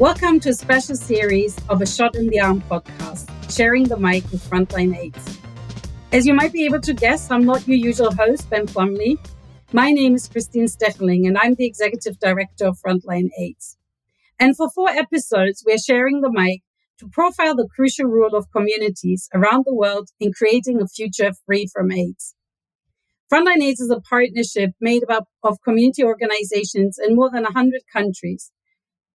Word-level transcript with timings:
Welcome 0.00 0.40
to 0.40 0.48
a 0.48 0.54
special 0.54 0.96
series 0.96 1.58
of 1.68 1.82
a 1.82 1.86
Shot 1.86 2.16
in 2.16 2.28
the 2.28 2.40
Arm 2.40 2.62
podcast, 2.62 3.28
sharing 3.54 3.84
the 3.84 3.98
mic 3.98 4.22
with 4.30 4.42
Frontline 4.48 4.96
AIDS. 4.96 5.38
As 6.10 6.26
you 6.26 6.32
might 6.32 6.54
be 6.54 6.64
able 6.64 6.80
to 6.80 6.94
guess, 6.94 7.30
I'm 7.30 7.44
not 7.44 7.68
your 7.68 7.76
usual 7.76 8.10
host, 8.10 8.48
Ben 8.48 8.66
Plumley. 8.66 9.18
My 9.74 9.90
name 9.90 10.14
is 10.14 10.26
Christine 10.26 10.68
Stegling, 10.68 11.26
and 11.26 11.36
I'm 11.36 11.54
the 11.54 11.66
Executive 11.66 12.18
Director 12.18 12.68
of 12.68 12.78
Frontline 12.78 13.28
AIDS. 13.38 13.76
And 14.38 14.56
for 14.56 14.70
four 14.70 14.88
episodes, 14.88 15.62
we're 15.66 15.76
sharing 15.76 16.22
the 16.22 16.32
mic 16.32 16.62
to 17.00 17.08
profile 17.12 17.54
the 17.54 17.68
crucial 17.68 18.06
role 18.06 18.34
of 18.34 18.50
communities 18.52 19.28
around 19.34 19.66
the 19.66 19.74
world 19.74 20.08
in 20.18 20.32
creating 20.32 20.80
a 20.80 20.88
future 20.88 21.32
free 21.44 21.68
from 21.70 21.92
AIDS. 21.92 22.34
Frontline 23.30 23.62
AIDS 23.62 23.80
is 23.80 23.90
a 23.90 24.00
partnership 24.00 24.70
made 24.80 25.02
up 25.10 25.24
of 25.42 25.58
community 25.62 26.02
organizations 26.02 26.98
in 26.98 27.14
more 27.14 27.30
than 27.30 27.42
100 27.42 27.82
countries 27.92 28.50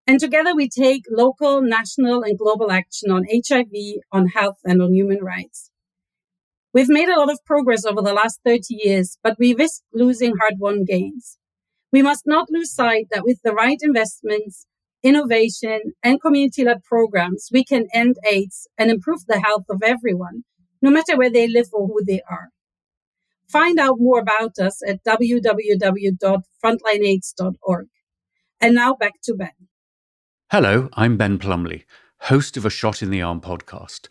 and 0.08 0.20
together 0.20 0.55
we 0.55 0.70
take 0.70 1.04
local, 1.09 1.62
national, 1.62 2.23
and 2.23 2.38
global 2.38 2.72
action 2.72 3.12
on 3.12 3.26
HIV, 3.26 4.02
on 4.12 4.27
health, 4.27 4.58
and 4.63 4.82
on 4.82 4.94
human 4.94 5.23
rights. 5.23 5.72
We've 6.73 6.90
made 6.90 7.09
a 7.09 7.18
lot 7.18 7.32
of 7.32 7.44
progress 7.46 7.86
over 7.86 8.02
the 8.02 8.13
last 8.13 8.41
30 8.46 8.66
years, 8.70 9.18
but 9.23 9.38
we 9.40 9.54
risk 9.54 9.82
losing 9.94 10.34
hard 10.40 10.55
won 10.60 10.84
gains. 10.84 11.38
We 11.91 12.02
must 12.02 12.27
not 12.27 12.49
lose 12.52 12.73
sight 12.73 13.08
that 13.12 13.23
with 13.23 13.40
the 13.44 13.54
right 13.54 13.77
investments, 13.82 14.66
innovation, 15.02 15.94
and 16.04 16.22
community 16.22 16.66
led 16.66 16.84
programs, 16.84 17.48
we 17.52 17.63
can 17.63 17.88
end 17.94 18.18
AIDS 18.30 18.68
and 18.77 18.91
improve 18.91 19.26
the 19.26 19.40
health 19.40 19.63
of 19.70 19.82
everyone, 19.84 20.44
no 20.82 20.91
matter 20.91 21.18
where 21.18 21.32
they 21.32 21.48
live 21.48 21.68
or 21.72 21.88
who 21.88 22.04
they 22.05 22.22
are. 22.30 22.49
Find 23.48 23.80
out 23.80 23.99
more 23.99 24.20
about 24.20 24.60
us 24.60 24.82
at 24.85 25.02
www.frontlineaids.org. 25.05 27.88
And 28.60 28.76
now 28.76 28.96
back 28.96 29.13
to 29.24 29.34
Ben. 29.34 29.52
Hello, 30.51 30.90
I'm 30.93 31.18
Ben 31.18 31.40
Plumley, 31.40 31.85
host 32.20 32.55
of 32.55 32.68
a 32.68 32.70
Shot 32.70 33.01
in 33.01 33.10
the 33.10 33.20
Arm 33.20 33.41
podcast. 33.41 34.10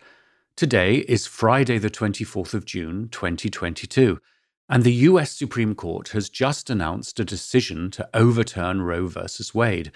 Today 0.57 0.97
is 0.97 1.29
Friday, 1.29 1.79
the 1.79 1.89
24th 1.89 2.55
of 2.55 2.65
June, 2.65 3.09
2022, 3.09 4.21
and 4.69 4.83
the 4.83 4.93
US 4.93 5.31
Supreme 5.31 5.77
Court 5.77 6.09
has 6.09 6.29
just 6.29 6.71
announced 6.71 7.21
a 7.21 7.25
decision 7.25 7.89
to 7.93 8.09
overturn 8.13 8.83
Roe 8.83 9.07
v. 9.07 9.21
Wade 9.55 9.93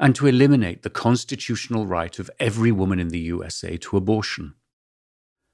and 0.00 0.16
to 0.16 0.26
eliminate 0.26 0.82
the 0.82 0.90
constitutional 0.90 1.86
right 1.86 2.18
of 2.18 2.28
every 2.40 2.72
woman 2.72 2.98
in 2.98 3.10
the 3.10 3.20
USA 3.20 3.76
to 3.76 3.96
abortion. 3.96 4.54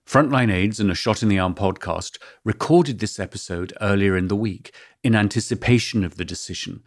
Frontline 0.09 0.51
AIDS 0.51 0.81
and 0.81 0.91
a 0.91 0.95
Shot 0.95 1.23
in 1.23 1.29
the 1.29 1.39
Arm 1.39 1.55
podcast 1.55 2.17
recorded 2.45 2.99
this 2.99 3.21
episode 3.21 3.75
earlier 3.83 4.17
in 4.17 4.29
the 4.29 4.37
week 4.37 4.75
in 5.03 5.15
anticipation 5.15 6.03
of 6.03 6.17
the 6.17 6.25
decision 6.25 6.83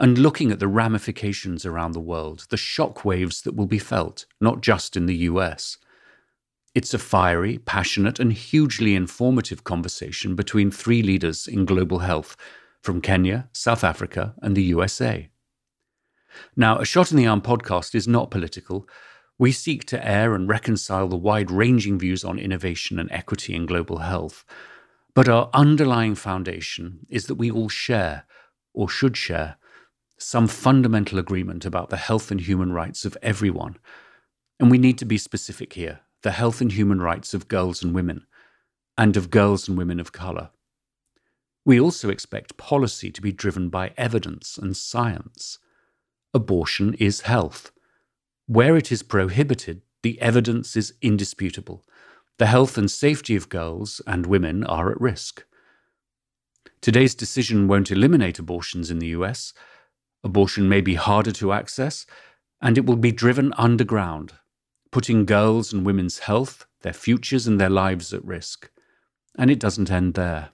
and 0.00 0.16
looking 0.16 0.52
at 0.52 0.60
the 0.60 0.68
ramifications 0.68 1.66
around 1.66 1.92
the 1.92 2.00
world, 2.00 2.46
the 2.50 2.56
shock 2.56 3.04
waves 3.04 3.42
that 3.42 3.56
will 3.56 3.66
be 3.66 3.78
felt, 3.78 4.26
not 4.40 4.60
just 4.60 4.96
in 4.96 5.06
the 5.06 5.16
US. 5.16 5.76
It's 6.74 6.94
a 6.94 6.98
fiery, 6.98 7.58
passionate, 7.58 8.20
and 8.20 8.32
hugely 8.32 8.94
informative 8.94 9.64
conversation 9.64 10.36
between 10.36 10.70
three 10.70 11.02
leaders 11.02 11.48
in 11.48 11.64
global 11.64 12.00
health 12.00 12.36
from 12.80 13.00
Kenya, 13.00 13.48
South 13.52 13.82
Africa, 13.82 14.34
and 14.40 14.56
the 14.56 14.62
USA. 14.62 15.28
Now, 16.54 16.78
a 16.78 16.84
Shot 16.84 17.10
in 17.10 17.16
the 17.16 17.26
Arm 17.26 17.40
podcast 17.40 17.94
is 17.96 18.06
not 18.06 18.30
political. 18.30 18.88
We 19.38 19.50
seek 19.50 19.84
to 19.86 20.06
air 20.06 20.34
and 20.34 20.48
reconcile 20.48 21.08
the 21.08 21.16
wide 21.16 21.50
ranging 21.50 21.98
views 21.98 22.22
on 22.22 22.38
innovation 22.38 23.00
and 23.00 23.10
equity 23.10 23.54
in 23.54 23.66
global 23.66 23.98
health. 23.98 24.44
But 25.14 25.28
our 25.28 25.50
underlying 25.52 26.14
foundation 26.14 27.00
is 27.08 27.26
that 27.26 27.34
we 27.34 27.50
all 27.50 27.68
share, 27.68 28.24
or 28.72 28.88
should 28.88 29.16
share, 29.16 29.56
some 30.18 30.48
fundamental 30.48 31.18
agreement 31.18 31.64
about 31.64 31.90
the 31.90 31.96
health 31.96 32.30
and 32.30 32.40
human 32.40 32.72
rights 32.72 33.04
of 33.04 33.16
everyone. 33.22 33.76
And 34.60 34.70
we 34.70 34.78
need 34.78 34.98
to 34.98 35.04
be 35.04 35.18
specific 35.18 35.72
here 35.74 36.00
the 36.22 36.32
health 36.32 36.60
and 36.60 36.72
human 36.72 37.00
rights 37.00 37.32
of 37.32 37.46
girls 37.46 37.82
and 37.82 37.94
women, 37.94 38.26
and 38.96 39.16
of 39.16 39.30
girls 39.30 39.68
and 39.68 39.78
women 39.78 40.00
of 40.00 40.10
colour. 40.10 40.50
We 41.64 41.78
also 41.78 42.10
expect 42.10 42.56
policy 42.56 43.12
to 43.12 43.22
be 43.22 43.30
driven 43.30 43.68
by 43.68 43.92
evidence 43.96 44.58
and 44.58 44.76
science. 44.76 45.58
Abortion 46.34 46.94
is 46.94 47.20
health. 47.22 47.70
Where 48.46 48.76
it 48.76 48.90
is 48.90 49.02
prohibited, 49.02 49.82
the 50.02 50.20
evidence 50.20 50.76
is 50.76 50.94
indisputable. 51.00 51.84
The 52.38 52.46
health 52.46 52.78
and 52.78 52.90
safety 52.90 53.36
of 53.36 53.48
girls 53.48 54.00
and 54.06 54.26
women 54.26 54.64
are 54.64 54.90
at 54.90 55.00
risk. 55.00 55.44
Today's 56.80 57.14
decision 57.14 57.68
won't 57.68 57.90
eliminate 57.90 58.38
abortions 58.38 58.90
in 58.90 58.98
the 58.98 59.08
US, 59.08 59.52
Abortion 60.24 60.68
may 60.68 60.80
be 60.80 60.94
harder 60.94 61.32
to 61.32 61.52
access, 61.52 62.06
and 62.60 62.76
it 62.76 62.86
will 62.86 62.96
be 62.96 63.12
driven 63.12 63.52
underground, 63.56 64.32
putting 64.90 65.24
girls' 65.24 65.72
and 65.72 65.86
women's 65.86 66.20
health, 66.20 66.66
their 66.82 66.92
futures, 66.92 67.46
and 67.46 67.60
their 67.60 67.70
lives 67.70 68.12
at 68.12 68.24
risk. 68.24 68.70
And 69.36 69.50
it 69.50 69.60
doesn't 69.60 69.90
end 69.90 70.14
there. 70.14 70.50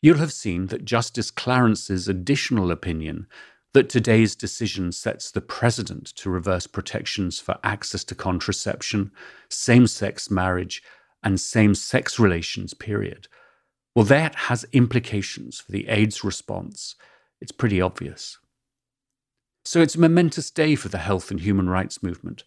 You'll 0.00 0.18
have 0.18 0.32
seen 0.32 0.66
that 0.66 0.84
Justice 0.84 1.30
Clarence's 1.30 2.08
additional 2.08 2.70
opinion 2.70 3.26
that 3.74 3.88
today's 3.88 4.36
decision 4.36 4.92
sets 4.92 5.30
the 5.30 5.40
precedent 5.40 6.06
to 6.16 6.30
reverse 6.30 6.66
protections 6.66 7.40
for 7.40 7.58
access 7.64 8.04
to 8.04 8.14
contraception, 8.14 9.10
same 9.48 9.86
sex 9.86 10.30
marriage, 10.30 10.82
and 11.22 11.40
same 11.40 11.74
sex 11.74 12.18
relations, 12.18 12.72
period. 12.72 13.28
Well, 13.94 14.04
that 14.06 14.34
has 14.34 14.64
implications 14.72 15.60
for 15.60 15.72
the 15.72 15.88
AIDS 15.88 16.22
response. 16.22 16.94
It's 17.40 17.52
pretty 17.52 17.80
obvious. 17.80 18.38
So 19.64 19.80
it's 19.80 19.94
a 19.94 20.00
momentous 20.00 20.50
day 20.50 20.74
for 20.74 20.88
the 20.88 20.98
health 20.98 21.30
and 21.30 21.40
human 21.40 21.70
rights 21.70 22.02
movement. 22.02 22.44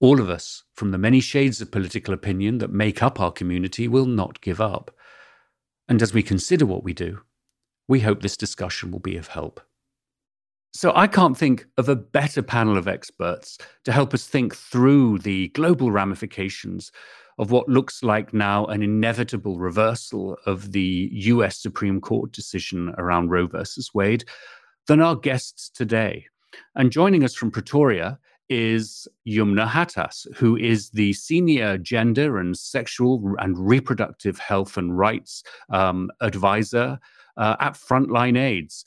All 0.00 0.20
of 0.20 0.28
us, 0.28 0.64
from 0.74 0.90
the 0.90 0.98
many 0.98 1.20
shades 1.20 1.62
of 1.62 1.70
political 1.70 2.12
opinion 2.12 2.58
that 2.58 2.70
make 2.70 3.02
up 3.02 3.18
our 3.18 3.32
community, 3.32 3.88
will 3.88 4.04
not 4.04 4.42
give 4.42 4.60
up. 4.60 4.94
And 5.88 6.02
as 6.02 6.12
we 6.12 6.22
consider 6.22 6.66
what 6.66 6.84
we 6.84 6.92
do, 6.92 7.20
we 7.88 8.00
hope 8.00 8.20
this 8.20 8.36
discussion 8.36 8.90
will 8.90 8.98
be 8.98 9.16
of 9.16 9.28
help. 9.28 9.62
So, 10.74 10.92
I 10.94 11.06
can't 11.06 11.38
think 11.38 11.64
of 11.78 11.88
a 11.88 11.96
better 11.96 12.42
panel 12.42 12.76
of 12.76 12.86
experts 12.86 13.56
to 13.84 13.92
help 13.92 14.12
us 14.12 14.26
think 14.26 14.54
through 14.54 15.20
the 15.20 15.48
global 15.48 15.90
ramifications 15.90 16.92
of 17.38 17.50
what 17.50 17.68
looks 17.68 18.02
like 18.02 18.34
now 18.34 18.66
an 18.66 18.82
inevitable 18.82 19.58
reversal 19.58 20.36
of 20.44 20.72
the 20.72 21.08
US 21.12 21.58
Supreme 21.58 21.98
Court 21.98 22.30
decision 22.32 22.94
around 22.98 23.30
Roe 23.30 23.46
versus 23.46 23.94
Wade 23.94 24.26
than 24.86 25.00
our 25.00 25.16
guests 25.16 25.68
today. 25.68 26.26
And 26.74 26.90
joining 26.90 27.24
us 27.24 27.34
from 27.34 27.50
Pretoria 27.50 28.18
is 28.48 29.08
Yumnah 29.26 29.68
Hattas, 29.68 30.26
who 30.36 30.56
is 30.56 30.90
the 30.90 31.12
senior 31.12 31.76
gender 31.78 32.38
and 32.38 32.56
sexual 32.56 33.34
and 33.38 33.58
reproductive 33.58 34.38
health 34.38 34.76
and 34.76 34.96
rights 34.96 35.42
um, 35.70 36.10
advisor 36.20 36.98
uh, 37.36 37.56
at 37.58 37.74
Frontline 37.74 38.38
AIDS. 38.38 38.84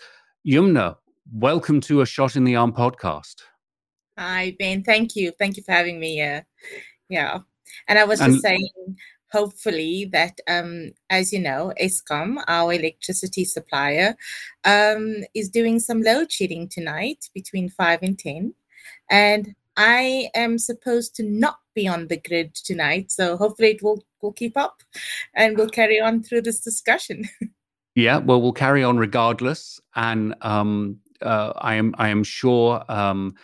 Yumnah, 0.47 0.95
welcome 1.33 1.81
to 1.81 2.01
a 2.01 2.05
Shot 2.05 2.35
in 2.37 2.45
the 2.45 2.55
Arm 2.55 2.71
podcast. 2.71 3.41
Hi, 4.17 4.55
Ben. 4.57 4.83
Thank 4.83 5.15
you. 5.15 5.31
Thank 5.31 5.57
you 5.57 5.63
for 5.63 5.73
having 5.73 5.99
me 5.99 6.15
here. 6.15 6.45
Yeah. 7.09 7.39
And 7.87 7.99
I 7.99 8.05
was 8.05 8.19
just 8.19 8.31
and, 8.31 8.41
saying, 8.41 8.97
hopefully 9.31 10.09
that 10.11 10.39
um, 10.47 10.91
as 11.09 11.31
you 11.33 11.39
know 11.39 11.73
eskom 11.81 12.41
our 12.47 12.73
electricity 12.73 13.45
supplier 13.45 14.15
um, 14.65 15.23
is 15.33 15.49
doing 15.49 15.79
some 15.79 16.01
load 16.01 16.31
shedding 16.31 16.67
tonight 16.67 17.29
between 17.33 17.69
5 17.69 17.99
and 18.01 18.19
10 18.19 18.53
and 19.09 19.55
i 19.77 20.29
am 20.35 20.57
supposed 20.57 21.15
to 21.15 21.23
not 21.23 21.59
be 21.75 21.87
on 21.87 22.07
the 22.07 22.17
grid 22.17 22.53
tonight 22.55 23.11
so 23.11 23.37
hopefully 23.37 23.71
it 23.71 23.83
will 23.83 24.03
will 24.21 24.31
keep 24.31 24.57
up 24.57 24.81
and 25.33 25.57
we'll 25.57 25.69
carry 25.69 25.99
on 25.99 26.23
through 26.23 26.41
this 26.41 26.59
discussion. 26.59 27.29
Yeah 27.95 28.19
well 28.19 28.41
we'll 28.41 28.53
carry 28.53 28.81
on 28.81 28.97
regardless. 28.97 29.81
And 29.95 30.33
um, 30.41 30.99
uh, 31.21 31.51
i 31.57 31.73
am 31.75 31.93
i 31.97 32.07
am 32.07 32.23
sure 32.23 32.81
um, 32.87 33.35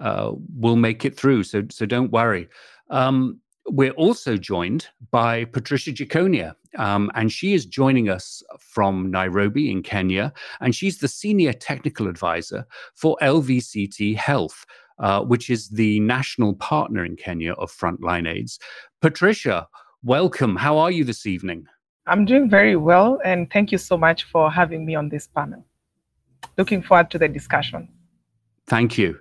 uh, 0.00 0.32
we'll 0.56 0.76
make 0.76 1.04
it 1.04 1.16
through. 1.16 1.44
So 1.44 1.62
so 1.70 1.86
don't 1.86 2.10
worry. 2.10 2.48
Um, 2.88 3.40
we're 3.66 3.92
also 3.92 4.36
joined 4.36 4.88
by 5.10 5.44
Patriciah 5.44 5.92
Jeckonia, 5.92 6.54
um, 6.76 7.10
and 7.14 7.30
she 7.30 7.54
is 7.54 7.66
joining 7.66 8.08
us 8.08 8.42
from 8.58 9.10
Nairobi 9.10 9.70
in 9.70 9.82
Kenya, 9.82 10.32
and 10.60 10.74
she's 10.74 10.98
the 10.98 11.08
senior 11.08 11.52
technical 11.52 12.08
advisor 12.08 12.66
for 12.94 13.16
LVCT 13.22 14.16
Health, 14.16 14.64
uh, 14.98 15.22
which 15.22 15.50
is 15.50 15.68
the 15.68 16.00
national 16.00 16.54
partner 16.54 17.04
in 17.04 17.16
Kenya 17.16 17.52
of 17.54 17.70
Frontline 17.70 18.28
AIDS. 18.28 18.58
Patriciah, 19.02 19.66
welcome. 20.02 20.56
How 20.56 20.78
are 20.78 20.90
you 20.90 21.04
this 21.04 21.26
evening? 21.26 21.66
I'm 22.06 22.24
doing 22.24 22.48
very 22.48 22.76
well, 22.76 23.20
and 23.24 23.50
thank 23.52 23.72
you 23.72 23.78
so 23.78 23.96
much 23.96 24.24
for 24.24 24.50
having 24.50 24.84
me 24.84 24.94
on 24.94 25.08
this 25.08 25.28
panel. 25.28 25.64
Looking 26.56 26.82
forward 26.82 27.10
to 27.10 27.18
the 27.18 27.28
discussion. 27.28 27.88
Thank 28.66 28.98
you. 28.98 29.18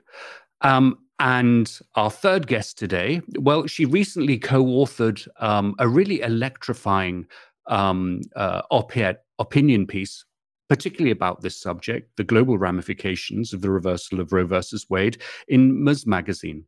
Um, 0.62 0.98
and 1.20 1.80
our 1.96 2.10
third 2.10 2.48
guest 2.48 2.78
today, 2.78 3.22
well, 3.38 3.68
she 3.68 3.86
recently 3.86 4.38
co 4.38 4.64
authored 4.64 5.28
um, 5.40 5.76
a 5.80 5.88
really 5.88 6.22
electrifying 6.22 7.28
um, 7.68 8.22
uh, 8.36 8.62
op 8.72 8.96
ed 8.98 9.20
opinion 9.38 9.86
piece 9.86 10.26
particularly 10.70 11.10
about 11.10 11.42
this 11.42 11.60
subject, 11.60 12.16
the 12.16 12.24
global 12.24 12.56
ramifications 12.56 13.54
of 13.54 13.62
the 13.62 13.72
reversal 13.72 14.20
of 14.20 14.32
Roe 14.32 14.46
versus 14.46 14.88
Wade, 14.88 15.20
in 15.48 15.84
Ms. 15.84 16.06
Magazine 16.06 16.64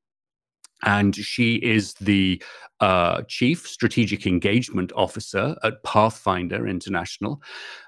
and 0.83 1.15
she 1.15 1.55
is 1.55 1.93
the 1.95 2.41
uh, 2.79 3.21
chief 3.27 3.67
strategic 3.67 4.25
engagement 4.25 4.91
officer 4.95 5.55
at 5.63 5.83
Pathfinder 5.83 6.67
International. 6.67 7.41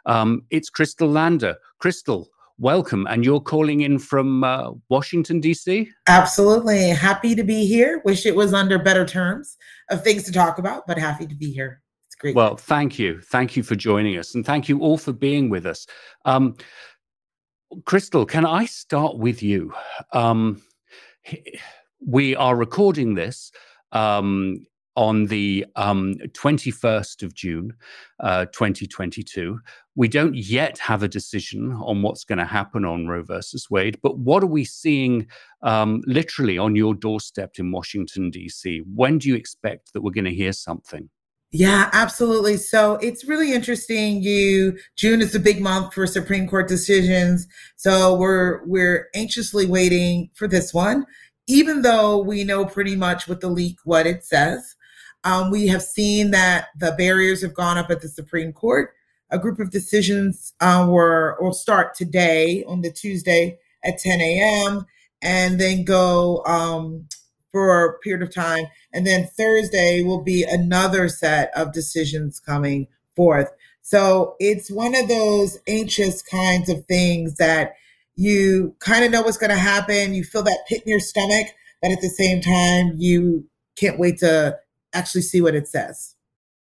Um, 0.05 0.43
it's 0.49 0.69
Crystal 0.69 1.09
Lander. 1.09 1.55
Crystal, 1.79 2.29
welcome. 2.63 3.05
And 3.07 3.23
you're 3.23 3.41
calling 3.41 3.81
in 3.81 3.99
from 3.99 4.43
uh, 4.43 4.71
Washington, 4.89 5.39
D.C.? 5.41 5.91
Absolutely. 6.07 6.89
Happy 6.89 7.35
to 7.35 7.43
be 7.43 7.67
here. 7.67 8.01
Wish 8.05 8.25
it 8.25 8.35
was 8.35 8.53
under 8.53 8.79
better 8.79 9.05
terms 9.05 9.57
of 9.91 10.03
things 10.03 10.23
to 10.23 10.31
talk 10.31 10.57
about, 10.57 10.87
but 10.87 10.97
happy 10.97 11.27
to 11.27 11.35
be 11.35 11.51
here. 11.51 11.81
It's 12.07 12.15
great. 12.15 12.35
Well, 12.35 12.55
thank 12.55 12.97
you. 12.97 13.19
Thank 13.21 13.57
you 13.57 13.63
for 13.63 13.75
joining 13.75 14.17
us. 14.17 14.33
And 14.33 14.45
thank 14.45 14.69
you 14.69 14.79
all 14.79 14.97
for 14.97 15.11
being 15.11 15.49
with 15.49 15.65
us. 15.65 15.85
Um, 16.25 16.55
Crystal, 17.85 18.25
can 18.25 18.45
I 18.45 18.65
start 18.65 19.17
with 19.17 19.43
you? 19.43 19.73
Um, 20.13 20.61
we 22.05 22.35
are 22.35 22.55
recording 22.55 23.13
this 23.13 23.51
um, 23.91 24.65
on 24.95 25.25
the 25.25 25.65
um, 25.75 26.15
21st 26.29 27.23
of 27.23 27.33
June, 27.33 27.73
uh, 28.19 28.45
2022. 28.45 29.59
We 29.95 30.07
don't 30.07 30.35
yet 30.35 30.77
have 30.79 31.03
a 31.03 31.07
decision 31.07 31.73
on 31.73 32.01
what's 32.01 32.23
going 32.23 32.39
to 32.39 32.45
happen 32.45 32.85
on 32.85 33.07
Roe 33.07 33.23
versus 33.23 33.69
Wade, 33.69 33.99
but 34.01 34.17
what 34.17 34.43
are 34.43 34.47
we 34.47 34.65
seeing 34.65 35.27
um, 35.61 36.01
literally 36.05 36.57
on 36.57 36.75
your 36.75 36.95
doorstep 36.95 37.53
in 37.57 37.71
Washington, 37.71 38.29
D.C.? 38.29 38.83
When 38.93 39.17
do 39.17 39.29
you 39.29 39.35
expect 39.35 39.93
that 39.93 40.01
we're 40.01 40.11
going 40.11 40.25
to 40.25 40.33
hear 40.33 40.53
something? 40.53 41.09
Yeah, 41.51 41.91
absolutely. 41.93 42.57
So 42.57 42.95
it's 42.95 43.25
really 43.25 43.53
interesting. 43.53 44.23
You 44.23 44.79
June 44.95 45.21
is 45.21 45.35
a 45.35 45.39
big 45.39 45.61
month 45.61 45.93
for 45.93 46.07
Supreme 46.07 46.47
Court 46.47 46.67
decisions. 46.67 47.45
So 47.75 48.15
we're 48.15 48.65
we're 48.65 49.09
anxiously 49.13 49.67
waiting 49.67 50.31
for 50.33 50.47
this 50.47 50.73
one 50.73 51.05
even 51.47 51.81
though 51.81 52.19
we 52.19 52.43
know 52.43 52.65
pretty 52.65 52.95
much 52.95 53.27
with 53.27 53.41
the 53.41 53.49
leak 53.49 53.77
what 53.83 54.07
it 54.07 54.23
says, 54.23 54.75
um, 55.23 55.49
we 55.51 55.67
have 55.67 55.81
seen 55.81 56.31
that 56.31 56.67
the 56.77 56.93
barriers 56.97 57.41
have 57.41 57.53
gone 57.53 57.77
up 57.77 57.89
at 57.89 58.01
the 58.01 58.07
Supreme 58.07 58.53
Court. 58.53 58.93
A 59.29 59.39
group 59.39 59.59
of 59.59 59.71
decisions 59.71 60.53
uh, 60.59 60.85
were 60.87 61.37
will 61.39 61.53
start 61.53 61.95
today 61.95 62.63
on 62.67 62.81
the 62.81 62.91
Tuesday 62.91 63.57
at 63.83 63.97
10 63.97 64.21
a.m. 64.21 64.85
and 65.21 65.59
then 65.59 65.83
go 65.83 66.43
um, 66.45 67.07
for 67.51 67.85
a 67.85 67.99
period 67.99 68.21
of 68.21 68.33
time. 68.33 68.65
And 68.91 69.07
then 69.07 69.27
Thursday 69.27 70.03
will 70.03 70.21
be 70.21 70.43
another 70.43 71.09
set 71.09 71.51
of 71.55 71.73
decisions 71.73 72.39
coming 72.39 72.87
forth. 73.15 73.49
So 73.81 74.35
it's 74.39 74.71
one 74.71 74.95
of 74.95 75.07
those 75.07 75.59
anxious 75.67 76.21
kinds 76.21 76.69
of 76.69 76.85
things 76.85 77.35
that 77.35 77.75
you 78.15 78.75
kind 78.79 79.03
of 79.03 79.11
know 79.11 79.21
what's 79.21 79.37
going 79.37 79.49
to 79.49 79.57
happen. 79.57 80.13
You 80.13 80.23
feel 80.23 80.43
that 80.43 80.65
pit 80.67 80.83
in 80.85 80.89
your 80.89 80.99
stomach, 80.99 81.47
but 81.81 81.91
at 81.91 82.01
the 82.01 82.09
same 82.09 82.41
time, 82.41 82.93
you 82.97 83.45
can't 83.75 83.99
wait 83.99 84.19
to 84.19 84.57
actually 84.93 85.21
see 85.21 85.41
what 85.41 85.55
it 85.55 85.67
says. 85.67 86.15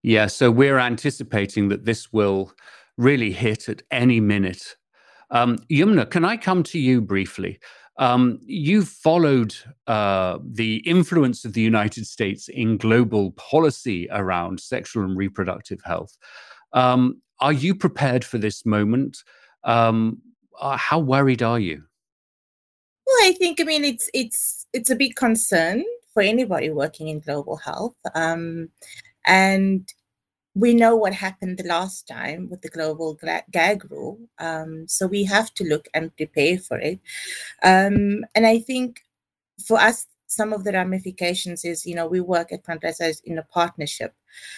Yeah, 0.03 0.27
so 0.27 0.51
we're 0.51 0.79
anticipating 0.79 1.69
that 1.69 1.85
this 1.85 2.11
will 2.11 2.51
really 2.97 3.31
hit 3.31 3.69
at 3.69 3.81
any 3.91 4.19
minute. 4.19 4.75
Um, 5.31 5.57
Yumnah, 5.71 6.09
can 6.09 6.25
I 6.25 6.37
come 6.37 6.61
to 6.63 6.79
you 6.79 7.01
briefly? 7.01 7.59
Um, 7.97 8.39
you've 8.43 8.89
followed 8.89 9.55
uh, 9.87 10.39
the 10.43 10.77
influence 10.77 11.45
of 11.45 11.53
the 11.53 11.61
United 11.61 12.05
States 12.05 12.49
in 12.49 12.77
global 12.77 13.31
policy 13.33 14.07
around 14.11 14.59
sexual 14.59 15.03
and 15.03 15.17
reproductive 15.17 15.79
health. 15.83 16.17
Um, 16.73 17.21
are 17.39 17.53
you 17.53 17.75
prepared 17.75 18.25
for 18.25 18.37
this 18.37 18.65
moment? 18.65 19.17
Um, 19.63 20.21
uh, 20.59 20.77
how 20.77 20.99
worried 20.99 21.43
are 21.43 21.59
you? 21.59 21.83
Well, 23.05 23.29
I 23.29 23.33
think 23.33 23.59
I 23.59 23.63
mean 23.63 23.83
it's 23.83 24.09
it's 24.13 24.65
it's 24.73 24.89
a 24.89 24.95
big 24.95 25.15
concern 25.15 25.83
for 26.13 26.21
anybody 26.21 26.69
working 26.69 27.07
in 27.07 27.19
global 27.19 27.57
health, 27.57 27.95
um, 28.15 28.69
and 29.25 29.91
we 30.55 30.73
know 30.73 30.95
what 30.95 31.13
happened 31.13 31.57
the 31.57 31.67
last 31.67 32.07
time 32.07 32.47
with 32.49 32.61
the 32.61 32.69
global 32.69 33.17
gag 33.51 33.89
rule. 33.91 34.19
Um, 34.37 34.87
so 34.87 35.07
we 35.07 35.23
have 35.23 35.53
to 35.55 35.63
look 35.63 35.87
and 35.93 36.15
prepare 36.15 36.59
for 36.59 36.77
it. 36.77 36.99
Um, 37.63 38.23
and 38.35 38.45
I 38.45 38.59
think 38.59 39.01
for 39.65 39.79
us, 39.79 40.05
some 40.27 40.53
of 40.53 40.63
the 40.63 40.73
ramifications 40.73 41.65
is, 41.65 41.85
you 41.85 41.95
know, 41.95 42.07
we 42.07 42.19
work 42.21 42.51
at 42.51 42.63
Frontline 42.63 43.01
AIDS 43.01 43.21
in 43.25 43.37
a 43.37 43.43
partnership. 43.43 44.13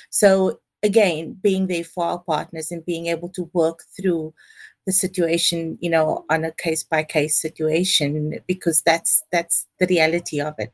So 0.10 0.60
again, 0.84 1.38
being 1.42 1.68
there 1.68 1.84
for 1.84 2.06
our 2.06 2.20
partners 2.20 2.72
and 2.72 2.86
being 2.86 3.08
able 3.08 3.30
to 3.30 3.50
work 3.54 3.84
through 3.96 4.34
the 4.86 4.92
situation 4.92 5.78
you 5.82 5.90
know 5.90 6.26
on 6.30 6.46
a 6.46 6.52
case 6.52 6.84
by 6.84 7.04
case 7.04 7.40
situation 7.40 8.40
because 8.48 8.82
that's 8.84 9.24
that's 9.32 9.68
the 9.80 9.88
reality 9.88 10.40
of 10.40 10.54
it. 10.60 10.72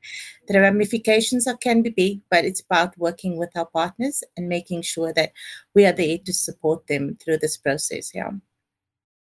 The 0.47 0.59
ramifications 0.59 1.47
are, 1.47 1.57
can 1.57 1.81
be 1.81 1.89
big 1.89 2.21
but 2.29 2.45
it's 2.45 2.61
about 2.61 2.97
working 2.97 3.37
with 3.37 3.49
our 3.55 3.65
partners 3.65 4.23
and 4.35 4.49
making 4.49 4.81
sure 4.81 5.13
that 5.13 5.31
we 5.73 5.85
are 5.85 5.93
there 5.93 6.17
to 6.25 6.33
support 6.33 6.87
them 6.87 7.17
through 7.23 7.37
this 7.37 7.57
process 7.57 8.11
yeah. 8.13 8.31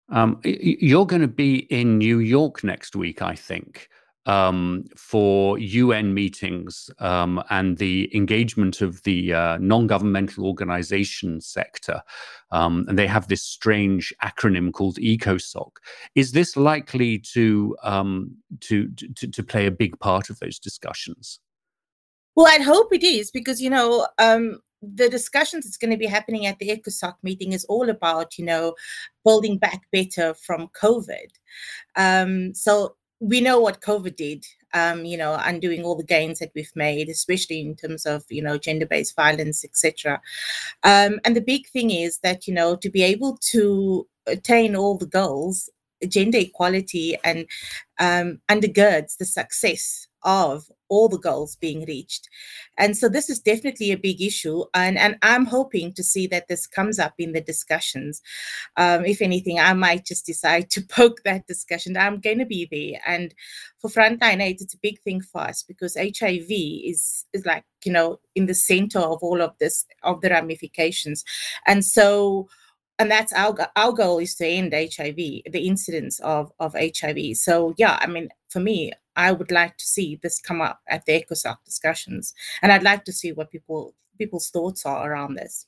Um, 0.09 0.41
you're 0.43 1.07
going 1.07 1.23
to 1.23 1.29
be 1.29 1.59
in 1.73 1.99
new 1.99 2.19
york 2.19 2.65
next 2.65 2.97
week 2.97 3.23
i 3.23 3.37
think 3.37 3.89
um, 4.27 4.85
for 4.97 5.59
UN 5.59 6.13
meetings 6.15 6.91
um, 6.99 7.43
and 7.51 7.79
the 7.79 8.15
engagement 8.15 8.81
of 8.81 9.03
the 9.03 9.33
uh, 9.33 9.59
non 9.59 9.87
governmental 9.87 10.47
organization 10.47 11.41
sector. 11.41 12.03
Um, 12.51 12.85
and 12.89 12.99
they 12.99 13.07
have 13.07 13.29
this 13.29 13.43
strange 13.43 14.13
acronym 14.23 14.73
called 14.73 14.97
ECOSOC. 14.97 15.71
Is 16.15 16.33
this 16.33 16.57
likely 16.57 17.19
to, 17.33 17.77
um, 17.83 18.37
to, 18.61 18.89
to, 19.17 19.29
to, 19.29 19.43
play 19.43 19.67
a 19.67 19.71
big 19.71 19.99
part 20.01 20.31
of 20.31 20.39
those 20.41 20.59
discussions? 20.59 21.39
Well, 22.35 22.47
I'd 22.49 22.63
hope 22.63 22.93
it 22.93 23.05
is 23.05 23.31
because, 23.31 23.61
you 23.61 23.71
know, 23.71 24.09
um, 24.19 24.61
the 24.83 25.09
discussions 25.09 25.65
that's 25.65 25.77
going 25.77 25.91
to 25.91 25.97
be 25.97 26.07
happening 26.07 26.47
at 26.47 26.59
the 26.59 26.71
ECOSOC 26.71 27.15
meeting 27.23 27.53
is 27.53 27.65
all 27.67 27.89
about, 27.89 28.39
you 28.39 28.45
know, 28.45 28.75
building 29.25 29.59
back 29.59 29.83
better 29.93 30.35
from 30.35 30.69
COVID. 30.69 31.29
Um, 31.97 32.55
so 32.55 32.97
we 33.21 33.41
know 33.41 33.61
what 33.61 33.83
COVID 33.83 34.17
did, 34.17 34.47
um, 34.73 35.05
you 35.05 35.17
know, 35.17 35.39
undoing 35.41 35.85
all 35.85 35.95
the 35.95 36.03
gains 36.03 36.39
that 36.39 36.53
we've 36.55 36.75
made, 36.75 37.09
especially 37.09 37.61
in 37.61 37.77
terms 37.77 38.07
of, 38.07 38.25
you 38.31 38.43
know, 38.43 38.57
gender-based 38.57 39.15
violence, 39.15 39.65
etc. 39.65 40.21
Um, 40.83 41.21
and 41.25 41.37
the 41.37 41.43
big 41.43 41.67
thing 41.69 41.91
is 41.91 42.19
that, 42.19 42.49
you 42.49 42.55
know, 42.55 42.77
to 42.77 42.91
be 42.91 43.03
able 43.03 43.39
to 43.51 44.07
attain 44.27 44.75
all 44.75 44.97
the 44.97 45.07
goals, 45.07 45.69
gender 46.09 46.39
equality 46.39 47.17
and 47.25 47.47
um, 47.99 48.41
undergirds 48.49 49.19
the 49.19 49.27
success 49.27 50.09
of 50.23 50.71
all 50.89 51.09
the 51.09 51.19
goals 51.19 51.57
being 51.57 51.85
reached. 51.87 52.29
And 52.77 52.97
so 52.97 53.09
this 53.09 53.31
is 53.31 53.39
definitely 53.39 53.93
a 53.93 53.97
big 53.97 54.21
issue. 54.21 54.65
And, 54.75 54.99
and 54.99 55.17
I'm 55.23 55.47
hoping 55.47 55.93
to 55.95 56.03
see 56.03 56.27
that 56.29 56.49
this 56.49 56.67
comes 56.67 56.99
up 56.99 57.15
in 57.19 57.33
the 57.33 57.41
discussions. 57.41 58.21
Um, 58.77 59.05
if 59.05 59.23
anything, 59.23 59.61
I 59.61 59.73
might 59.73 60.05
just 60.05 60.27
decide 60.27 60.69
to 60.71 60.83
poke 60.89 61.23
that 61.25 61.47
discussion. 61.47 61.97
I'm 61.97 62.21
going 62.21 62.39
to 62.39 62.47
be 62.47 62.69
there. 62.71 63.01
And 63.07 63.35
for 63.79 63.89
Frontline 63.89 64.43
AIDS, 64.43 64.63
it's 64.63 64.75
a 64.75 64.79
big 64.79 65.01
thing 65.01 65.21
for 65.21 65.43
us 65.43 65.63
because 65.63 65.97
HIV 65.97 66.51
is, 66.51 67.25
is 67.33 67.47
like, 67.47 67.65
you 67.85 67.93
know, 67.93 68.19
in 68.35 68.47
the 68.47 68.55
center 68.55 68.99
of 68.99 69.23
all 69.23 69.41
of 69.41 69.57
this, 69.59 69.87
of 70.03 70.21
the 70.21 70.31
ramifications. 70.31 71.25
And 71.67 71.85
so 71.85 72.49
and 72.99 73.11
that's 73.11 73.33
our 73.33 73.57
our 73.77 73.93
goal 73.93 74.19
is 74.19 74.35
to 74.35 74.47
end 74.47 74.75
HIV, 74.75 75.17
the 75.17 75.67
incidence 75.67 76.21
of 76.21 76.53
of 76.61 76.75
HIV. 76.75 77.35
So 77.35 77.75
yeah, 77.79 77.99
I 78.01 78.07
mean, 78.07 78.29
for 78.51 78.61
me, 78.61 78.93
I 79.21 79.33
would 79.33 79.51
like 79.51 79.77
to 79.77 79.85
see 79.85 80.19
this 80.23 80.41
come 80.41 80.61
up 80.63 80.81
at 80.89 81.05
the 81.05 81.13
ECOSOC 81.13 81.57
discussions, 81.65 82.33
and 82.63 82.73
I'd 82.73 82.83
like 82.83 83.05
to 83.05 83.13
see 83.13 83.33
what 83.33 83.51
people 83.51 83.95
people's 84.17 84.51
thoughts 84.51 84.87
are 84.87 85.11
around 85.11 85.35
this. 85.35 85.67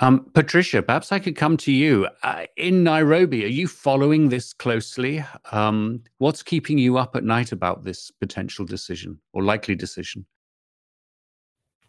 Um, 0.00 0.30
Patriciah, 0.34 0.82
perhaps 0.82 1.10
I 1.10 1.18
could 1.18 1.36
come 1.36 1.56
to 1.58 1.72
you 1.72 2.06
uh, 2.22 2.44
in 2.56 2.84
Nairobi. 2.84 3.44
Are 3.44 3.56
you 3.60 3.66
following 3.66 4.28
this 4.28 4.52
closely? 4.52 5.24
Um, 5.52 6.02
what's 6.18 6.42
keeping 6.42 6.76
you 6.76 6.98
up 6.98 7.16
at 7.16 7.24
night 7.24 7.52
about 7.52 7.84
this 7.84 8.10
potential 8.10 8.66
decision 8.66 9.18
or 9.32 9.42
likely 9.42 9.74
decision? 9.74 10.26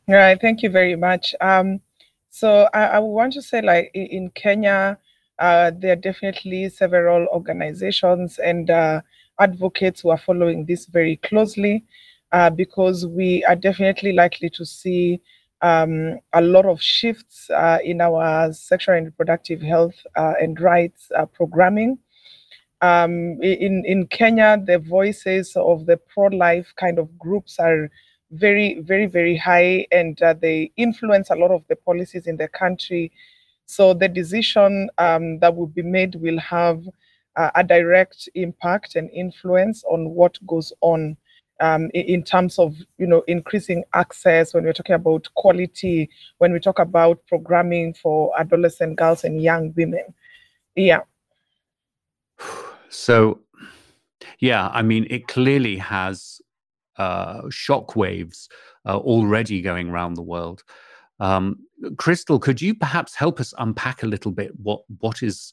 Right. 0.08 0.40
Thank 0.40 0.64
you 0.64 0.70
very 0.70 0.96
much. 0.96 1.36
Um, 1.42 1.82
so 2.30 2.70
I, 2.74 2.84
I 2.86 3.00
want 3.00 3.34
to 3.34 3.42
say, 3.42 3.62
like 3.62 3.92
in 3.94 4.30
Kenya, 4.36 4.98
uh, 5.40 5.72
there 5.78 5.92
are 5.92 6.02
definitely 6.10 6.70
several 6.70 7.28
organizations 7.28 8.40
and 8.40 8.70
uh, 8.70 9.02
advocates 9.40 10.02
who 10.02 10.10
are 10.10 10.18
following 10.18 10.66
this 10.66 10.86
very 10.86 11.18
closely 11.18 11.84
uh, 12.32 12.50
because 12.50 13.06
we 13.06 13.44
are 13.46 13.56
definitely 13.56 14.12
likely 14.12 14.50
to 14.50 14.66
see 14.66 15.22
um, 15.62 16.20
a 16.34 16.42
lot 16.42 16.66
of 16.66 16.82
shifts 16.82 17.50
uh, 17.50 17.80
in 17.84 18.02
our 18.02 18.52
sexual 18.54 18.96
and 18.96 19.06
reproductive 19.06 19.62
health 19.62 19.96
uh, 20.16 20.34
and 20.40 20.60
rights 20.60 21.12
uh, 21.16 21.26
programming. 21.26 21.98
Um, 22.82 23.42
in, 23.42 23.84
in 23.86 24.06
Kenya, 24.08 24.62
the 24.64 24.78
voices 24.78 25.56
of 25.56 25.88
the 25.88 25.98
pro 25.98 26.28
life 26.28 26.74
kind 26.76 27.00
of 27.00 27.18
groups 27.18 27.58
are 27.60 27.90
very, 28.32 28.80
very, 28.82 29.08
very 29.08 29.36
high, 29.36 29.88
and 29.92 30.22
uh, 30.22 30.34
they 30.34 30.72
influence 30.78 31.30
a 31.30 31.36
lot 31.36 31.50
of 31.50 31.64
the 31.70 31.76
policies 31.76 32.28
in 32.28 32.38
the 32.38 32.48
country. 32.50 33.12
So 33.66 33.94
the 33.94 34.08
decision 34.08 34.90
um, 34.98 35.40
that 35.40 35.56
will 35.56 35.68
be 35.68 35.82
made 35.82 36.16
will 36.16 36.40
have 36.40 36.84
uh, 37.38 37.52
a 37.56 37.64
direct 37.64 38.28
impact 38.36 38.96
and 38.96 39.10
influence 39.12 39.84
on 39.86 40.10
what 40.10 40.38
goes 40.46 40.74
on 40.82 41.16
um, 41.60 41.90
in 41.94 42.24
terms 42.24 42.60
of 42.60 42.76
you 42.98 43.08
know 43.08 43.24
increasing 43.28 43.84
access 43.94 44.54
when 44.54 44.64
we're 44.64 44.74
talking 44.74 44.96
about 44.96 45.28
quality 45.36 46.10
when 46.40 46.52
we 46.52 46.60
talk 46.60 46.80
about 46.80 47.20
programming 47.28 47.94
for 47.94 48.32
adolescent 48.40 48.98
girls 48.98 49.24
and 49.24 49.42
young 49.42 49.74
women. 49.76 50.14
Yeah. 50.76 51.02
So 52.90 53.40
yeah 54.40 54.70
i 54.74 54.82
mean 54.82 55.06
it 55.10 55.28
clearly 55.28 55.78
has 55.78 56.42
uh, 56.98 57.42
shock 57.50 57.96
waves 57.96 58.50
uh, 58.86 58.98
already 58.98 59.62
going 59.62 59.90
around 59.90 60.16
the 60.16 60.22
world. 60.24 60.64
Um, 61.20 61.60
crystal 61.98 62.40
could 62.40 62.60
you 62.62 62.74
perhaps 62.74 63.14
help 63.14 63.40
us 63.40 63.54
unpack 63.60 64.02
a 64.02 64.08
little 64.08 64.32
bit 64.32 64.52
what 64.60 64.82
what 65.00 65.22
is 65.22 65.52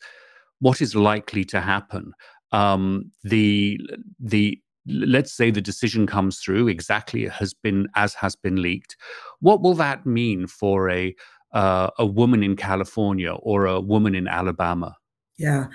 what 0.61 0.81
is 0.81 0.95
likely 0.95 1.45
to 1.45 1.61
happen. 1.61 2.13
Um, 2.53 3.11
the 3.23 3.79
the 4.19 4.59
let's 4.87 5.33
say 5.33 5.51
the 5.51 5.61
decision 5.63 6.07
comes 6.07 6.39
through 6.39 6.69
exactly 6.69 7.27
has 7.27 7.55
been 7.55 7.89
as 7.97 8.15
has 8.15 8.37
been 8.37 8.61
leaked. 8.63 8.97
What 9.41 9.63
will 9.63 9.75
that 9.75 10.07
mean 10.07 10.47
for 10.47 10.91
a 10.91 11.15
uh, 11.53 11.91
a 11.99 12.05
woman 12.07 12.43
in 12.43 12.57
california 12.57 13.33
or 13.33 13.67
a 13.67 13.81
woman 13.81 14.15
in 14.15 14.27
alabama? 14.27 14.97
Yeah. 15.39 15.67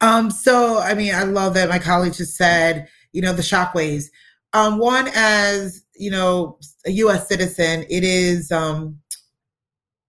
Um 0.00 0.30
so 0.30 0.78
i 0.78 0.94
mean 0.94 1.14
i 1.14 1.24
love 1.24 1.54
that 1.54 1.68
my 1.68 1.78
colleague 1.78 2.14
just 2.14 2.36
said 2.36 2.88
you 3.12 3.22
know 3.22 3.32
the 3.32 3.42
shockwaves 3.42 4.06
um 4.52 4.78
one 4.78 5.08
as 5.14 5.84
you 5.96 6.10
know 6.10 6.58
a 6.86 6.90
us 6.90 7.28
citizen 7.28 7.84
it 7.88 8.04
is 8.04 8.52
um 8.52 8.98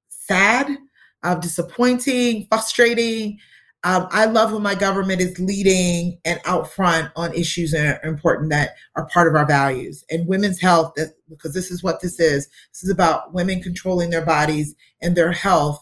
sad 0.10 0.78
uh, 1.24 1.36
disappointing 1.36 2.46
frustrating 2.50 3.38
um, 3.84 4.08
I 4.12 4.26
love 4.26 4.52
when 4.52 4.62
my 4.62 4.76
government 4.76 5.22
is 5.22 5.40
leading 5.40 6.20
and 6.26 6.42
out 6.46 6.70
front 6.70 7.12
on 7.16 7.34
issues 7.34 7.72
that 7.72 8.04
are 8.04 8.10
important 8.10 8.50
that 8.50 8.72
are 8.96 9.08
part 9.08 9.28
of 9.28 9.36
our 9.36 9.46
values. 9.46 10.04
And 10.10 10.28
women's 10.28 10.60
health, 10.60 10.94
That, 10.98 11.14
because 11.30 11.54
this 11.54 11.72
is 11.72 11.82
what 11.82 12.02
this 12.02 12.20
is. 12.20 12.50
This 12.74 12.84
is 12.84 12.90
about 12.90 13.34
women 13.34 13.62
controlling 13.62 14.10
their 14.10 14.26
bodies 14.26 14.76
and 15.02 15.16
their 15.16 15.32
health 15.32 15.82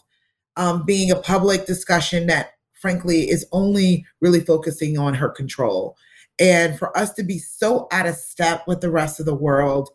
um, 0.56 0.84
being 0.84 1.10
a 1.10 1.16
public 1.16 1.66
discussion 1.66 2.28
that, 2.28 2.50
frankly, 2.80 3.28
is 3.28 3.46
only 3.50 4.06
really 4.20 4.40
focusing 4.40 4.96
on 4.96 5.14
her 5.14 5.28
control. 5.28 5.96
And 6.38 6.78
for 6.78 6.96
us 6.96 7.12
to 7.14 7.24
be 7.24 7.38
so 7.38 7.88
out 7.90 8.06
of 8.06 8.14
step 8.14 8.62
with 8.68 8.80
the 8.80 8.90
rest 8.90 9.18
of 9.18 9.26
the 9.26 9.34
world 9.34 9.90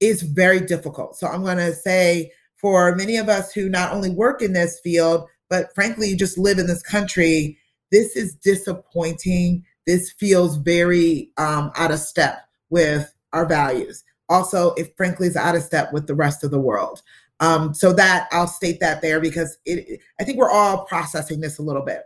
is 0.00 0.20
very 0.20 0.60
difficult. 0.60 1.16
So 1.16 1.26
I'm 1.26 1.42
going 1.42 1.56
to 1.56 1.74
say, 1.74 2.32
for 2.56 2.94
many 2.96 3.16
of 3.16 3.30
us 3.30 3.52
who 3.52 3.70
not 3.70 3.92
only 3.92 4.10
work 4.10 4.42
in 4.42 4.52
this 4.52 4.78
field, 4.80 5.26
but 5.48 5.74
frankly, 5.74 6.08
you 6.08 6.16
just 6.16 6.38
live 6.38 6.58
in 6.58 6.66
this 6.66 6.82
country. 6.82 7.58
This 7.92 8.16
is 8.16 8.34
disappointing. 8.34 9.64
This 9.86 10.12
feels 10.12 10.56
very 10.56 11.30
um, 11.36 11.70
out 11.76 11.92
of 11.92 12.00
step 12.00 12.48
with 12.70 13.12
our 13.32 13.46
values. 13.46 14.02
Also, 14.28 14.74
it 14.74 14.96
frankly 14.96 15.28
is 15.28 15.36
out 15.36 15.54
of 15.54 15.62
step 15.62 15.92
with 15.92 16.06
the 16.06 16.14
rest 16.14 16.42
of 16.42 16.50
the 16.50 16.58
world. 16.58 17.02
Um, 17.38 17.74
so 17.74 17.92
that 17.92 18.28
I'll 18.32 18.46
state 18.46 18.80
that 18.80 19.02
there 19.02 19.20
because 19.20 19.58
it, 19.66 20.00
I 20.18 20.24
think 20.24 20.38
we're 20.38 20.50
all 20.50 20.84
processing 20.86 21.40
this 21.40 21.58
a 21.58 21.62
little 21.62 21.82
bit. 21.82 22.02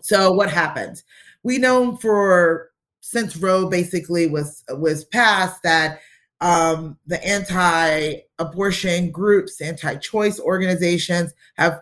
So 0.00 0.32
what 0.32 0.50
happens? 0.50 1.04
We 1.44 1.58
know 1.58 1.96
for 1.96 2.70
since 3.00 3.36
Roe 3.36 3.68
basically 3.68 4.26
was 4.26 4.64
was 4.70 5.04
passed 5.04 5.62
that 5.62 6.00
um, 6.40 6.98
the 7.06 7.24
anti-abortion 7.24 9.10
groups, 9.12 9.60
anti-choice 9.60 10.40
organizations 10.40 11.32
have 11.56 11.80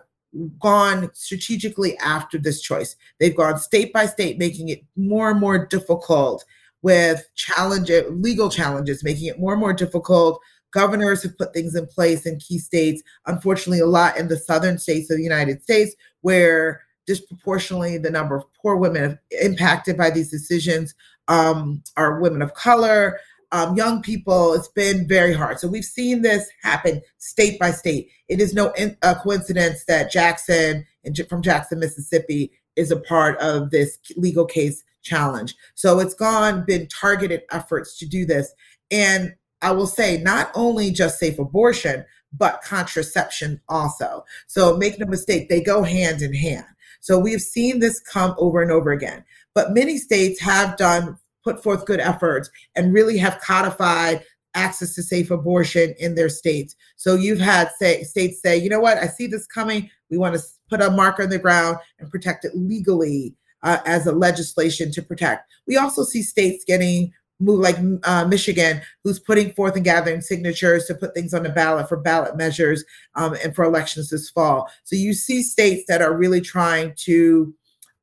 gone 0.59 1.09
strategically 1.13 1.97
after 1.99 2.37
this 2.37 2.61
choice. 2.61 2.95
They've 3.19 3.35
gone 3.35 3.57
state 3.59 3.93
by 3.93 4.05
state, 4.05 4.37
making 4.37 4.69
it 4.69 4.83
more 4.95 5.31
and 5.31 5.39
more 5.39 5.65
difficult 5.65 6.45
with 6.81 7.27
challenges, 7.35 8.03
legal 8.09 8.49
challenges, 8.49 9.03
making 9.03 9.27
it 9.27 9.39
more 9.39 9.53
and 9.53 9.59
more 9.59 9.73
difficult. 9.73 10.39
Governors 10.71 11.23
have 11.23 11.37
put 11.37 11.53
things 11.53 11.75
in 11.75 11.85
place 11.85 12.25
in 12.25 12.39
key 12.39 12.57
states, 12.57 13.03
unfortunately, 13.25 13.79
a 13.79 13.85
lot 13.85 14.17
in 14.17 14.27
the 14.27 14.37
southern 14.37 14.77
states 14.77 15.09
of 15.09 15.17
the 15.17 15.23
United 15.23 15.61
States, 15.61 15.95
where 16.21 16.81
disproportionately 17.05 17.97
the 17.97 18.09
number 18.09 18.35
of 18.35 18.45
poor 18.61 18.75
women 18.75 19.19
impacted 19.41 19.97
by 19.97 20.09
these 20.09 20.31
decisions 20.31 20.95
um, 21.27 21.81
are 21.95 22.19
women 22.19 22.41
of 22.41 22.53
color, 22.53 23.19
um, 23.53 23.77
young 23.77 24.01
people, 24.01 24.53
it's 24.53 24.67
been 24.67 25.07
very 25.07 25.31
hard. 25.31 25.59
So 25.59 25.67
we've 25.67 25.85
seen 25.85 26.23
this 26.23 26.49
happen 26.63 27.01
state 27.19 27.59
by 27.59 27.69
state. 27.71 28.09
It 28.27 28.41
is 28.41 28.53
no 28.53 28.71
in, 28.71 28.97
uh, 29.03 29.13
coincidence 29.21 29.85
that 29.85 30.11
Jackson 30.11 30.85
and 31.03 31.17
from 31.29 31.43
Jackson, 31.43 31.79
Mississippi, 31.79 32.51
is 32.75 32.89
a 32.89 32.99
part 32.99 33.37
of 33.39 33.69
this 33.69 33.99
legal 34.17 34.45
case 34.45 34.83
challenge. 35.03 35.55
So 35.75 35.99
it's 35.99 36.15
gone, 36.15 36.65
been 36.65 36.87
targeted 36.87 37.43
efforts 37.51 37.95
to 37.99 38.07
do 38.07 38.25
this. 38.25 38.51
And 38.89 39.35
I 39.61 39.71
will 39.71 39.87
say, 39.87 40.17
not 40.17 40.51
only 40.55 40.89
just 40.89 41.19
safe 41.19 41.37
abortion, 41.37 42.05
but 42.35 42.63
contraception 42.63 43.61
also. 43.69 44.25
So 44.47 44.75
make 44.77 44.97
no 44.97 45.05
mistake, 45.05 45.47
they 45.47 45.61
go 45.61 45.83
hand 45.83 46.23
in 46.23 46.33
hand. 46.33 46.65
So 47.01 47.19
we've 47.19 47.41
seen 47.41 47.79
this 47.79 47.99
come 47.99 48.33
over 48.39 48.63
and 48.63 48.71
over 48.71 48.91
again. 48.91 49.23
But 49.53 49.73
many 49.73 49.99
states 49.99 50.39
have 50.39 50.75
done 50.77 51.19
put 51.43 51.61
forth 51.61 51.85
good 51.85 51.99
efforts 51.99 52.49
and 52.75 52.93
really 52.93 53.17
have 53.17 53.39
codified 53.41 54.23
access 54.55 54.93
to 54.95 55.03
safe 55.03 55.31
abortion 55.31 55.95
in 55.99 56.15
their 56.15 56.29
states. 56.29 56.75
So 56.95 57.15
you've 57.15 57.39
had 57.39 57.71
say, 57.79 58.03
states 58.03 58.41
say, 58.41 58.57
you 58.57 58.69
know 58.69 58.79
what, 58.79 58.97
I 58.97 59.07
see 59.07 59.27
this 59.27 59.47
coming. 59.47 59.89
We 60.09 60.17
want 60.17 60.35
to 60.35 60.43
put 60.69 60.81
a 60.81 60.91
marker 60.91 61.23
in 61.23 61.29
the 61.29 61.39
ground 61.39 61.77
and 61.99 62.09
protect 62.09 62.45
it 62.45 62.51
legally 62.55 63.35
uh, 63.63 63.79
as 63.85 64.05
a 64.05 64.11
legislation 64.11 64.91
to 64.91 65.01
protect. 65.01 65.51
We 65.67 65.77
also 65.77 66.03
see 66.03 66.21
states 66.21 66.63
getting 66.65 67.11
moved, 67.39 67.63
like 67.63 67.77
uh, 68.03 68.25
Michigan, 68.27 68.81
who's 69.03 69.19
putting 69.19 69.53
forth 69.53 69.75
and 69.75 69.83
gathering 69.83 70.21
signatures 70.21 70.85
to 70.85 70.95
put 70.95 71.13
things 71.13 71.33
on 71.33 71.43
the 71.43 71.49
ballot 71.49 71.89
for 71.89 71.97
ballot 71.97 72.37
measures 72.37 72.83
um, 73.15 73.35
and 73.43 73.55
for 73.55 73.63
elections 73.65 74.09
this 74.09 74.29
fall. 74.29 74.69
So 74.83 74.95
you 74.95 75.13
see 75.13 75.41
states 75.41 75.85
that 75.87 76.01
are 76.01 76.15
really 76.15 76.41
trying 76.41 76.93
to 76.97 77.53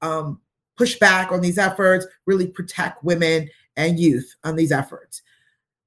um, 0.02 0.40
push 0.80 0.98
back 0.98 1.30
on 1.30 1.42
these 1.42 1.58
efforts, 1.58 2.06
really 2.24 2.46
protect 2.46 3.04
women 3.04 3.50
and 3.76 4.00
youth 4.00 4.34
on 4.44 4.56
these 4.56 4.72
efforts. 4.72 5.20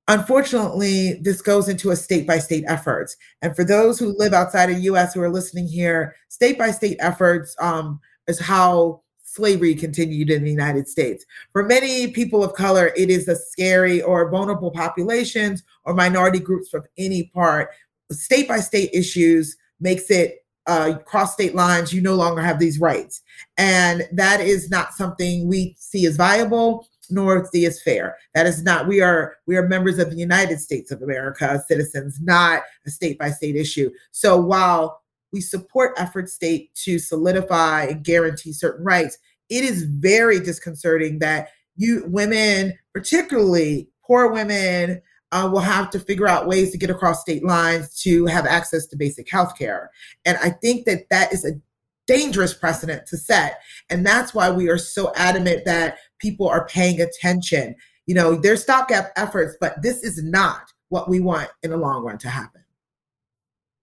Unfortunately, 0.08 1.14
this 1.24 1.42
goes 1.42 1.68
into 1.68 1.90
a 1.90 1.96
state 1.96 2.28
by 2.28 2.38
state 2.38 2.64
efforts. 2.68 3.18
And 3.42 3.56
for 3.56 3.64
those 3.64 3.98
who 3.98 4.16
live 4.20 4.34
outside 4.34 4.70
of 4.70 4.76
the 4.76 4.84
US 4.84 5.16
who 5.16 5.22
are 5.22 5.32
listening 5.32 5.66
here, 5.66 6.16
state 6.30 6.60
by 6.60 6.70
state 6.70 6.98
efforts 7.00 7.56
um, 7.60 8.00
is 8.28 8.40
how 8.40 9.02
slavery 9.24 9.74
continued 9.74 10.30
in 10.30 10.44
the 10.44 10.52
United 10.52 10.88
States. 10.88 11.26
For 11.54 11.64
many 11.64 12.12
people 12.12 12.44
of 12.44 12.54
color, 12.54 12.94
it 12.96 13.10
is 13.10 13.28
a 13.28 13.36
scary 13.36 14.00
or 14.00 14.30
vulnerable 14.30 14.70
populations 14.70 15.64
or 15.86 15.96
minority 15.96 16.40
groups 16.40 16.70
from 16.70 16.84
any 17.00 17.32
part. 17.34 17.70
State 18.12 18.48
by 18.48 18.60
state 18.60 18.92
issues 18.94 19.58
makes 19.80 20.12
it 20.12 20.43
uh, 20.68 20.98
cross 21.06 21.34
state 21.34 21.56
lines, 21.56 21.94
you 21.94 22.02
no 22.02 22.16
longer 22.16 22.42
have 22.42 22.60
these 22.60 22.80
rights. 22.80 23.22
And 23.58 24.08
that 24.12 24.42
is 24.42 24.70
not 24.70 24.94
something 24.94 25.48
we 25.48 25.76
see 25.78 26.06
as 26.06 26.16
viable 26.16 26.88
nor 27.10 27.46
see 27.46 27.66
as 27.66 27.82
fair. 27.82 28.16
That 28.34 28.46
is 28.46 28.64
not, 28.64 28.88
we 28.88 29.02
are, 29.02 29.36
we 29.46 29.58
are 29.58 29.68
members 29.68 30.00
of 30.00 30.10
the 30.10 30.16
United 30.16 30.60
States 30.60 30.90
of 30.90 31.02
America, 31.02 31.64
citizens, 31.68 32.20
not 32.22 32.64
a 32.86 32.90
state 32.90 33.20
by 33.20 33.30
state 33.30 33.56
issue. 33.56 33.92
So 34.12 34.40
while 34.40 35.02
we 35.32 35.42
support 35.42 35.94
effort 35.98 36.30
state 36.30 36.74
to 36.76 37.00
solidify 37.00 37.86
and 37.86 38.04
guarantee 38.04 38.54
certain 38.54 38.86
rights, 38.86 39.18
it 39.50 39.64
is 39.64 39.84
very 39.84 40.40
disconcerting 40.40 41.20
that 41.20 41.50
you 41.76 42.04
women, 42.08 42.74
particularly 42.94 43.90
poor 44.06 44.32
women, 44.32 45.02
uh, 45.34 45.50
will 45.52 45.60
have 45.60 45.90
to 45.90 46.00
figure 46.00 46.28
out 46.28 46.48
ways 46.48 46.72
to 46.72 46.78
get 46.78 46.92
across 46.92 47.22
state 47.22 47.44
lines 47.44 48.00
to 48.04 48.26
have 48.28 48.46
access 48.46 48.86
to 48.86 48.96
basic 48.96 49.30
health 49.30 49.58
care. 49.58 49.90
And 50.26 50.38
I 50.38 50.52
think 50.52 50.86
that 50.86 51.10
that 51.10 51.34
is 51.34 51.44
a 51.44 51.60
dangerous 52.06 52.54
precedent 52.54 53.08
to 53.08 53.18
set. 53.18 53.60
And 53.90 54.06
that's 54.06 54.34
why 54.34 54.52
we 54.52 54.70
are 54.70 54.78
so 54.78 55.12
adamant 55.16 55.66
that 55.66 55.98
people 56.20 56.48
are 56.48 56.68
paying 56.68 57.02
attention. 57.02 57.76
You 58.06 58.14
know, 58.14 58.36
there's 58.36 58.62
stopgap 58.62 59.12
efforts, 59.16 59.58
but 59.60 59.82
this 59.82 60.04
is 60.04 60.22
not 60.22 60.72
what 60.90 61.10
we 61.10 61.20
want 61.20 61.50
in 61.64 61.72
the 61.72 61.78
long 61.78 62.04
run 62.04 62.20
to 62.20 62.30
happen. 62.30 62.62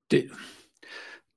Did, 0.09 0.31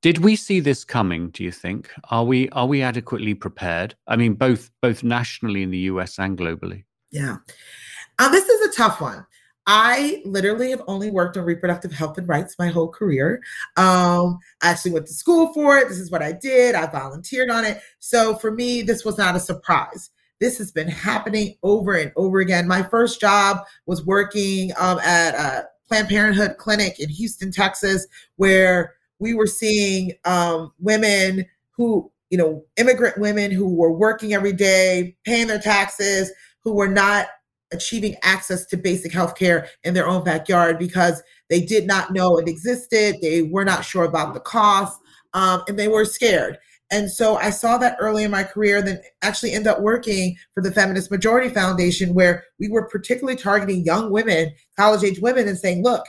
did 0.03 0.19
we 0.19 0.35
see 0.35 0.59
this 0.59 0.83
coming, 0.83 1.29
do 1.29 1.43
you 1.43 1.51
think? 1.51 1.89
Are 2.11 2.23
we 2.25 2.49
are 2.49 2.67
we 2.67 2.83
adequately 2.83 3.33
prepared? 3.33 3.95
I 4.07 4.15
mean, 4.15 4.33
both 4.33 4.69
both 4.81 5.03
nationally 5.03 5.63
in 5.63 5.71
the 5.71 5.77
US 5.89 6.19
and 6.19 6.37
globally. 6.37 6.83
Yeah. 7.11 7.37
Uh, 8.19 8.29
this 8.29 8.47
is 8.47 8.67
a 8.67 8.77
tough 8.77 9.01
one 9.01 9.25
I 9.65 10.21
literally 10.25 10.71
have 10.71 10.83
only 10.87 11.09
worked 11.09 11.37
on 11.37 11.45
reproductive 11.45 11.91
health 11.91 12.17
and 12.17 12.27
rights 12.27 12.55
my 12.59 12.67
whole 12.67 12.89
career. 12.89 13.41
Um, 13.77 14.39
I 14.61 14.69
actually 14.71 14.91
went 14.91 15.07
to 15.07 15.13
school 15.13 15.53
for 15.53 15.77
it. 15.77 15.87
This 15.87 15.99
is 15.99 16.11
what 16.11 16.21
I 16.21 16.33
did. 16.33 16.75
I 16.75 16.87
volunteered 16.87 17.49
on 17.49 17.63
it. 17.63 17.81
So 17.99 18.35
for 18.35 18.51
me, 18.51 18.81
this 18.81 19.05
was 19.05 19.17
not 19.17 19.35
a 19.35 19.39
surprise. 19.39 20.09
This 20.39 20.57
has 20.57 20.71
been 20.71 20.89
happening 20.89 21.55
over 21.63 21.93
and 21.93 22.11
over 22.17 22.39
again. 22.39 22.67
My 22.67 22.83
first 22.83 23.21
job 23.21 23.59
was 23.85 24.05
working 24.05 24.71
um, 24.77 24.99
at 24.99 25.35
a 25.35 25.67
Planned 25.87 26.09
Parenthood 26.09 26.57
clinic 26.57 26.99
in 26.99 27.07
Houston, 27.07 27.51
Texas, 27.51 28.07
where 28.35 28.95
we 29.19 29.33
were 29.33 29.47
seeing 29.47 30.11
um, 30.25 30.73
women 30.79 31.45
who, 31.71 32.11
you 32.29 32.37
know, 32.37 32.65
immigrant 32.77 33.17
women 33.17 33.51
who 33.51 33.73
were 33.73 33.93
working 33.93 34.33
every 34.33 34.53
day, 34.53 35.15
paying 35.23 35.47
their 35.47 35.59
taxes, 35.59 36.31
who 36.63 36.73
were 36.73 36.87
not 36.87 37.27
achieving 37.73 38.15
access 38.23 38.65
to 38.67 38.77
basic 38.77 39.11
health 39.11 39.35
care 39.35 39.67
in 39.83 39.93
their 39.93 40.07
own 40.07 40.23
backyard 40.23 40.79
because 40.79 41.21
they 41.49 41.61
did 41.61 41.85
not 41.85 42.13
know 42.13 42.37
it 42.37 42.47
existed. 42.47 43.17
They 43.21 43.41
were 43.41 43.65
not 43.65 43.83
sure 43.83 44.05
about 44.05 44.33
the 44.33 44.39
cost, 44.39 44.99
um, 45.33 45.63
and 45.67 45.77
they 45.77 45.87
were 45.87 46.05
scared. 46.05 46.57
And 46.91 47.09
so 47.09 47.37
I 47.37 47.49
saw 47.49 47.77
that 47.79 47.97
early 47.99 48.23
in 48.23 48.31
my 48.31 48.43
career, 48.43 48.81
then 48.81 49.01
actually 49.23 49.53
ended 49.53 49.67
up 49.67 49.81
working 49.81 50.35
for 50.53 50.61
the 50.61 50.71
Feminist 50.71 51.09
Majority 51.09 51.49
Foundation, 51.49 52.13
where 52.13 52.43
we 52.59 52.69
were 52.69 52.87
particularly 52.87 53.35
targeting 53.35 53.83
young 53.83 54.11
women, 54.11 54.53
college 54.77 55.03
age 55.03 55.19
women, 55.19 55.47
and 55.47 55.57
saying, 55.57 55.81
look, 55.81 56.05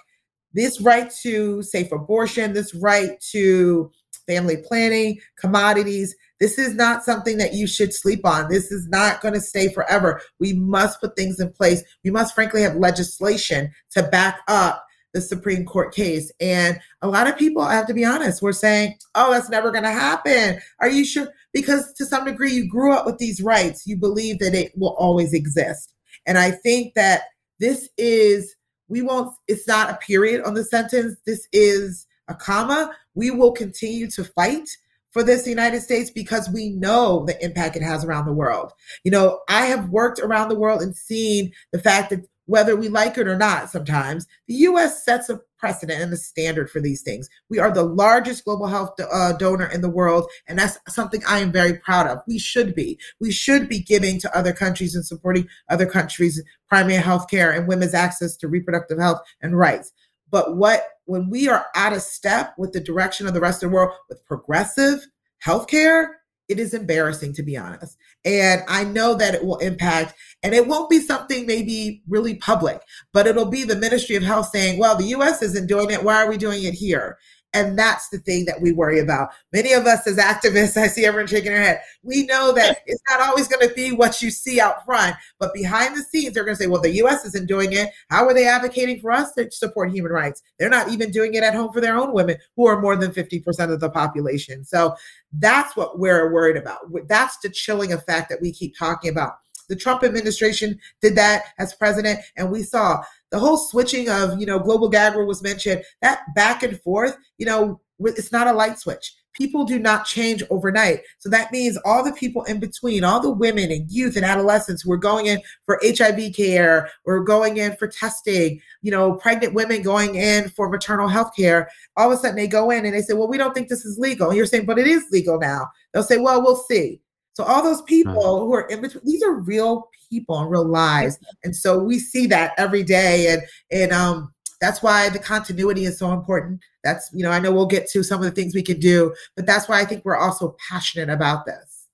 this 0.52 0.80
right 0.82 1.10
to 1.22 1.62
safe 1.62 1.90
abortion, 1.90 2.52
this 2.52 2.74
right 2.74 3.18
to 3.32 3.90
family 4.26 4.58
planning, 4.58 5.18
commodities, 5.38 6.14
this 6.44 6.58
is 6.58 6.74
not 6.74 7.02
something 7.02 7.38
that 7.38 7.54
you 7.54 7.66
should 7.66 7.94
sleep 7.94 8.26
on. 8.26 8.50
This 8.50 8.70
is 8.70 8.86
not 8.88 9.22
going 9.22 9.32
to 9.32 9.40
stay 9.40 9.72
forever. 9.72 10.20
We 10.38 10.52
must 10.52 11.00
put 11.00 11.16
things 11.16 11.40
in 11.40 11.50
place. 11.50 11.82
We 12.04 12.10
must, 12.10 12.34
frankly, 12.34 12.60
have 12.60 12.76
legislation 12.76 13.72
to 13.92 14.02
back 14.02 14.40
up 14.46 14.84
the 15.14 15.22
Supreme 15.22 15.64
Court 15.64 15.94
case. 15.94 16.30
And 16.42 16.78
a 17.00 17.08
lot 17.08 17.28
of 17.28 17.38
people, 17.38 17.62
I 17.62 17.72
have 17.72 17.86
to 17.86 17.94
be 17.94 18.04
honest, 18.04 18.42
were 18.42 18.52
saying, 18.52 18.98
oh, 19.14 19.32
that's 19.32 19.48
never 19.48 19.70
going 19.70 19.84
to 19.84 19.90
happen. 19.90 20.60
Are 20.80 20.88
you 20.90 21.06
sure? 21.06 21.28
Because 21.54 21.94
to 21.94 22.04
some 22.04 22.26
degree, 22.26 22.52
you 22.52 22.68
grew 22.68 22.92
up 22.92 23.06
with 23.06 23.16
these 23.16 23.40
rights. 23.40 23.86
You 23.86 23.96
believe 23.96 24.38
that 24.40 24.54
it 24.54 24.72
will 24.76 24.96
always 24.98 25.32
exist. 25.32 25.94
And 26.26 26.36
I 26.36 26.50
think 26.50 26.92
that 26.92 27.22
this 27.58 27.88
is, 27.96 28.54
we 28.88 29.00
won't, 29.00 29.34
it's 29.48 29.66
not 29.66 29.88
a 29.88 29.96
period 29.96 30.44
on 30.44 30.52
the 30.52 30.64
sentence. 30.64 31.16
This 31.24 31.48
is 31.54 32.06
a 32.28 32.34
comma. 32.34 32.94
We 33.14 33.30
will 33.30 33.52
continue 33.52 34.10
to 34.10 34.24
fight 34.24 34.68
for 35.14 35.22
this 35.22 35.46
United 35.46 35.80
States 35.80 36.10
because 36.10 36.50
we 36.50 36.70
know 36.70 37.24
the 37.24 37.42
impact 37.42 37.76
it 37.76 37.82
has 37.82 38.04
around 38.04 38.26
the 38.26 38.32
world. 38.32 38.72
You 39.04 39.12
know, 39.12 39.40
I 39.48 39.66
have 39.66 39.88
worked 39.88 40.18
around 40.18 40.48
the 40.48 40.58
world 40.58 40.82
and 40.82 40.94
seen 40.94 41.52
the 41.72 41.78
fact 41.78 42.10
that 42.10 42.20
whether 42.46 42.76
we 42.76 42.88
like 42.88 43.16
it 43.16 43.28
or 43.28 43.38
not, 43.38 43.70
sometimes 43.70 44.26
the 44.48 44.54
US 44.54 45.04
sets 45.04 45.30
a 45.30 45.40
precedent 45.56 46.02
and 46.02 46.12
a 46.12 46.16
standard 46.16 46.68
for 46.68 46.80
these 46.80 47.00
things. 47.00 47.26
We 47.48 47.58
are 47.58 47.70
the 47.70 47.84
largest 47.84 48.44
global 48.44 48.66
health 48.66 48.90
uh, 49.00 49.32
donor 49.32 49.66
in 49.72 49.80
the 49.80 49.88
world, 49.88 50.28
and 50.46 50.58
that's 50.58 50.78
something 50.88 51.22
I 51.26 51.38
am 51.38 51.52
very 51.52 51.78
proud 51.78 52.06
of. 52.06 52.18
We 52.28 52.38
should 52.38 52.74
be. 52.74 52.98
We 53.18 53.32
should 53.32 53.66
be 53.66 53.78
giving 53.78 54.20
to 54.20 54.36
other 54.36 54.52
countries 54.52 54.94
and 54.94 55.06
supporting 55.06 55.48
other 55.70 55.86
countries' 55.86 56.42
primary 56.68 57.00
health 57.00 57.30
care 57.30 57.50
and 57.50 57.66
women's 57.66 57.94
access 57.94 58.36
to 58.38 58.48
reproductive 58.48 58.98
health 58.98 59.22
and 59.40 59.56
rights. 59.56 59.90
But 60.30 60.56
what 60.56 60.86
when 61.06 61.28
we 61.28 61.48
are 61.48 61.66
out 61.74 61.92
of 61.92 62.02
step 62.02 62.54
with 62.56 62.72
the 62.72 62.80
direction 62.80 63.26
of 63.26 63.34
the 63.34 63.40
rest 63.40 63.62
of 63.62 63.70
the 63.70 63.74
world 63.74 63.92
with 64.08 64.24
progressive 64.24 65.06
healthcare, 65.44 66.08
it 66.48 66.58
is 66.58 66.74
embarrassing 66.74 67.32
to 67.34 67.42
be 67.42 67.56
honest. 67.56 67.96
And 68.24 68.62
I 68.68 68.84
know 68.84 69.14
that 69.14 69.34
it 69.34 69.44
will 69.44 69.58
impact, 69.58 70.14
and 70.42 70.54
it 70.54 70.66
won't 70.66 70.88
be 70.88 70.98
something 71.00 71.46
maybe 71.46 72.02
really 72.08 72.36
public, 72.36 72.80
but 73.12 73.26
it'll 73.26 73.50
be 73.50 73.64
the 73.64 73.76
Ministry 73.76 74.16
of 74.16 74.22
Health 74.22 74.48
saying, 74.48 74.78
well, 74.78 74.96
the 74.96 75.08
US 75.08 75.42
isn't 75.42 75.68
doing 75.68 75.90
it. 75.90 76.02
Why 76.02 76.22
are 76.22 76.28
we 76.28 76.38
doing 76.38 76.64
it 76.64 76.74
here? 76.74 77.18
And 77.54 77.78
that's 77.78 78.08
the 78.08 78.18
thing 78.18 78.44
that 78.46 78.60
we 78.60 78.72
worry 78.72 78.98
about. 78.98 79.30
Many 79.52 79.72
of 79.72 79.86
us 79.86 80.06
as 80.06 80.16
activists, 80.16 80.76
I 80.82 80.88
see 80.88 81.06
everyone 81.06 81.28
shaking 81.28 81.52
their 81.52 81.62
head. 81.62 81.80
We 82.02 82.26
know 82.26 82.52
that 82.52 82.82
it's 82.86 83.02
not 83.08 83.20
always 83.20 83.48
going 83.48 83.66
to 83.66 83.74
be 83.74 83.92
what 83.92 84.20
you 84.20 84.30
see 84.30 84.60
out 84.60 84.84
front, 84.84 85.16
but 85.38 85.54
behind 85.54 85.96
the 85.96 86.02
scenes, 86.02 86.34
they're 86.34 86.44
going 86.44 86.56
to 86.56 86.62
say, 86.62 86.66
well, 86.66 86.82
the 86.82 86.96
US 87.04 87.24
isn't 87.24 87.48
doing 87.48 87.72
it. 87.72 87.90
How 88.10 88.26
are 88.26 88.34
they 88.34 88.46
advocating 88.46 89.00
for 89.00 89.12
us 89.12 89.32
to 89.34 89.50
support 89.50 89.92
human 89.92 90.12
rights? 90.12 90.42
They're 90.58 90.68
not 90.68 90.90
even 90.90 91.10
doing 91.12 91.34
it 91.34 91.44
at 91.44 91.54
home 91.54 91.72
for 91.72 91.80
their 91.80 91.96
own 91.96 92.12
women, 92.12 92.36
who 92.56 92.66
are 92.66 92.80
more 92.80 92.96
than 92.96 93.12
50% 93.12 93.72
of 93.72 93.80
the 93.80 93.90
population. 93.90 94.64
So 94.64 94.96
that's 95.32 95.76
what 95.76 95.98
we're 95.98 96.32
worried 96.32 96.56
about. 96.56 96.80
That's 97.08 97.38
the 97.38 97.48
chilling 97.48 97.92
effect 97.92 98.28
that 98.30 98.42
we 98.42 98.52
keep 98.52 98.76
talking 98.76 99.10
about. 99.10 99.34
The 99.68 99.76
Trump 99.76 100.02
administration 100.02 100.78
did 101.00 101.16
that 101.16 101.44
as 101.58 101.74
president, 101.74 102.20
and 102.36 102.50
we 102.50 102.62
saw 102.62 103.02
the 103.30 103.38
whole 103.38 103.56
switching 103.56 104.08
of, 104.08 104.38
you 104.38 104.46
know, 104.46 104.58
global 104.58 104.88
gag 104.88 105.16
rule 105.16 105.26
was 105.26 105.42
mentioned, 105.42 105.82
that 106.02 106.22
back 106.34 106.62
and 106.62 106.80
forth, 106.80 107.16
you 107.38 107.46
know, 107.46 107.80
it's 108.00 108.32
not 108.32 108.46
a 108.46 108.52
light 108.52 108.78
switch. 108.78 109.14
People 109.32 109.64
do 109.64 109.80
not 109.80 110.06
change 110.06 110.44
overnight. 110.48 111.00
So 111.18 111.28
that 111.30 111.50
means 111.50 111.76
all 111.84 112.04
the 112.04 112.12
people 112.12 112.44
in 112.44 112.60
between, 112.60 113.02
all 113.02 113.18
the 113.18 113.32
women 113.32 113.72
and 113.72 113.90
youth 113.90 114.14
and 114.14 114.24
adolescents 114.24 114.82
who 114.82 114.92
are 114.92 114.96
going 114.96 115.26
in 115.26 115.40
for 115.66 115.80
HIV 115.82 116.34
care 116.36 116.88
or 117.04 117.24
going 117.24 117.56
in 117.56 117.74
for 117.74 117.88
testing, 117.88 118.60
you 118.82 118.92
know, 118.92 119.14
pregnant 119.14 119.54
women 119.54 119.82
going 119.82 120.14
in 120.14 120.50
for 120.50 120.68
maternal 120.68 121.08
health 121.08 121.32
care, 121.36 121.68
all 121.96 122.12
of 122.12 122.16
a 122.16 122.20
sudden 122.20 122.36
they 122.36 122.46
go 122.46 122.70
in 122.70 122.84
and 122.84 122.94
they 122.94 123.02
say, 123.02 123.14
well, 123.14 123.28
we 123.28 123.38
don't 123.38 123.54
think 123.54 123.68
this 123.68 123.84
is 123.84 123.98
legal. 123.98 124.28
And 124.28 124.36
you're 124.36 124.46
saying, 124.46 124.66
but 124.66 124.78
it 124.78 124.86
is 124.86 125.06
legal 125.10 125.40
now. 125.40 125.66
They'll 125.92 126.04
say, 126.04 126.18
well, 126.18 126.40
we'll 126.40 126.54
see. 126.54 127.00
So 127.34 127.44
all 127.44 127.62
those 127.62 127.82
people 127.82 128.46
who 128.46 128.54
are 128.54 128.66
in 128.68 128.80
between, 128.80 129.04
these 129.04 129.22
are 129.22 129.34
real 129.34 129.90
people 130.10 130.38
and 130.38 130.50
real 130.50 130.66
lives. 130.66 131.18
And 131.42 131.54
so 131.54 131.78
we 131.78 131.98
see 131.98 132.26
that 132.28 132.52
every 132.56 132.82
day. 132.82 133.32
And 133.32 133.42
and 133.70 133.92
um 133.92 134.32
that's 134.60 134.82
why 134.82 135.08
the 135.10 135.18
continuity 135.18 135.84
is 135.84 135.98
so 135.98 136.12
important. 136.12 136.60
That's, 136.84 137.10
you 137.12 137.22
know, 137.22 137.30
I 137.30 137.38
know 137.38 137.52
we'll 137.52 137.66
get 137.66 137.88
to 137.90 138.02
some 138.02 138.20
of 138.20 138.24
the 138.24 138.30
things 138.30 138.54
we 138.54 138.62
can 138.62 138.78
do, 138.78 139.14
but 139.36 139.46
that's 139.46 139.68
why 139.68 139.80
I 139.80 139.84
think 139.84 140.04
we're 140.04 140.16
also 140.16 140.56
passionate 140.70 141.10
about 141.10 141.44
this. 141.44 141.86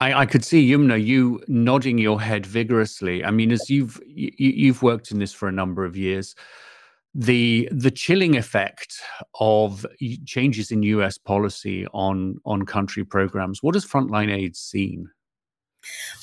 I, 0.00 0.14
I 0.14 0.26
could 0.26 0.44
see 0.44 0.68
Yumnah, 0.68 1.04
you 1.04 1.42
nodding 1.46 1.98
your 1.98 2.20
head 2.20 2.46
vigorously. 2.46 3.24
I 3.24 3.30
mean, 3.30 3.52
as 3.52 3.68
you've 3.68 4.00
you, 4.06 4.32
you've 4.38 4.82
worked 4.82 5.10
in 5.10 5.18
this 5.18 5.32
for 5.32 5.46
a 5.46 5.52
number 5.52 5.84
of 5.84 5.96
years, 5.96 6.34
the 7.14 7.68
the 7.72 7.90
chilling 7.90 8.36
effect 8.36 9.00
of 9.38 9.84
changes 10.24 10.70
in 10.70 10.82
U.S. 10.84 11.18
policy 11.18 11.86
on 11.92 12.36
on 12.44 12.64
country 12.64 13.04
programs. 13.04 13.62
What 13.62 13.74
has 13.74 13.84
Frontline 13.84 14.32
AIDS 14.32 14.60
seen? 14.60 15.10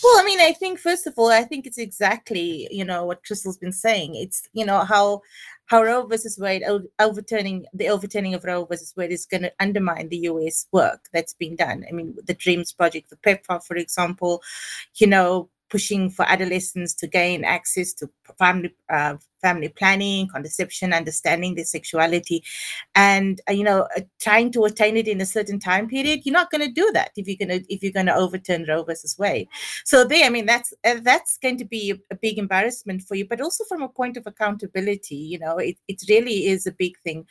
Well, 0.04 0.20
I 0.20 0.24
mean, 0.24 0.40
I 0.40 0.54
think 0.54 0.80
first 0.80 1.08
of 1.08 1.16
all, 1.18 1.30
I 1.30 1.44
think 1.44 1.66
it's 1.66 1.78
exactly 1.78 2.68
you 2.72 2.86
know 2.86 3.06
what 3.06 3.24
Crystal's 3.26 3.58
been 3.58 3.74
saying. 3.74 4.16
It's 4.16 4.48
you 4.54 4.66
know 4.66 4.86
how 4.86 5.22
how 5.66 5.84
Roe 5.84 6.06
versus 6.06 6.38
Wade 6.38 6.64
overturning 7.00 7.66
the 7.74 7.90
overturning 7.90 8.34
of 8.34 8.46
Roe 8.46 8.66
versus 8.66 8.94
Wade 8.96 9.12
is 9.12 9.26
going 9.26 9.44
to 9.44 9.54
undermine 9.60 10.10
the 10.10 10.20
U.S. 10.20 10.68
work 10.72 11.02
that's 11.12 11.34
being 11.34 11.56
done. 11.56 11.86
I 11.90 11.92
mean, 11.92 12.16
the 12.24 12.34
Dreams 12.34 12.72
Project, 12.72 13.10
the 13.10 13.18
PEPFAR, 13.18 13.64
for 13.64 13.76
example, 13.76 14.42
you 14.96 15.08
know, 15.08 15.50
pushing 15.70 16.10
for 16.10 16.24
adolescents 16.28 16.94
to 16.96 17.08
gain 17.08 17.44
access 17.44 17.94
to 17.94 18.10
family 18.38 18.74
uh, 18.90 19.16
family 19.42 19.70
planning, 19.70 20.28
contraception, 20.28 20.94
understanding 20.94 21.56
their 21.56 21.66
sexuality, 21.66 22.44
and 22.96 23.42
uh, 23.50 23.54
you 23.54 23.64
know, 23.64 23.88
uh, 23.96 24.02
trying 24.20 24.52
to 24.52 24.66
attain 24.66 24.98
it 24.98 25.08
in 25.08 25.22
a 25.22 25.26
certain 25.26 25.60
time 25.60 25.88
period. 25.88 26.22
You're 26.24 26.34
not 26.34 26.52
going 26.52 26.66
to 26.66 26.72
do 26.72 26.90
that 26.94 27.12
if 27.16 27.28
you're 27.28 27.48
going 27.48 27.60
to 27.60 27.74
if 27.74 27.84
you're 27.84 27.92
going 27.92 28.08
to 28.08 28.16
overturn 28.16 28.66
Roe 28.68 28.84
versus 28.84 29.18
Wade. 29.18 29.48
So 29.86 30.04
there, 30.04 30.26
I 30.26 30.30
mean, 30.30 30.46
that's 30.46 30.74
uh, 30.84 30.96
that's 31.02 31.38
going 31.38 31.58
to 31.58 31.66
be 31.66 31.92
a, 31.92 31.96
a, 32.12 32.16
big 32.16 32.38
embarrassment 32.38 33.04
for 33.04 33.16
you, 33.16 33.26
but 33.28 33.42
also 33.42 33.64
from 33.66 33.84
a 33.84 33.90
point 33.90 34.18
of 34.18 34.26
accountability, 34.26 35.16
you 35.16 35.40
know, 35.40 35.58
it, 35.58 35.78
it 35.88 36.02
really 36.10 36.48
is 36.48 36.66
a 36.66 36.72
big 36.72 36.98
thing. 37.04 37.26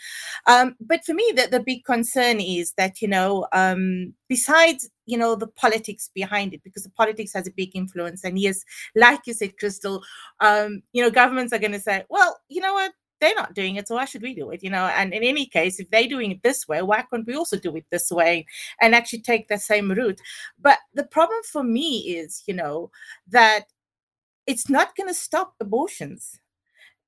Um, 0.46 0.76
but 0.80 1.04
for 1.04 1.14
me, 1.14 1.32
the, 1.34 1.48
the 1.50 1.60
big 1.60 1.84
concern 1.84 2.40
is 2.40 2.72
that 2.76 3.02
you 3.02 3.08
know, 3.08 3.46
um, 3.52 4.14
besides 4.28 4.88
you 5.06 5.16
know 5.16 5.34
the 5.34 5.46
politics 5.46 6.10
behind 6.14 6.52
it 6.52 6.62
because 6.62 6.82
the 6.82 6.90
politics 6.90 7.32
has 7.32 7.46
a 7.46 7.52
big 7.52 7.74
influence. 7.74 8.24
And 8.24 8.38
yes 8.38 8.64
like 8.94 9.20
you 9.26 9.34
said 9.34 9.58
crystal 9.58 10.02
um 10.40 10.82
you 10.92 11.02
know 11.02 11.10
governments 11.10 11.52
are 11.52 11.58
going 11.58 11.72
to 11.72 11.80
say 11.80 12.04
well 12.08 12.38
you 12.48 12.60
know 12.60 12.74
what? 12.74 12.92
They're 13.18 13.34
not 13.34 13.54
doing 13.54 13.76
it 13.76 13.88
so 13.88 13.94
why 13.94 14.04
should 14.04 14.20
we 14.20 14.34
do 14.34 14.50
it? 14.50 14.62
You 14.62 14.70
know 14.70 14.86
and 14.86 15.14
in 15.14 15.22
any 15.22 15.46
case 15.46 15.80
if 15.80 15.90
they're 15.90 16.08
doing 16.08 16.32
it 16.32 16.42
this 16.42 16.68
way 16.68 16.82
why 16.82 17.02
can't 17.10 17.26
we 17.26 17.34
also 17.34 17.56
do 17.58 17.74
it 17.76 17.86
this 17.90 18.10
way 18.10 18.46
and 18.80 18.94
actually 18.94 19.22
take 19.22 19.48
the 19.48 19.58
same 19.58 19.90
route? 19.90 20.20
But 20.60 20.78
the 20.92 21.04
problem 21.04 21.40
for 21.44 21.62
me 21.62 21.98
is 22.18 22.42
you 22.46 22.54
know 22.54 22.90
that 23.28 23.66
it's 24.46 24.68
not 24.70 24.94
going 24.96 25.08
to 25.08 25.14
stop 25.14 25.54
abortions. 25.60 26.38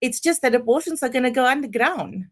It's 0.01 0.21
just 0.21 0.43
that 0.43 0.55
abortions 0.55 1.03
are 1.03 1.09
going 1.09 1.25
to 1.25 1.31
go 1.31 1.45
underground 1.45 2.27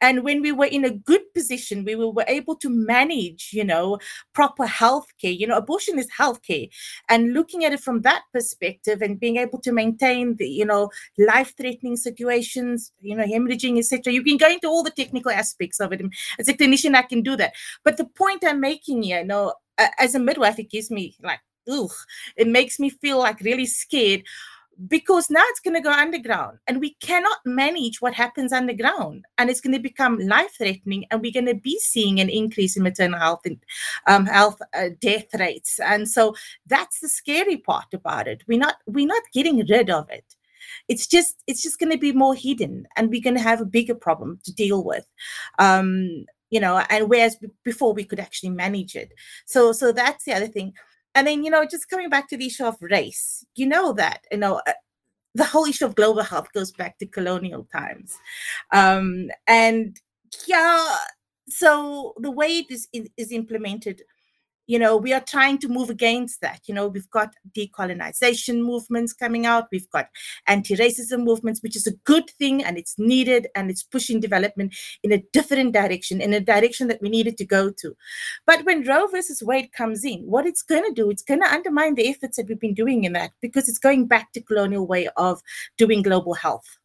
and 0.00 0.24
when 0.24 0.42
we 0.42 0.52
were 0.52 0.66
in 0.66 0.84
a 0.84 0.90
good 0.90 1.22
position 1.34 1.84
we 1.84 1.94
were 1.94 2.24
able 2.28 2.56
to 2.56 2.68
manage 2.68 3.50
you 3.52 3.64
know 3.64 3.98
proper 4.34 4.66
health 4.66 5.06
care 5.20 5.30
you 5.30 5.46
know 5.46 5.56
abortion 5.56 5.98
is 5.98 6.08
health 6.10 6.42
care 6.42 6.66
and 7.08 7.32
looking 7.32 7.64
at 7.64 7.72
it 7.72 7.80
from 7.80 8.02
that 8.02 8.22
perspective 8.32 9.02
and 9.02 9.20
being 9.20 9.36
able 9.36 9.60
to 9.60 9.72
maintain 9.72 10.36
the 10.36 10.48
you 10.48 10.64
know 10.64 10.90
life 11.18 11.54
threatening 11.56 11.96
situations 11.96 12.92
you 13.00 13.16
know 13.16 13.24
hemorrhaging 13.24 13.78
etc 13.78 14.12
you 14.12 14.22
can 14.22 14.36
go 14.36 14.48
into 14.48 14.68
all 14.68 14.82
the 14.82 14.90
technical 14.90 15.30
aspects 15.30 15.80
of 15.80 15.92
it. 15.92 16.00
As 16.38 16.48
a 16.48 16.54
clinician 16.54 16.94
i 16.94 17.02
can 17.02 17.22
do 17.22 17.36
that. 17.36 17.54
But 17.84 17.96
the 17.96 18.04
point 18.04 18.44
i'm 18.46 18.60
making 18.60 19.02
here 19.02 19.20
you 19.20 19.26
know 19.26 19.54
as 19.98 20.14
a 20.14 20.18
midwife 20.18 20.58
it 20.58 20.70
gives 20.70 20.90
me 20.90 21.16
like 21.22 21.40
ugh, 21.70 21.90
it 22.36 22.48
makes 22.48 22.78
me 22.78 22.90
feel 22.90 23.18
like 23.18 23.40
really 23.40 23.66
scared 23.66 24.22
because 24.86 25.28
now 25.28 25.42
it's 25.46 25.60
going 25.60 25.74
to 25.74 25.80
go 25.80 25.90
underground 25.90 26.58
and 26.68 26.80
we 26.80 26.94
cannot 27.00 27.38
manage 27.44 28.00
what 28.00 28.14
happens 28.14 28.52
underground 28.52 29.24
and 29.36 29.50
it's 29.50 29.60
going 29.60 29.74
to 29.74 29.80
become 29.80 30.18
life 30.20 30.54
threatening 30.56 31.04
and 31.10 31.20
we're 31.20 31.32
going 31.32 31.46
to 31.46 31.54
be 31.54 31.78
seeing 31.80 32.20
an 32.20 32.28
increase 32.28 32.76
in 32.76 32.84
maternal 32.84 33.18
health 33.18 33.40
and 33.44 33.58
um, 34.06 34.24
health 34.26 34.60
uh, 34.74 34.90
death 35.00 35.26
rates. 35.38 35.80
And 35.80 36.08
so 36.08 36.36
that's 36.66 37.00
the 37.00 37.08
scary 37.08 37.56
part 37.56 37.92
about 37.92 38.28
it. 38.28 38.44
We're 38.46 38.58
not 38.58 38.76
we're 38.86 39.06
not 39.06 39.22
getting 39.34 39.66
rid 39.66 39.90
of 39.90 40.08
it. 40.10 40.24
It's 40.86 41.08
just 41.08 41.42
it's 41.48 41.62
just 41.62 41.80
going 41.80 41.92
to 41.92 41.98
be 41.98 42.12
more 42.12 42.36
hidden 42.36 42.86
and 42.96 43.10
we're 43.10 43.22
going 43.22 43.36
to 43.36 43.42
have 43.42 43.60
a 43.60 43.66
bigger 43.66 43.96
problem 43.96 44.38
to 44.44 44.52
deal 44.52 44.84
with. 44.84 45.06
Um, 45.58 46.24
you 46.50 46.60
know 46.60 46.82
and 46.88 47.10
whereas 47.10 47.36
before 47.62 47.92
we 47.92 48.04
could 48.04 48.20
actually 48.20 48.50
manage 48.50 48.94
it. 48.94 49.12
So 49.44 49.72
so 49.72 49.92
that's 49.92 50.24
the 50.24 50.34
other 50.34 50.46
thing 50.46 50.72
and 51.14 51.26
then 51.26 51.44
you 51.44 51.50
know 51.50 51.64
just 51.64 51.88
coming 51.88 52.08
back 52.08 52.28
to 52.28 52.36
the 52.36 52.46
issue 52.46 52.64
of 52.64 52.76
race 52.80 53.44
you 53.54 53.66
know 53.66 53.92
that 53.92 54.24
you 54.30 54.38
know 54.38 54.60
uh, 54.66 54.72
the 55.34 55.44
whole 55.44 55.66
issue 55.66 55.84
of 55.84 55.94
global 55.94 56.22
health 56.22 56.48
goes 56.52 56.72
back 56.72 56.98
to 56.98 57.06
colonial 57.06 57.66
times. 57.72 58.18
Um 58.72 59.30
and 59.46 60.00
yeah 60.46 60.96
so 61.48 62.14
the 62.18 62.30
way 62.30 62.58
it 62.58 62.70
is 62.70 62.88
is 63.16 63.32
implemented 63.32 64.02
you 64.68 64.78
know, 64.78 64.98
we 64.98 65.14
are 65.14 65.20
trying 65.20 65.58
to 65.58 65.68
move 65.68 65.88
against 65.88 66.42
that. 66.42 66.60
You 66.66 66.74
know, 66.74 66.86
we've 66.86 67.10
got 67.10 67.34
decolonization 67.56 68.62
movements 68.62 69.14
coming 69.14 69.46
out, 69.46 69.66
we've 69.72 69.90
got 69.90 70.08
anti 70.46 70.76
racism 70.76 71.24
movements, 71.24 71.62
which 71.62 71.74
is 71.74 71.86
a 71.86 71.96
good 72.04 72.28
thing 72.38 72.62
and 72.62 72.76
it's 72.76 72.94
needed 72.98 73.48
and 73.56 73.70
it's 73.70 73.82
pushing 73.82 74.20
development 74.20 74.76
in 75.02 75.10
a 75.10 75.24
different 75.32 75.72
direction, 75.72 76.20
in 76.20 76.34
a 76.34 76.40
direction 76.40 76.86
that 76.88 77.00
we 77.00 77.08
needed 77.08 77.38
to 77.38 77.46
go 77.46 77.70
to. 77.70 77.96
But 78.46 78.64
when 78.66 78.84
Roe 78.84 79.06
versus 79.06 79.42
Wade 79.42 79.72
comes 79.72 80.04
in, 80.04 80.20
what 80.20 80.46
it's 80.46 80.62
going 80.62 80.84
to 80.84 80.92
do, 80.92 81.10
it's 81.10 81.22
going 81.22 81.40
to 81.40 81.52
undermine 81.52 81.94
the 81.94 82.08
efforts 82.08 82.36
that 82.36 82.46
we've 82.46 82.60
been 82.60 82.74
doing 82.74 83.04
in 83.04 83.14
that 83.14 83.32
because 83.40 83.68
it's 83.68 83.78
going 83.78 84.06
back 84.06 84.32
to 84.32 84.42
colonial 84.42 84.86
way 84.86 85.08
of 85.16 85.40
doing 85.78 86.02
global 86.02 86.34
health 86.34 86.78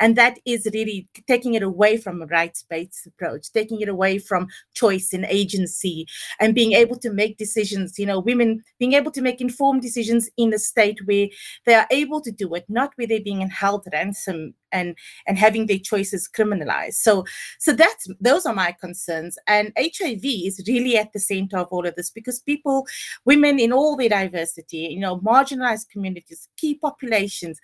and 0.00 0.16
that 0.16 0.38
is 0.44 0.66
really 0.72 1.06
taking 1.28 1.54
it 1.54 1.62
away 1.62 1.96
from 1.96 2.22
a 2.22 2.26
rights 2.26 2.64
based 2.68 3.06
approach, 3.06 3.52
taking 3.52 3.80
it 3.80 3.88
away 3.88 4.18
from 4.18 4.48
choice 4.74 5.12
and 5.12 5.26
agency 5.26 6.06
and 6.40 6.54
being 6.54 6.72
able 6.72 6.96
to 6.96 7.12
make 7.12 7.36
decisions, 7.36 7.98
you 7.98 8.06
know, 8.06 8.18
women 8.18 8.62
being 8.78 8.94
able 8.94 9.12
to 9.12 9.22
make 9.22 9.40
informed 9.40 9.82
decisions 9.82 10.28
in 10.36 10.52
a 10.52 10.58
state 10.58 10.98
where 11.04 11.28
they 11.66 11.74
are 11.74 11.86
able 11.90 12.20
to 12.20 12.32
do 12.32 12.54
it, 12.54 12.64
not 12.68 12.92
where 12.96 13.06
they're 13.06 13.20
being 13.20 13.48
held 13.48 13.86
ransom 13.92 14.54
and 14.72 14.96
and 15.26 15.36
having 15.36 15.66
their 15.66 15.78
choices 15.78 16.28
criminalized. 16.28 16.94
So 16.94 17.24
so 17.58 17.72
that's 17.72 18.08
those 18.20 18.46
are 18.46 18.54
my 18.54 18.72
concerns. 18.72 19.36
And 19.46 19.72
hiv 19.76 20.24
is 20.24 20.62
really 20.66 20.96
at 20.96 21.12
the 21.12 21.20
center 21.20 21.58
of 21.58 21.68
all 21.70 21.86
of 21.86 21.94
this 21.96 22.10
because 22.10 22.40
people 22.40 22.86
women 23.24 23.58
in 23.58 23.72
all 23.72 23.96
their 23.96 24.08
diversity 24.08 24.78
you 24.78 25.00
know 25.00 25.18
marginalized 25.18 25.88
communities 25.90 26.48
key 26.56 26.74
populations 26.74 27.58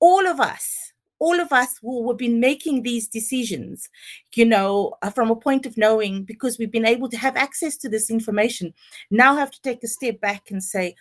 all 0.00 0.26
of 0.26 0.40
us 0.40 0.91
all 1.22 1.38
of 1.38 1.52
us 1.52 1.78
who 1.80 2.08
have 2.08 2.18
been 2.18 2.40
making 2.40 2.82
these 2.82 3.06
decisions, 3.06 3.88
you 4.34 4.44
know, 4.44 4.92
uh, 5.02 5.10
from 5.10 5.30
a 5.30 5.36
point 5.36 5.66
of 5.66 5.76
knowing, 5.76 6.24
because 6.24 6.58
we've 6.58 6.72
been 6.72 6.84
able 6.84 7.08
to 7.08 7.16
have 7.16 7.36
access 7.36 7.76
to 7.76 7.88
this 7.88 8.10
information, 8.10 8.74
now 9.12 9.36
have 9.36 9.52
to 9.52 9.62
take 9.62 9.84
a 9.84 9.86
step 9.86 10.20
back 10.20 10.50
and 10.50 10.64
say, 10.64 10.96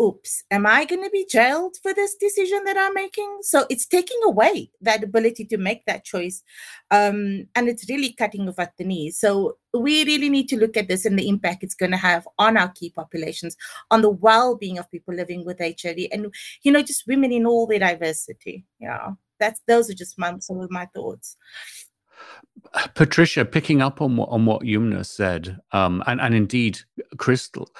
oops, 0.00 0.42
am 0.50 0.64
I 0.64 0.86
going 0.86 1.02
to 1.04 1.10
be 1.10 1.26
jailed 1.28 1.76
for 1.82 1.92
this 1.92 2.14
decision 2.14 2.64
that 2.64 2.78
I'm 2.78 2.94
making? 2.94 3.40
So 3.42 3.66
it's 3.68 3.86
taking 3.86 4.20
away 4.24 4.70
that 4.80 5.04
ability 5.04 5.44
to 5.46 5.58
make 5.58 5.84
that 5.84 6.02
choice. 6.02 6.42
Um, 6.90 7.46
and 7.54 7.68
it's 7.68 7.90
really 7.90 8.14
cutting 8.14 8.48
off 8.48 8.58
at 8.58 8.74
the 8.78 8.84
knees. 8.84 9.20
So 9.20 9.58
we 9.74 10.04
really 10.04 10.30
need 10.30 10.48
to 10.48 10.56
look 10.56 10.78
at 10.78 10.88
this 10.88 11.04
and 11.04 11.18
the 11.18 11.28
impact 11.28 11.62
it's 11.62 11.74
going 11.74 11.92
to 11.92 11.98
have 11.98 12.26
on 12.38 12.56
our 12.56 12.68
key 12.70 12.88
populations, 12.88 13.54
on 13.90 14.00
the 14.00 14.08
well 14.08 14.56
being 14.56 14.78
of 14.78 14.90
people 14.90 15.14
living 15.14 15.44
with 15.44 15.58
HIV, 15.58 15.98
and, 16.10 16.32
you 16.62 16.72
know, 16.72 16.82
just 16.82 17.06
women 17.06 17.32
in 17.32 17.44
all 17.44 17.66
their 17.66 17.80
diversity. 17.80 18.64
Yeah 18.80 19.10
that's 19.38 19.60
those 19.66 19.90
are 19.90 19.94
just 19.94 20.18
my, 20.18 20.34
some 20.40 20.60
of 20.60 20.70
my 20.70 20.86
thoughts. 20.94 21.36
Patriciah, 22.94 23.44
picking 23.44 23.80
up 23.82 24.00
on 24.00 24.16
what 24.16 24.28
on 24.30 24.44
what 24.44 24.62
Yumnah 24.62 25.06
said, 25.06 25.58
um, 25.72 26.02
and 26.06 26.20
and 26.20 26.34
indeed 26.34 26.80
Crystal, 27.16 27.70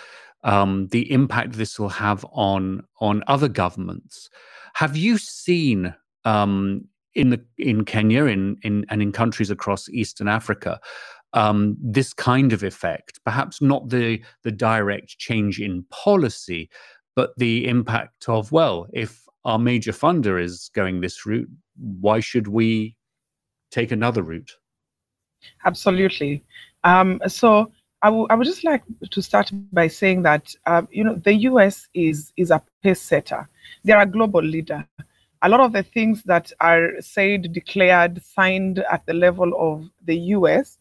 um, 0.44 0.88
the 0.88 1.10
impact 1.10 1.52
this 1.52 1.78
will 1.78 1.88
have 1.88 2.24
on 2.32 2.84
on 3.00 3.22
other 3.26 3.48
governments. 3.48 4.30
Have 4.74 4.96
you 4.96 5.18
seen 5.18 5.94
um, 6.24 6.86
in 7.14 7.30
the 7.30 7.44
in 7.58 7.84
Kenya, 7.84 8.24
in 8.26 8.56
in 8.62 8.86
and 8.88 9.02
in 9.02 9.12
countries 9.12 9.50
across 9.50 9.88
Eastern 9.88 10.28
Africa, 10.28 10.80
um, 11.32 11.76
this 11.80 12.14
kind 12.14 12.52
of 12.52 12.62
effect? 12.62 13.20
Perhaps 13.24 13.60
not 13.60 13.88
the 13.88 14.22
the 14.44 14.52
direct 14.52 15.18
change 15.18 15.60
in 15.60 15.84
policy, 15.90 16.70
but 17.16 17.32
the 17.36 17.66
impact 17.66 18.28
of 18.28 18.52
well, 18.52 18.86
if 18.92 19.27
our 19.44 19.58
major 19.58 19.92
funder 19.92 20.42
is 20.42 20.70
going 20.74 21.00
this 21.00 21.24
route, 21.26 21.48
why 21.76 22.20
should 22.20 22.48
we 22.48 22.96
take 23.70 23.92
another 23.92 24.22
route? 24.22 24.50
Absolutely. 25.64 26.44
Um, 26.84 27.20
so 27.26 27.70
I, 28.02 28.08
w- 28.08 28.26
I 28.30 28.34
would 28.34 28.46
just 28.46 28.64
like 28.64 28.82
to 29.10 29.22
start 29.22 29.50
by 29.72 29.88
saying 29.88 30.22
that 30.22 30.54
uh, 30.66 30.82
you 30.90 31.02
know 31.02 31.16
the 31.16 31.34
U.S. 31.34 31.88
is 31.94 32.32
is 32.36 32.50
a 32.50 32.62
pace 32.82 33.00
setter. 33.00 33.48
They're 33.84 34.00
a 34.00 34.06
global 34.06 34.42
leader. 34.42 34.86
A 35.42 35.48
lot 35.48 35.60
of 35.60 35.72
the 35.72 35.84
things 35.84 36.22
that 36.24 36.52
are 36.60 37.00
said, 37.00 37.52
declared, 37.52 38.22
signed 38.24 38.80
at 38.90 39.06
the 39.06 39.14
level 39.14 39.52
of 39.56 39.88
the 40.04 40.16
U.S. 40.36 40.78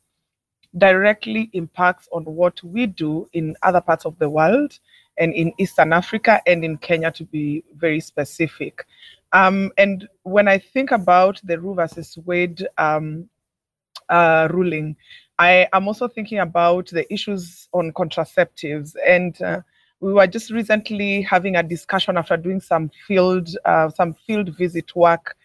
directly 0.77 1.49
impacts 1.53 2.07
on 2.11 2.23
what 2.25 2.61
we 2.63 2.87
do 2.87 3.29
in 3.33 3.55
other 3.61 3.81
parts 3.81 4.05
of 4.05 4.17
the 4.17 4.29
world 4.29 4.79
and 5.17 5.33
in 5.33 5.53
Eastern 5.57 5.93
Africa 5.93 6.41
and 6.45 6.63
in 6.63 6.77
Kenya, 6.77 7.11
to 7.11 7.23
be 7.25 7.63
very 7.75 7.99
specific. 7.99 8.85
Um, 9.33 9.71
and 9.77 10.07
when 10.23 10.47
I 10.47 10.57
think 10.57 10.91
about 10.91 11.41
the 11.43 11.59
Roe 11.59 11.73
versus 11.73 12.17
Wade 12.25 12.65
um, 12.77 13.29
uh, 14.09 14.47
ruling, 14.51 14.95
I 15.39 15.67
am 15.73 15.87
also 15.87 16.07
thinking 16.07 16.39
about 16.39 16.87
the 16.87 17.11
issues 17.13 17.67
on 17.73 17.91
contraceptives. 17.91 18.95
And 19.05 19.39
uh, 19.41 19.61
we 19.99 20.13
were 20.13 20.27
just 20.27 20.51
recently 20.51 21.21
having 21.21 21.55
a 21.55 21.63
discussion 21.63 22.17
after 22.17 22.37
doing 22.37 22.61
some 22.61 22.89
field 23.07 23.49
uh, 23.65 23.89
some 23.89 24.15
field 24.25 24.55
visit 24.55 24.95
work, 24.95 25.35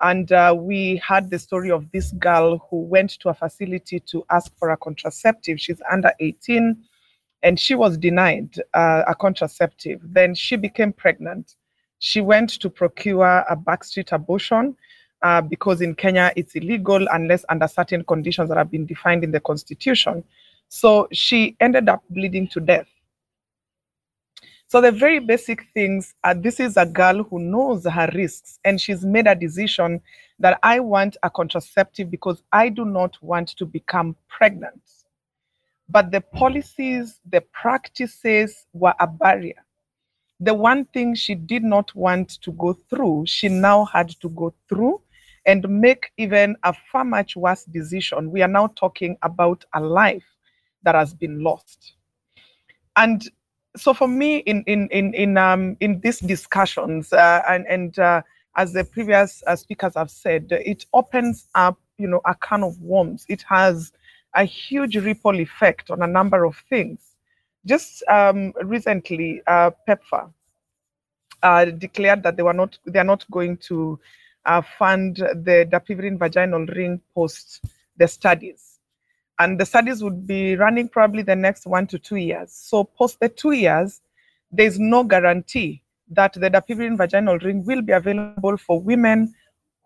and 0.00 0.30
uh, 0.30 0.54
we 0.56 1.00
had 1.06 1.30
the 1.30 1.38
story 1.38 1.70
of 1.70 1.90
this 1.90 2.12
girl 2.12 2.58
who 2.70 2.82
went 2.82 3.10
to 3.20 3.30
a 3.30 3.34
facility 3.34 4.00
to 4.00 4.24
ask 4.30 4.56
for 4.58 4.70
a 4.70 4.76
contraceptive. 4.76 5.60
She's 5.60 5.80
under 5.90 6.12
18 6.20 6.76
and 7.42 7.58
she 7.58 7.74
was 7.74 7.96
denied 7.98 8.56
uh, 8.74 9.02
a 9.06 9.14
contraceptive. 9.14 10.00
Then 10.02 10.34
she 10.34 10.56
became 10.56 10.92
pregnant. 10.92 11.54
She 11.98 12.20
went 12.20 12.50
to 12.60 12.70
procure 12.70 13.44
a 13.48 13.56
backstreet 13.56 14.12
abortion 14.12 14.76
uh, 15.22 15.40
because 15.40 15.80
in 15.80 15.94
Kenya 15.94 16.32
it's 16.36 16.54
illegal 16.54 17.06
unless 17.12 17.44
under 17.48 17.68
certain 17.68 18.04
conditions 18.04 18.48
that 18.48 18.58
have 18.58 18.70
been 18.70 18.86
defined 18.86 19.24
in 19.24 19.30
the 19.30 19.40
constitution. 19.40 20.24
So 20.68 21.08
she 21.12 21.56
ended 21.60 21.88
up 21.88 22.02
bleeding 22.10 22.48
to 22.48 22.60
death. 22.60 22.86
So 24.68 24.80
the 24.80 24.90
very 24.90 25.20
basic 25.20 25.64
things 25.74 26.14
are 26.24 26.34
this 26.34 26.58
is 26.58 26.76
a 26.76 26.84
girl 26.84 27.22
who 27.22 27.38
knows 27.38 27.84
her 27.86 28.10
risks 28.14 28.58
and 28.64 28.80
she's 28.80 29.04
made 29.04 29.28
a 29.28 29.34
decision 29.34 30.00
that 30.40 30.58
I 30.62 30.80
want 30.80 31.16
a 31.22 31.30
contraceptive 31.30 32.10
because 32.10 32.42
I 32.52 32.68
do 32.68 32.84
not 32.84 33.16
want 33.22 33.50
to 33.50 33.64
become 33.64 34.16
pregnant 34.28 34.80
but 35.88 36.10
the 36.10 36.20
policies, 36.20 37.20
the 37.30 37.40
practices 37.52 38.66
were 38.72 38.94
a 39.00 39.06
barrier. 39.06 39.64
The 40.40 40.54
one 40.54 40.84
thing 40.86 41.14
she 41.14 41.34
did 41.34 41.62
not 41.62 41.94
want 41.94 42.30
to 42.42 42.52
go 42.52 42.74
through, 42.90 43.24
she 43.26 43.48
now 43.48 43.84
had 43.86 44.10
to 44.20 44.28
go 44.30 44.52
through 44.68 45.00
and 45.46 45.68
make 45.68 46.10
even 46.18 46.56
a 46.64 46.74
far 46.92 47.04
much 47.04 47.36
worse 47.36 47.64
decision. 47.64 48.30
We 48.30 48.42
are 48.42 48.48
now 48.48 48.66
talking 48.76 49.16
about 49.22 49.64
a 49.72 49.80
life 49.80 50.24
that 50.82 50.94
has 50.94 51.14
been 51.14 51.42
lost. 51.42 51.94
And 52.96 53.28
so 53.76 53.94
for 53.94 54.08
me, 54.08 54.38
in 54.38 54.62
in 54.66 54.88
in 54.88 55.14
in 55.14 55.36
um 55.38 55.76
in 55.80 56.00
these 56.00 56.18
discussions, 56.20 57.12
uh, 57.12 57.42
and 57.48 57.66
and 57.66 57.98
uh, 57.98 58.22
as 58.56 58.72
the 58.72 58.84
previous 58.84 59.42
uh, 59.46 59.54
speakers 59.54 59.94
have 59.94 60.10
said, 60.10 60.48
it 60.50 60.86
opens 60.92 61.46
up, 61.54 61.78
you 61.98 62.08
know, 62.08 62.20
a 62.24 62.34
can 62.34 62.62
of 62.62 62.80
worms. 62.80 63.24
It 63.28 63.42
has 63.48 63.92
a 64.36 64.44
huge 64.44 64.96
ripple 64.96 65.40
effect 65.40 65.90
on 65.90 66.02
a 66.02 66.06
number 66.06 66.44
of 66.44 66.56
things. 66.68 67.00
Just 67.64 68.04
um, 68.08 68.52
recently, 68.62 69.42
uh, 69.46 69.70
PEPFAR 69.88 70.30
uh, 71.42 71.64
declared 71.64 72.22
that 72.22 72.36
they 72.36 72.42
were 72.42 72.52
not 72.52 72.78
they 72.86 72.98
are 72.98 73.04
not 73.04 73.28
going 73.30 73.56
to 73.56 73.98
uh, 74.44 74.62
fund 74.78 75.16
the 75.16 75.66
dapivirine 75.70 76.18
vaginal 76.18 76.66
ring 76.66 77.00
post 77.14 77.64
the 77.96 78.06
studies, 78.06 78.78
and 79.38 79.58
the 79.58 79.66
studies 79.66 80.04
would 80.04 80.26
be 80.26 80.54
running 80.54 80.88
probably 80.88 81.22
the 81.22 81.34
next 81.34 81.66
one 81.66 81.86
to 81.88 81.98
two 81.98 82.16
years. 82.16 82.52
So 82.52 82.84
post 82.84 83.18
the 83.18 83.28
two 83.28 83.52
years, 83.52 84.00
there 84.52 84.66
is 84.66 84.78
no 84.78 85.02
guarantee 85.02 85.82
that 86.10 86.34
the 86.34 86.50
dapivirine 86.50 86.96
vaginal 86.96 87.38
ring 87.38 87.64
will 87.64 87.82
be 87.82 87.92
available 87.92 88.56
for 88.56 88.80
women 88.80 89.34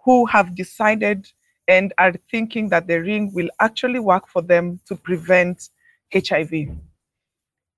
who 0.05 0.27
have 0.27 0.55
decided 0.55 1.31
and 1.71 1.93
are 1.99 2.13
thinking 2.33 2.69
that 2.69 2.89
the 2.89 3.01
ring 3.01 3.33
will 3.33 3.49
actually 3.61 4.01
work 4.01 4.27
for 4.27 4.43
them 4.43 4.81
to 4.87 4.97
prevent 4.97 5.69
HIV. 6.13 6.51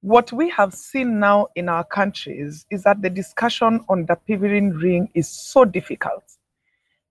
What 0.01 0.33
we 0.33 0.49
have 0.49 0.73
seen 0.73 1.21
now 1.21 1.49
in 1.57 1.69
our 1.69 1.85
countries 1.85 2.65
is 2.71 2.85
that 2.85 3.03
the 3.03 3.11
discussion 3.11 3.85
on 3.91 4.07
the 4.07 4.17
dapivirine 4.17 4.81
ring 4.81 5.11
is 5.13 5.29
so 5.29 5.67
difficult. 5.67 6.25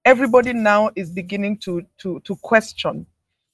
Everybody 0.06 0.54
now 0.54 0.90
is 0.96 1.12
beginning 1.12 1.60
to, 1.60 1.86
to, 2.00 2.20
to 2.22 2.36
question, 2.38 3.06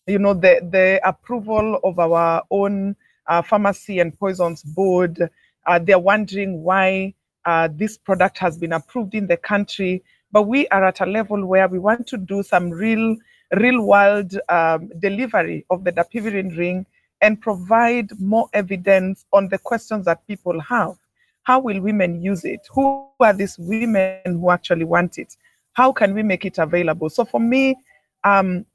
you 0.08 0.20
know, 0.20 0.34
the, 0.34 0.66
the 0.72 1.02
approval 1.06 1.82
of 1.84 2.00
our 2.00 2.44
own 2.50 2.96
uh, 3.28 3.42
pharmacy 3.42 4.00
and 4.00 4.18
poisons 4.18 4.64
board. 4.64 5.30
Uh, 5.66 5.80
they're 5.80 6.00
wondering 6.00 6.64
why 6.64 7.14
uh, 7.44 7.68
this 7.74 7.98
product 7.98 8.38
has 8.38 8.58
been 8.58 8.72
approved 8.72 9.16
in 9.16 9.28
the 9.28 9.36
country 9.36 10.02
but 10.32 10.44
we 10.44 10.68
are 10.70 10.86
at 10.86 11.02
a 11.02 11.06
level 11.06 11.46
where 11.46 11.68
we 11.68 11.80
want 11.80 12.08
to 12.08 12.18
do 12.18 12.44
some 12.44 12.70
real 12.70 13.16
real 13.56 13.82
world 13.82 14.38
um, 14.50 14.92
delivery 15.00 15.66
of 15.70 15.84
the 15.84 15.92
dapivirine 15.92 16.58
ring 16.58 16.86
and 17.22 17.42
provide 17.42 18.10
more 18.20 18.50
evidence 18.54 19.26
on 19.34 19.48
the 19.50 19.58
questions 19.58 20.06
that 20.06 20.26
people 20.28 20.60
have. 20.60 20.96
How 21.44 21.60
will 21.60 21.80
women 21.80 22.22
use 22.22 22.44
it? 22.44 22.68
Who 22.74 23.08
are 23.22 23.34
these 23.34 23.58
women 23.58 24.20
who 24.26 24.52
actually 24.52 24.84
want 24.84 25.18
it? 25.18 25.38
How 25.74 25.92
can 25.92 26.14
we 26.14 26.24
make 26.24 26.44
it 26.44 26.58
available? 26.58 27.10
So 27.10 27.24
for 27.24 27.40
me, 27.40 27.76
um, 28.24 28.66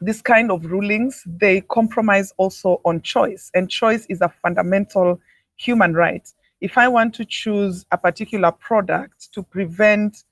this 0.00 0.22
kind 0.22 0.50
of 0.50 0.64
rulings, 0.66 1.22
they 1.26 1.60
compromise 1.62 2.32
also 2.36 2.80
on 2.84 3.02
choice, 3.02 3.50
and 3.54 3.70
choice 3.70 4.06
is 4.06 4.20
a 4.20 4.32
fundamental 4.42 5.20
human 5.56 5.94
right. 5.94 6.28
If 6.60 6.78
I 6.78 6.88
want 6.88 7.14
to 7.16 7.24
choose 7.24 7.84
a 7.90 7.98
particular 7.98 8.52
product 8.52 9.32
to 9.34 9.42
prevent 9.42 10.24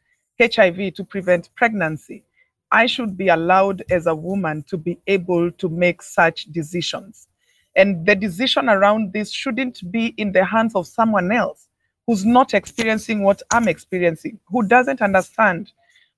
HIV, 0.43 0.95
to 0.95 1.05
prevent 1.05 1.55
pregnancy, 1.55 2.25
I 2.71 2.87
should 2.87 3.17
be 3.17 3.29
allowed 3.29 3.83
as 3.91 4.07
a 4.07 4.15
woman 4.15 4.65
to 4.65 4.77
be 4.77 4.99
able 5.07 5.51
to 5.53 5.69
make 5.69 6.03
such 6.03 6.45
decisions. 6.47 7.29
And 7.77 8.05
the 8.07 8.15
decision 8.15 8.69
around 8.69 9.13
this 9.13 9.31
shouldn't 9.31 9.91
be 9.93 10.07
in 10.17 10.33
the 10.33 10.45
hands 10.45 10.75
of 10.75 10.87
someone 10.87 11.33
else 11.33 11.69
who's 12.07 12.25
not 12.25 12.55
experiencing 12.55 13.23
what 13.23 13.43
I'm 13.51 13.69
experiencing, 13.69 14.41
who 14.47 14.63
doesn't 14.63 15.01
understand 15.01 15.73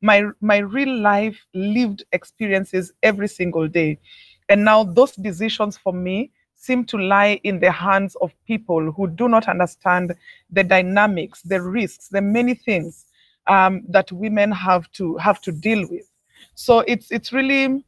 my 0.04 0.22
my 0.42 0.58
real 0.58 0.94
life 1.00 1.46
lived 1.54 2.04
experiences 2.12 2.92
every 3.02 3.26
single 3.26 3.66
day 3.66 3.98
and 4.50 4.62
now 4.62 4.84
those 4.84 5.12
decisions 5.12 5.78
for 5.78 5.94
me 5.94 6.30
seem 6.56 6.84
to 6.84 6.98
lie 6.98 7.40
in 7.42 7.58
the 7.58 7.72
hands 7.72 8.14
of 8.20 8.30
people 8.46 8.92
who 8.92 9.08
do 9.08 9.28
not 9.28 9.48
understand 9.48 10.14
the 10.50 10.62
dynamics 10.62 11.40
the 11.42 11.60
risks 11.60 12.08
the 12.08 12.20
many 12.20 12.54
things 12.54 13.06
um, 13.46 13.82
that 13.88 14.10
women 14.12 14.50
have 14.52 14.90
to 14.92 15.16
have 15.16 15.40
to 15.42 15.52
deal 15.52 15.86
with. 15.88 16.08
So 16.54 16.80
it's 16.80 17.10
it's 17.10 17.32
really 17.32 17.84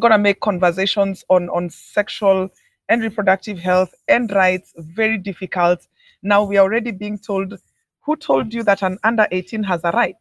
to 0.00 0.18
make 0.18 0.40
conversations 0.40 1.24
on 1.28 1.48
on 1.50 1.70
sexual 1.70 2.48
and 2.88 3.02
reproductive 3.02 3.58
health 3.58 3.94
and 4.08 4.30
rights 4.32 4.72
very 4.78 5.18
difficult. 5.18 5.86
Now 6.22 6.44
we 6.44 6.56
are 6.56 6.62
already 6.62 6.90
being 6.90 7.18
told 7.18 7.58
who 8.00 8.16
told 8.16 8.54
you 8.54 8.62
that 8.62 8.82
an 8.82 8.98
under 9.04 9.26
18 9.30 9.62
has 9.64 9.82
a 9.84 9.90
right? 9.90 10.16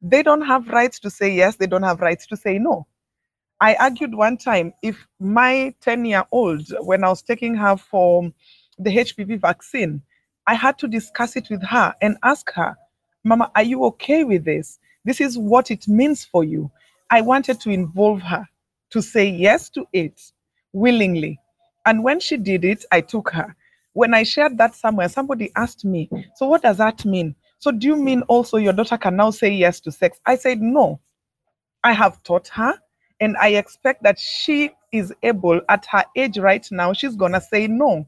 They 0.00 0.22
don't 0.22 0.42
have 0.42 0.68
rights 0.68 1.00
to 1.00 1.10
say 1.10 1.28
yes, 1.34 1.56
they 1.56 1.66
don't 1.66 1.82
have 1.82 2.00
rights 2.00 2.26
to 2.28 2.36
say 2.36 2.58
no. 2.58 2.86
I 3.60 3.74
argued 3.74 4.14
one 4.14 4.36
time 4.36 4.72
if 4.82 5.04
my 5.18 5.74
10 5.80 6.04
year 6.04 6.24
old, 6.30 6.62
when 6.80 7.02
I 7.02 7.08
was 7.08 7.22
taking 7.22 7.56
her 7.56 7.76
for 7.76 8.30
the 8.78 8.96
HPV 8.96 9.40
vaccine, 9.40 10.02
I 10.46 10.54
had 10.54 10.78
to 10.78 10.88
discuss 10.88 11.34
it 11.34 11.50
with 11.50 11.62
her 11.64 11.94
and 12.00 12.16
ask 12.22 12.52
her, 12.52 12.76
Mama, 13.24 13.50
are 13.54 13.62
you 13.62 13.84
okay 13.84 14.24
with 14.24 14.44
this? 14.44 14.78
This 15.04 15.20
is 15.20 15.38
what 15.38 15.70
it 15.70 15.88
means 15.88 16.24
for 16.24 16.44
you. 16.44 16.70
I 17.10 17.20
wanted 17.20 17.60
to 17.60 17.70
involve 17.70 18.20
her 18.22 18.46
to 18.90 19.02
say 19.02 19.28
yes 19.28 19.68
to 19.70 19.86
it 19.92 20.20
willingly. 20.72 21.38
And 21.86 22.04
when 22.04 22.20
she 22.20 22.36
did 22.36 22.64
it, 22.64 22.84
I 22.92 23.00
took 23.00 23.30
her. 23.30 23.54
When 23.92 24.14
I 24.14 24.22
shared 24.22 24.58
that 24.58 24.74
somewhere, 24.74 25.08
somebody 25.08 25.50
asked 25.56 25.84
me, 25.84 26.10
So 26.36 26.46
what 26.48 26.62
does 26.62 26.76
that 26.78 27.04
mean? 27.04 27.34
So 27.58 27.72
do 27.72 27.86
you 27.86 27.96
mean 27.96 28.22
also 28.22 28.56
your 28.56 28.72
daughter 28.72 28.96
can 28.98 29.16
now 29.16 29.30
say 29.30 29.50
yes 29.50 29.80
to 29.80 29.92
sex? 29.92 30.20
I 30.24 30.36
said, 30.36 30.60
no. 30.60 31.00
I 31.82 31.92
have 31.92 32.22
taught 32.22 32.48
her, 32.48 32.74
and 33.20 33.36
I 33.36 33.48
expect 33.50 34.02
that 34.02 34.18
she 34.18 34.72
is 34.92 35.12
able 35.22 35.60
at 35.68 35.86
her 35.86 36.04
age 36.16 36.38
right 36.38 36.66
now, 36.70 36.92
she's 36.92 37.16
going 37.16 37.32
to 37.32 37.40
say 37.40 37.66
no 37.66 38.06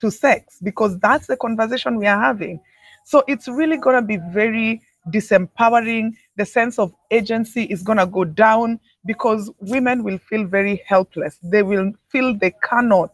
to 0.00 0.10
sex 0.10 0.58
because 0.62 0.98
that's 0.98 1.26
the 1.26 1.36
conversation 1.36 1.96
we 1.96 2.06
are 2.06 2.20
having. 2.20 2.60
So 3.04 3.22
it's 3.28 3.48
really 3.48 3.76
going 3.76 3.96
to 3.96 4.02
be 4.02 4.18
very 4.32 4.82
disempowering. 5.12 6.12
The 6.36 6.46
sense 6.46 6.78
of 6.78 6.92
agency 7.10 7.64
is 7.64 7.82
going 7.82 7.98
to 7.98 8.06
go 8.06 8.24
down 8.24 8.80
because 9.06 9.50
women 9.60 10.02
will 10.02 10.18
feel 10.18 10.44
very 10.44 10.82
helpless. 10.86 11.38
They 11.42 11.62
will 11.62 11.92
feel 12.10 12.34
they 12.34 12.54
cannot 12.62 13.10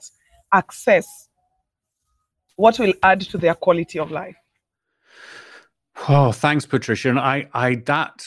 access 0.53 1.29
what 2.57 2.79
will 2.79 2.93
add 3.03 3.23
to 3.23 3.39
their 3.39 3.55
quality 3.55 3.99
of 3.99 4.11
life. 4.11 4.37
Oh, 6.09 6.33
thanks, 6.33 6.67
Patriciah. 6.67 7.11
And 7.11 7.19
I, 7.19 7.49
I 7.53 7.77
that 7.87 8.25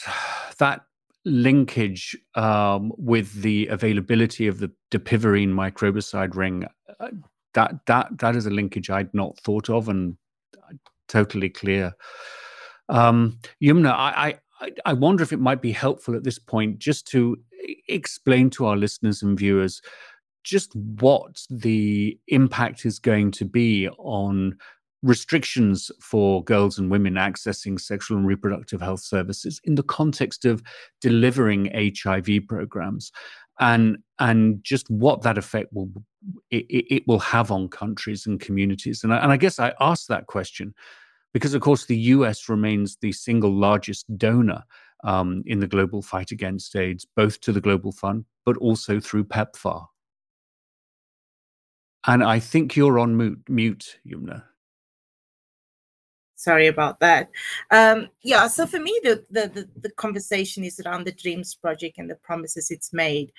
that 0.58 0.82
linkage 1.24 2.16
um, 2.34 2.92
with 2.98 3.32
the 3.42 3.66
availability 3.68 4.46
of 4.46 4.58
the 4.58 4.70
dapivirine 4.90 5.52
microbicide 5.52 6.36
ring, 6.36 6.66
uh, 7.00 7.08
that 7.54 7.74
that 7.86 8.18
that 8.18 8.36
is 8.36 8.46
a 8.46 8.50
linkage 8.50 8.90
I'd 8.90 9.12
not 9.14 9.38
thought 9.38 9.70
of, 9.70 9.88
and 9.88 10.16
totally 11.08 11.50
clear. 11.50 11.94
Um, 12.88 13.38
Yumnah, 13.62 13.92
I, 13.92 14.38
I 14.60 14.70
I 14.86 14.92
wonder 14.92 15.22
if 15.22 15.32
it 15.32 15.40
might 15.40 15.60
be 15.60 15.72
helpful 15.72 16.14
at 16.14 16.24
this 16.24 16.38
point 16.38 16.78
just 16.78 17.06
to 17.08 17.36
explain 17.88 18.50
to 18.50 18.66
our 18.66 18.76
listeners 18.76 19.22
and 19.22 19.38
viewers 19.38 19.82
just 20.42 20.74
what 20.76 21.42
the 21.50 22.18
impact 22.28 22.84
is 22.84 22.98
going 22.98 23.30
to 23.32 23.44
be 23.44 23.88
on 23.98 24.56
restrictions 25.02 25.90
for 26.00 26.42
girls 26.44 26.78
and 26.78 26.90
women 26.90 27.14
accessing 27.14 27.78
sexual 27.78 28.16
and 28.16 28.26
reproductive 28.26 28.80
health 28.80 29.00
services 29.00 29.60
in 29.64 29.74
the 29.74 29.82
context 29.82 30.44
of 30.46 30.62
delivering 31.02 31.70
HIV 31.74 32.46
programs 32.48 33.12
and 33.60 33.98
and 34.18 34.62
just 34.62 34.88
what 34.90 35.22
that 35.22 35.38
effect 35.38 35.72
will 35.72 35.90
it, 36.50 36.66
it 36.68 37.02
will 37.06 37.18
have 37.18 37.50
on 37.50 37.68
countries 37.68 38.26
and 38.26 38.40
communities. 38.40 39.04
And 39.04 39.12
I, 39.12 39.18
and 39.18 39.32
I 39.32 39.36
guess 39.36 39.58
I 39.58 39.74
asked 39.80 40.08
that 40.08 40.26
question 40.26 40.74
because 41.32 41.54
of 41.54 41.60
course 41.60 41.86
the 41.86 41.96
US 41.96 42.48
remains 42.48 42.96
the 43.00 43.12
single 43.12 43.52
largest 43.52 44.06
donor 44.16 44.62
um, 45.02 45.42
in 45.46 45.60
the 45.60 45.66
global 45.66 46.00
fight 46.00 46.30
against 46.30 46.74
AIDS 46.76 47.06
both 47.16 47.40
to 47.40 47.52
the 47.52 47.60
global 47.60 47.92
fund 47.92 48.24
but 48.46 48.56
also 48.58 49.00
through 49.00 49.24
PEPFAR. 49.24 49.86
And 52.06 52.22
I 52.22 52.38
think 52.38 52.76
you're 52.76 52.98
on 52.98 53.16
mute, 53.16 53.38
mute 53.48 53.98
Yumnah 54.06 54.42
sorry 56.44 56.66
about 56.66 57.00
that. 57.00 57.30
Um, 57.70 58.08
yeah 58.22 58.46
so 58.46 58.66
for 58.66 58.78
me 58.78 58.98
the, 59.02 59.24
the, 59.30 59.48
the 59.48 59.68
the 59.80 59.90
conversation 59.90 60.64
is 60.64 60.80
around 60.80 61.04
the 61.04 61.12
dreams 61.12 61.54
project 61.54 61.98
and 61.98 62.10
the 62.10 62.14
promises 62.16 62.70
it's 62.70 62.92
made 62.92 63.32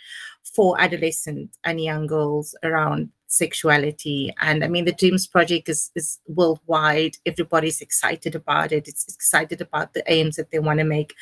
for 0.44 0.80
adolescent 0.80 1.52
and 1.64 1.82
young 1.82 2.08
girls 2.08 2.56
around 2.64 3.10
sexuality. 3.28 4.34
And 4.40 4.64
i 4.64 4.68
mean 4.68 4.86
the 4.86 4.94
dreams 4.94 5.28
project 5.28 5.70
is 5.70 5.92
is 5.96 6.20
worldwide. 6.28 7.18
Everybody's 7.26 7.82
excited 7.82 8.36
about 8.36 8.72
it. 8.72 8.88
It's 8.88 9.14
excited 9.14 9.62
about 9.62 9.94
the 9.94 10.04
aims 10.12 10.36
that 10.38 10.52
they 10.52 10.60
want 10.60 10.80
to 10.80 10.86
make. 10.86 11.14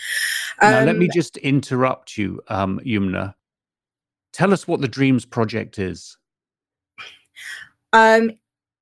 Um, 0.61 0.71
now 0.71 0.83
let 0.85 0.97
me 0.97 1.05
um, 1.05 1.11
just 1.13 1.37
interrupt 1.37 2.17
you 2.17 2.41
um 2.47 2.79
yumnah. 2.85 3.35
Tell 4.31 4.51
us 4.51 4.67
what 4.67 4.81
the 4.81 4.87
dreams 4.87 5.25
project 5.25 5.77
is. 5.77 6.17
Um, 7.93 8.31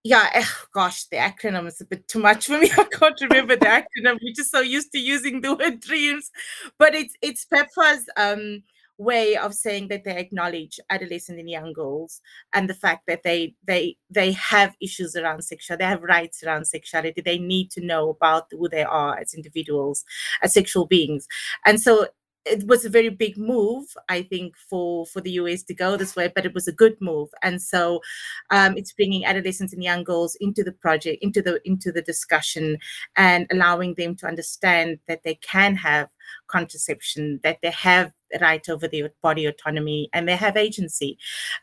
yeah, 0.04 0.30
eh, 0.34 0.46
gosh, 0.74 1.06
the 1.06 1.18
acronym 1.18 1.68
is 1.68 1.80
a 1.82 1.86
bit 1.86 2.08
too 2.08 2.20
much 2.20 2.48
for 2.48 2.58
me. 2.58 2.72
I 2.78 2.86
can't 2.86 3.22
remember 3.22 3.56
the 3.56 3.66
acronym. 3.66 4.18
We're 4.22 4.34
just 4.36 4.52
so 4.52 4.62
used 4.62 4.92
to 4.94 5.00
using 5.00 5.42
the 5.42 5.56
word 5.56 5.80
dreams, 5.80 6.32
but 6.78 6.96
it's 6.96 7.16
it's 7.22 7.46
PEPFAR's 7.46 8.10
um, 8.18 8.64
way 8.98 9.36
of 9.36 9.54
saying 9.54 9.88
that 9.90 10.04
they 10.04 10.18
acknowledge 10.18 10.80
adolescent 10.90 11.40
and 11.40 11.50
young 11.50 11.74
girls 11.74 12.22
and 12.54 12.70
the 12.70 12.74
fact 12.74 13.06
that 13.08 13.24
they 13.24 13.54
they 13.66 13.96
they 14.10 14.32
have 14.32 14.76
issues 14.82 15.16
around 15.16 15.44
sexuality, 15.44 15.84
they 15.84 15.90
have 15.90 16.04
rights 16.04 16.44
around 16.44 16.66
sexuality. 16.66 17.22
They 17.22 17.38
need 17.38 17.70
to 17.72 17.82
know 17.82 18.10
about 18.10 18.48
who 18.52 18.70
they 18.70 18.84
are 18.84 19.18
as 19.20 19.36
individuals, 19.36 20.04
as 20.42 20.54
sexual 20.54 20.88
beings, 20.88 21.28
and 21.66 21.80
so 21.80 22.08
it 22.46 22.68
was 22.68 22.86
a 22.86 22.90
very 22.90 23.10
big 23.10 23.38
move, 23.38 23.86
I 24.10 24.24
think, 24.24 24.56
for 24.70 25.06
for 25.06 25.22
the 25.22 25.32
US 25.32 25.64
to 25.64 25.74
go 25.74 25.98
this 25.98 26.16
way, 26.16 26.32
but 26.34 26.46
it 26.46 26.54
was 26.54 26.68
a 26.68 26.72
good 26.74 26.98
move, 27.00 27.30
and 27.44 27.62
so 27.62 28.02
um, 28.50 28.78
it's 28.78 28.94
bringing 28.94 29.26
adolescents 29.26 29.74
and 29.74 29.84
young 29.84 30.04
girls 30.04 30.36
into 30.42 30.64
the 30.64 30.72
project, 30.72 31.24
into 31.24 31.42
the 31.42 31.62
into 31.66 31.92
the 31.92 32.02
discussion, 32.02 32.78
and 33.16 33.48
allowing 33.52 33.96
them 33.96 34.16
to 34.18 34.28
understand 34.28 35.00
that 35.08 35.24
they 35.24 35.36
can 35.36 35.76
have 35.76 36.10
contraception, 36.48 37.40
that 37.44 37.60
they 37.62 37.72
have 37.72 38.12
right 38.39 38.67
over 38.70 38.88
their 38.88 39.12
body 39.22 39.46
autonomy 39.46 40.10
and 40.13 40.28
they 40.28 40.36
have 40.36 40.58
agency. 40.58 41.17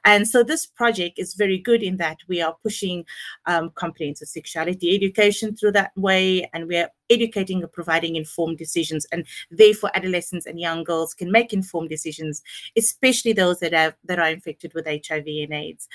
And 0.04 0.28
so 0.28 0.42
this 0.42 0.66
project 0.66 1.18
is 1.18 1.34
very 1.34 1.58
good 1.58 1.82
in 1.82 1.96
that 1.98 2.18
we 2.28 2.42
are 2.42 2.56
pushing 2.62 3.04
um, 3.46 3.70
comprehensive 3.74 4.28
sexuality 4.28 4.94
education 4.94 5.56
through 5.56 5.72
that 5.72 5.92
way, 5.96 6.48
and 6.52 6.68
we 6.68 6.76
are 6.76 6.90
educating 7.10 7.62
and 7.62 7.72
providing 7.72 8.16
informed 8.16 8.58
decisions. 8.58 9.06
And 9.12 9.24
therefore, 9.50 9.90
adolescents 9.94 10.46
and 10.46 10.60
young 10.60 10.84
girls 10.84 11.14
can 11.14 11.30
make 11.30 11.52
informed 11.52 11.88
decisions, 11.88 12.42
especially 12.76 13.32
those 13.32 13.60
that 13.60 13.72
have 13.72 13.94
that 14.04 14.18
are 14.18 14.30
infected 14.30 14.72
with 14.74 14.86
HIV 14.86 15.26
and 15.26 15.52
AIDS. 15.52 15.88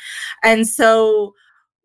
And 0.44 0.68
so 0.68 1.36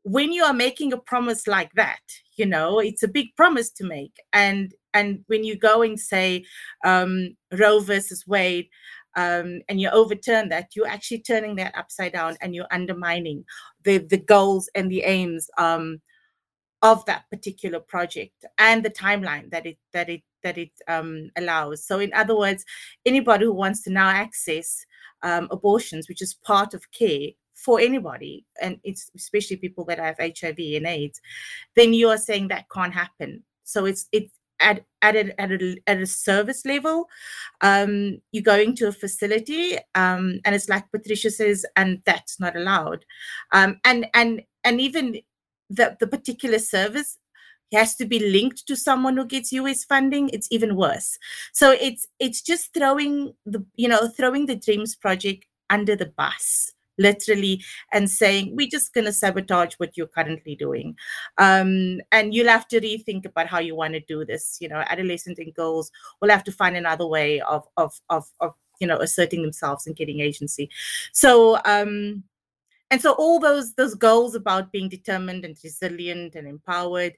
when 0.03 0.33
you 0.33 0.43
are 0.45 0.55
making 0.55 0.93
a 0.93 0.97
promise 0.97 1.47
like 1.47 1.73
that 1.75 2.01
you 2.37 2.47
know 2.47 2.79
it's 2.79 3.03
a 3.03 3.09
big 3.09 3.35
promise 3.37 3.69
to 3.69 3.85
make 3.85 4.23
and 4.33 4.75
and 4.95 5.25
when 5.27 5.45
you 5.45 5.57
go 5.57 5.83
and 5.83 5.99
say 5.99 6.45
um, 6.85 7.37
roe 7.59 7.81
versus 7.81 8.27
wade 8.27 8.69
um, 9.17 9.61
and 9.69 9.81
you 9.81 9.89
overturn 9.91 10.49
that 10.49 10.69
you're 10.75 10.87
actually 10.87 11.21
turning 11.21 11.57
that 11.57 11.77
upside 11.77 12.13
down 12.13 12.37
and 12.41 12.55
you're 12.55 12.67
undermining 12.71 13.45
the 13.85 13.99
the 13.99 14.19
goals 14.19 14.69
and 14.75 14.91
the 14.91 15.03
aims 15.03 15.49
um, 15.59 16.01
of 16.83 17.05
that 17.07 17.25
particular 17.31 17.81
project 17.81 18.45
and 18.59 18.85
the 18.85 18.91
timeline 18.91 19.51
that 19.51 19.67
it 19.67 19.79
that 19.93 20.09
it 20.09 20.23
that 20.43 20.59
it 20.59 20.71
um, 20.87 21.31
allows. 21.37 21.85
So, 21.85 21.99
in 21.99 22.13
other 22.15 22.37
words, 22.37 22.65
anybody 23.05 23.45
who 23.45 23.53
wants 23.53 23.83
to 23.85 23.91
now 23.91 24.09
access 24.09 24.85
um, 25.23 25.49
abortions, 25.51 26.09
which 26.09 26.23
is 26.23 26.35
part 26.35 26.75
of 26.75 26.91
care 26.93 27.31
for 27.55 27.81
anybody, 27.81 28.45
and 28.63 28.79
it's 28.85 29.11
especially 29.17 29.57
people 29.57 29.85
that 29.87 29.99
have 29.99 30.17
HIV 30.19 30.59
and 30.59 30.87
AIDS, 30.87 31.21
then 31.75 31.93
you 31.93 32.09
are 32.09 32.19
saying 32.19 32.49
that 32.49 32.67
can't 32.73 32.95
happen. 32.95 33.43
So 33.65 33.85
it's 33.85 34.07
it's 34.13 34.33
at 34.61 34.85
at 35.03 35.15
a, 35.17 35.41
at 35.41 35.53
a, 35.53 35.77
at 35.87 35.99
a 35.99 36.07
service 36.07 36.65
level 36.65 37.09
um 37.61 38.19
you're 38.33 38.43
going 38.43 38.75
to 38.75 38.89
a 38.89 38.93
facility 38.93 39.79
um 39.95 40.41
and 40.45 40.55
it's 40.55 40.69
like 40.69 40.91
Patriciah 40.91 41.31
says 41.31 41.65
and 41.77 42.03
that's 42.05 42.41
not 42.41 42.57
allowed 42.57 43.05
um 43.53 43.79
and 43.85 44.07
and 44.15 44.43
and 44.65 44.81
even 44.81 45.21
the 45.71 45.97
the 46.01 46.07
particular 46.07 46.59
service 46.59 47.19
has 47.73 47.95
to 47.97 48.07
be 48.07 48.19
linked 48.19 48.67
to 48.67 48.77
someone 48.77 49.17
who 49.17 49.27
gets 49.27 49.53
US 49.53 49.85
funding, 49.85 50.31
it's 50.31 50.49
even 50.51 50.77
worse. 50.77 51.19
So 51.53 51.73
it's 51.73 52.07
it's 52.19 52.43
just 52.43 52.73
throwing 52.73 53.35
the 53.45 53.65
you 53.75 53.89
know 53.89 54.09
throwing 54.09 54.47
the 54.47 54.57
Dreams 54.57 54.97
project 54.97 55.45
under 55.71 55.95
the 55.95 56.07
bus 56.07 56.73
literally 56.99 57.63
and 57.93 58.11
saying 58.11 58.55
we're 58.55 58.69
just 58.69 58.93
going 58.93 59.05
to 59.05 59.13
sabotage 59.13 59.75
what 59.75 59.97
you're 59.97 60.07
currently 60.07 60.55
doing. 60.57 60.97
Um, 61.39 62.01
and 62.13 62.35
you'll 62.35 62.49
have 62.49 62.69
to 62.69 62.81
rethink 62.81 63.25
about 63.25 63.47
how 63.47 63.61
you 63.61 63.75
want 63.75 63.95
to 63.95 64.01
do 64.01 64.25
this 64.25 64.59
you 64.61 64.69
know 64.69 64.83
adolescent 64.87 65.39
and 65.39 65.55
girls 65.55 65.91
will 66.21 66.31
have 66.31 66.45
to 66.45 66.53
find 66.53 66.77
another 66.77 67.07
way 67.07 67.41
of 67.41 67.67
of 67.77 68.01
of, 68.11 68.27
of 68.41 68.55
you 68.81 68.87
know 68.87 68.99
asserting 68.99 69.43
themselves 69.43 69.87
and 69.87 69.97
getting 69.97 70.21
agency. 70.21 70.71
So 71.13 71.61
um 71.65 72.25
and 72.91 73.01
so 73.01 73.13
all 73.13 73.39
those 73.39 73.75
those 73.75 73.95
goals 73.95 74.35
about 74.35 74.73
being 74.73 74.89
determined 74.89 75.45
and 75.45 75.57
resilient 75.63 76.35
and 76.35 76.49
empowered 76.49 77.17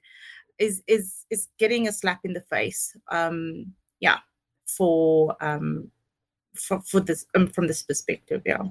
is 0.59 0.81
is 0.87 1.25
is 1.29 1.47
getting 1.57 1.87
a 1.87 1.91
slap 1.91 2.19
in 2.23 2.33
the 2.33 2.41
face 2.41 2.95
um 3.09 3.65
yeah 3.99 4.19
for 4.65 5.35
um 5.41 5.89
for, 6.55 6.81
for 6.81 6.99
this 6.99 7.25
um, 7.35 7.47
from 7.47 7.67
this 7.67 7.83
perspective 7.83 8.41
yeah 8.45 8.63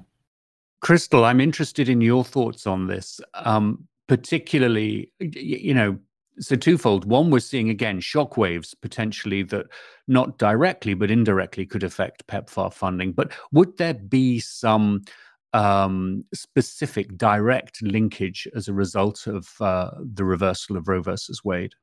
crystal 0.81 1.25
i'm 1.25 1.41
interested 1.41 1.89
in 1.89 2.01
your 2.01 2.23
thoughts 2.23 2.67
on 2.67 2.87
this 2.87 3.19
um 3.35 3.87
particularly 4.07 5.11
you 5.19 5.73
know 5.73 5.97
so 6.39 6.55
twofold 6.55 7.05
one 7.05 7.29
we're 7.29 7.39
seeing 7.39 7.69
again 7.69 7.99
shockwaves 7.99 8.73
potentially 8.81 9.43
that 9.43 9.65
not 10.07 10.37
directly 10.37 10.93
but 10.93 11.11
indirectly 11.11 11.65
could 11.65 11.83
affect 11.83 12.25
pepfar 12.27 12.73
funding 12.73 13.11
but 13.11 13.31
would 13.51 13.77
there 13.77 13.93
be 13.93 14.39
some 14.39 15.01
um, 15.53 16.23
specific 16.33 17.17
direct 17.17 17.81
linkage 17.81 18.47
as 18.55 18.67
a 18.67 18.73
result 18.73 19.27
of 19.27 19.49
uh, 19.59 19.91
the 20.13 20.23
reversal 20.23 20.77
of 20.77 20.87
Roe 20.87 21.01
versus 21.01 21.43
Wade. 21.43 21.73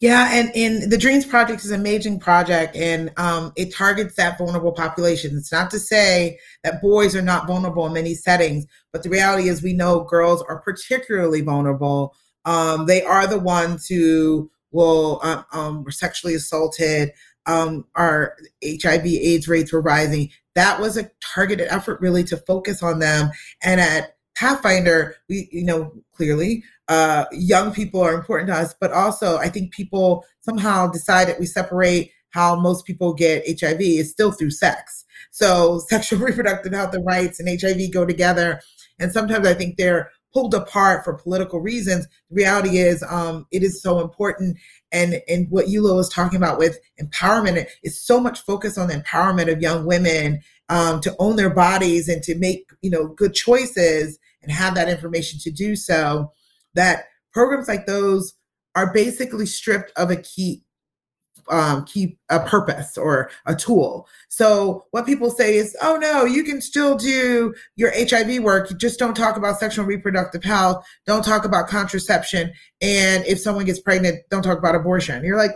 Yeah, 0.00 0.30
and, 0.32 0.54
and 0.54 0.90
the 0.90 0.98
Dreams 0.98 1.24
Project 1.24 1.64
is 1.64 1.70
an 1.70 1.80
amazing 1.80 2.20
project, 2.20 2.76
and 2.76 3.10
um, 3.16 3.52
it 3.56 3.74
targets 3.74 4.16
that 4.16 4.36
vulnerable 4.36 4.72
population. 4.72 5.36
It's 5.36 5.52
not 5.52 5.70
to 5.70 5.78
say 5.78 6.38
that 6.62 6.82
boys 6.82 7.16
are 7.16 7.22
not 7.22 7.46
vulnerable 7.46 7.86
in 7.86 7.92
many 7.92 8.14
settings, 8.14 8.66
but 8.92 9.02
the 9.02 9.10
reality 9.10 9.48
is 9.48 9.62
we 9.62 9.72
know 9.72 10.04
girls 10.04 10.42
are 10.42 10.60
particularly 10.60 11.40
vulnerable. 11.40 12.14
Um, 12.44 12.86
they 12.86 13.02
are 13.02 13.26
the 13.26 13.38
ones 13.38 13.86
who 13.86 14.50
will 14.72 15.20
um, 15.22 15.44
um, 15.52 15.84
were 15.84 15.90
sexually 15.90 16.34
assaulted. 16.34 17.12
Um, 17.46 17.86
our 17.94 18.36
HIV/AIDS 18.62 19.48
rates 19.48 19.72
were 19.72 19.80
rising 19.80 20.30
that 20.54 20.80
was 20.80 20.96
a 20.96 21.10
targeted 21.20 21.68
effort 21.68 22.00
really 22.00 22.24
to 22.24 22.36
focus 22.36 22.82
on 22.82 22.98
them. 22.98 23.30
And 23.62 23.80
at 23.80 24.16
Pathfinder, 24.36 25.16
we, 25.28 25.48
you 25.52 25.64
know, 25.64 25.92
clearly 26.12 26.64
uh, 26.88 27.24
young 27.32 27.72
people 27.72 28.00
are 28.00 28.14
important 28.14 28.48
to 28.48 28.54
us, 28.54 28.74
but 28.80 28.92
also 28.92 29.38
I 29.38 29.48
think 29.48 29.72
people 29.72 30.24
somehow 30.40 30.88
decide 30.88 31.28
that 31.28 31.40
we 31.40 31.46
separate 31.46 32.10
how 32.30 32.56
most 32.56 32.84
people 32.84 33.14
get 33.14 33.44
HIV 33.60 33.80
is 33.80 34.10
still 34.10 34.32
through 34.32 34.50
sex. 34.50 35.04
So 35.30 35.78
sexual 35.88 36.18
reproductive 36.18 36.72
health 36.72 36.94
and 36.94 37.06
rights 37.06 37.40
and 37.40 37.60
HIV 37.60 37.92
go 37.92 38.04
together. 38.04 38.60
And 38.98 39.12
sometimes 39.12 39.46
I 39.46 39.54
think 39.54 39.76
they're 39.76 40.10
pulled 40.32 40.52
apart 40.52 41.04
for 41.04 41.14
political 41.14 41.60
reasons. 41.60 42.08
The 42.28 42.36
reality 42.36 42.78
is 42.78 43.04
um, 43.08 43.46
it 43.52 43.62
is 43.62 43.80
so 43.80 44.00
important. 44.00 44.58
And, 44.90 45.22
and 45.28 45.46
what 45.48 45.66
Eula 45.66 45.94
was 45.94 46.08
talking 46.08 46.36
about 46.36 46.58
with 46.58 46.78
empowerment 47.00 47.66
is 47.84 48.00
so 48.00 48.18
much 48.18 48.40
focus 48.40 48.76
on 48.76 48.88
the 48.88 48.94
empowerment 48.94 49.50
of 49.50 49.62
young 49.62 49.86
women 49.86 50.40
um, 50.68 51.00
to 51.02 51.14
own 51.18 51.36
their 51.36 51.50
bodies 51.50 52.08
and 52.08 52.22
to 52.24 52.36
make 52.36 52.70
you 52.82 52.90
know 52.90 53.06
good 53.06 53.34
choices 53.34 54.18
and 54.44 54.52
have 54.52 54.74
that 54.74 54.88
information 54.88 55.38
to 55.40 55.50
do 55.50 55.74
so 55.74 56.30
that 56.74 57.04
programs 57.32 57.68
like 57.68 57.86
those 57.86 58.34
are 58.74 58.92
basically 58.92 59.46
stripped 59.46 59.92
of 59.96 60.10
a 60.10 60.16
key 60.16 60.64
um, 61.50 61.84
keep 61.84 62.18
a 62.30 62.40
purpose 62.40 62.96
or 62.96 63.30
a 63.46 63.54
tool. 63.54 64.08
So 64.28 64.86
what 64.92 65.06
people 65.06 65.30
say 65.30 65.56
is, 65.56 65.76
oh 65.82 65.96
no, 65.96 66.24
you 66.24 66.42
can 66.42 66.60
still 66.60 66.96
do 66.96 67.54
your 67.76 67.92
HIV 67.94 68.42
work. 68.42 68.76
Just 68.78 68.98
don't 68.98 69.16
talk 69.16 69.36
about 69.36 69.58
sexual 69.58 69.84
reproductive 69.84 70.42
health. 70.42 70.86
Don't 71.06 71.24
talk 71.24 71.44
about 71.44 71.68
contraception. 71.68 72.52
And 72.80 73.26
if 73.26 73.38
someone 73.40 73.64
gets 73.64 73.80
pregnant, 73.80 74.20
don't 74.30 74.42
talk 74.42 74.58
about 74.58 74.74
abortion. 74.74 75.24
You're 75.24 75.36
like, 75.36 75.52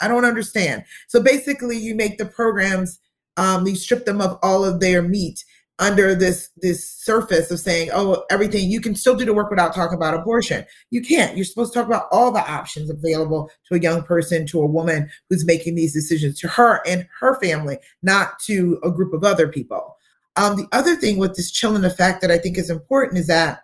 I 0.00 0.08
don't 0.08 0.24
understand. 0.24 0.84
So 1.08 1.22
basically 1.22 1.76
you 1.76 1.94
make 1.94 2.18
the 2.18 2.26
programs, 2.26 2.98
um, 3.36 3.66
you 3.66 3.76
strip 3.76 4.04
them 4.04 4.20
of 4.20 4.38
all 4.42 4.64
of 4.64 4.80
their 4.80 5.02
meat 5.02 5.44
under 5.80 6.14
this 6.14 6.50
this 6.58 6.88
surface 6.88 7.50
of 7.50 7.58
saying, 7.58 7.90
oh, 7.92 8.22
everything 8.30 8.70
you 8.70 8.80
can 8.80 8.94
still 8.94 9.16
do 9.16 9.24
the 9.24 9.34
work 9.34 9.50
without 9.50 9.74
talking 9.74 9.96
about 9.96 10.14
abortion. 10.14 10.64
You 10.90 11.00
can't. 11.00 11.36
You're 11.36 11.46
supposed 11.46 11.72
to 11.72 11.78
talk 11.80 11.88
about 11.88 12.06
all 12.12 12.30
the 12.30 12.48
options 12.48 12.90
available 12.90 13.50
to 13.68 13.74
a 13.74 13.80
young 13.80 14.02
person, 14.02 14.46
to 14.48 14.60
a 14.60 14.66
woman 14.66 15.10
who's 15.28 15.44
making 15.44 15.74
these 15.74 15.94
decisions, 15.94 16.38
to 16.40 16.48
her 16.48 16.86
and 16.86 17.08
her 17.18 17.40
family, 17.40 17.78
not 18.02 18.38
to 18.40 18.78
a 18.84 18.90
group 18.90 19.12
of 19.12 19.24
other 19.24 19.48
people. 19.48 19.96
Um, 20.36 20.56
the 20.56 20.68
other 20.70 20.94
thing 20.94 21.18
with 21.18 21.34
this 21.34 21.50
chilling 21.50 21.84
effect 21.84 22.20
that 22.20 22.30
I 22.30 22.38
think 22.38 22.56
is 22.58 22.70
important 22.70 23.18
is 23.18 23.26
that 23.26 23.62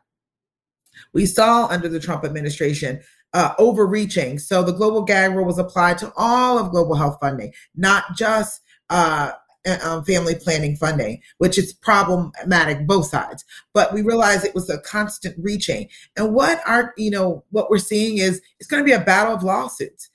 we 1.13 1.27
saw 1.27 1.67
under 1.67 1.89
the 1.89 2.01
Trump 2.01 2.25
administration 2.25 3.01
uh, 3.35 3.53
overreaching. 3.59 4.39
So 4.39 4.63
the 4.63 4.73
global 4.73 5.03
gag 5.03 5.33
rule 5.33 5.45
was 5.45 5.59
applied 5.59 5.99
to 5.99 6.13
all 6.17 6.59
of 6.59 6.71
global 6.71 6.95
health 6.95 7.19
funding, 7.21 7.53
not 7.75 8.05
just 8.17 8.63
uh, 8.89 9.33
um, 9.83 10.05
family 10.05 10.35
planning 10.35 10.77
funding, 10.77 11.21
which 11.39 11.59
is 11.59 11.73
problematic 11.73 12.87
both 12.87 13.07
sides. 13.07 13.45
But 13.75 13.93
we 13.93 14.03
realized 14.03 14.45
it 14.45 14.55
was 14.55 14.71
a 14.71 14.81
constant 14.81 15.37
reaching. 15.39 15.89
And 16.17 16.35
what 16.35 16.61
our, 16.67 16.95
you 16.97 17.11
know, 17.11 17.45
what 17.51 17.71
we're 17.71 17.79
seeing 17.79 18.19
is 18.19 18.41
it's 18.61 18.69
going 18.69 18.83
to 18.83 18.87
be 18.87 18.93
a 18.93 19.01
battle 19.01 19.35
of 19.35 19.43
lawsuits. 19.43 20.11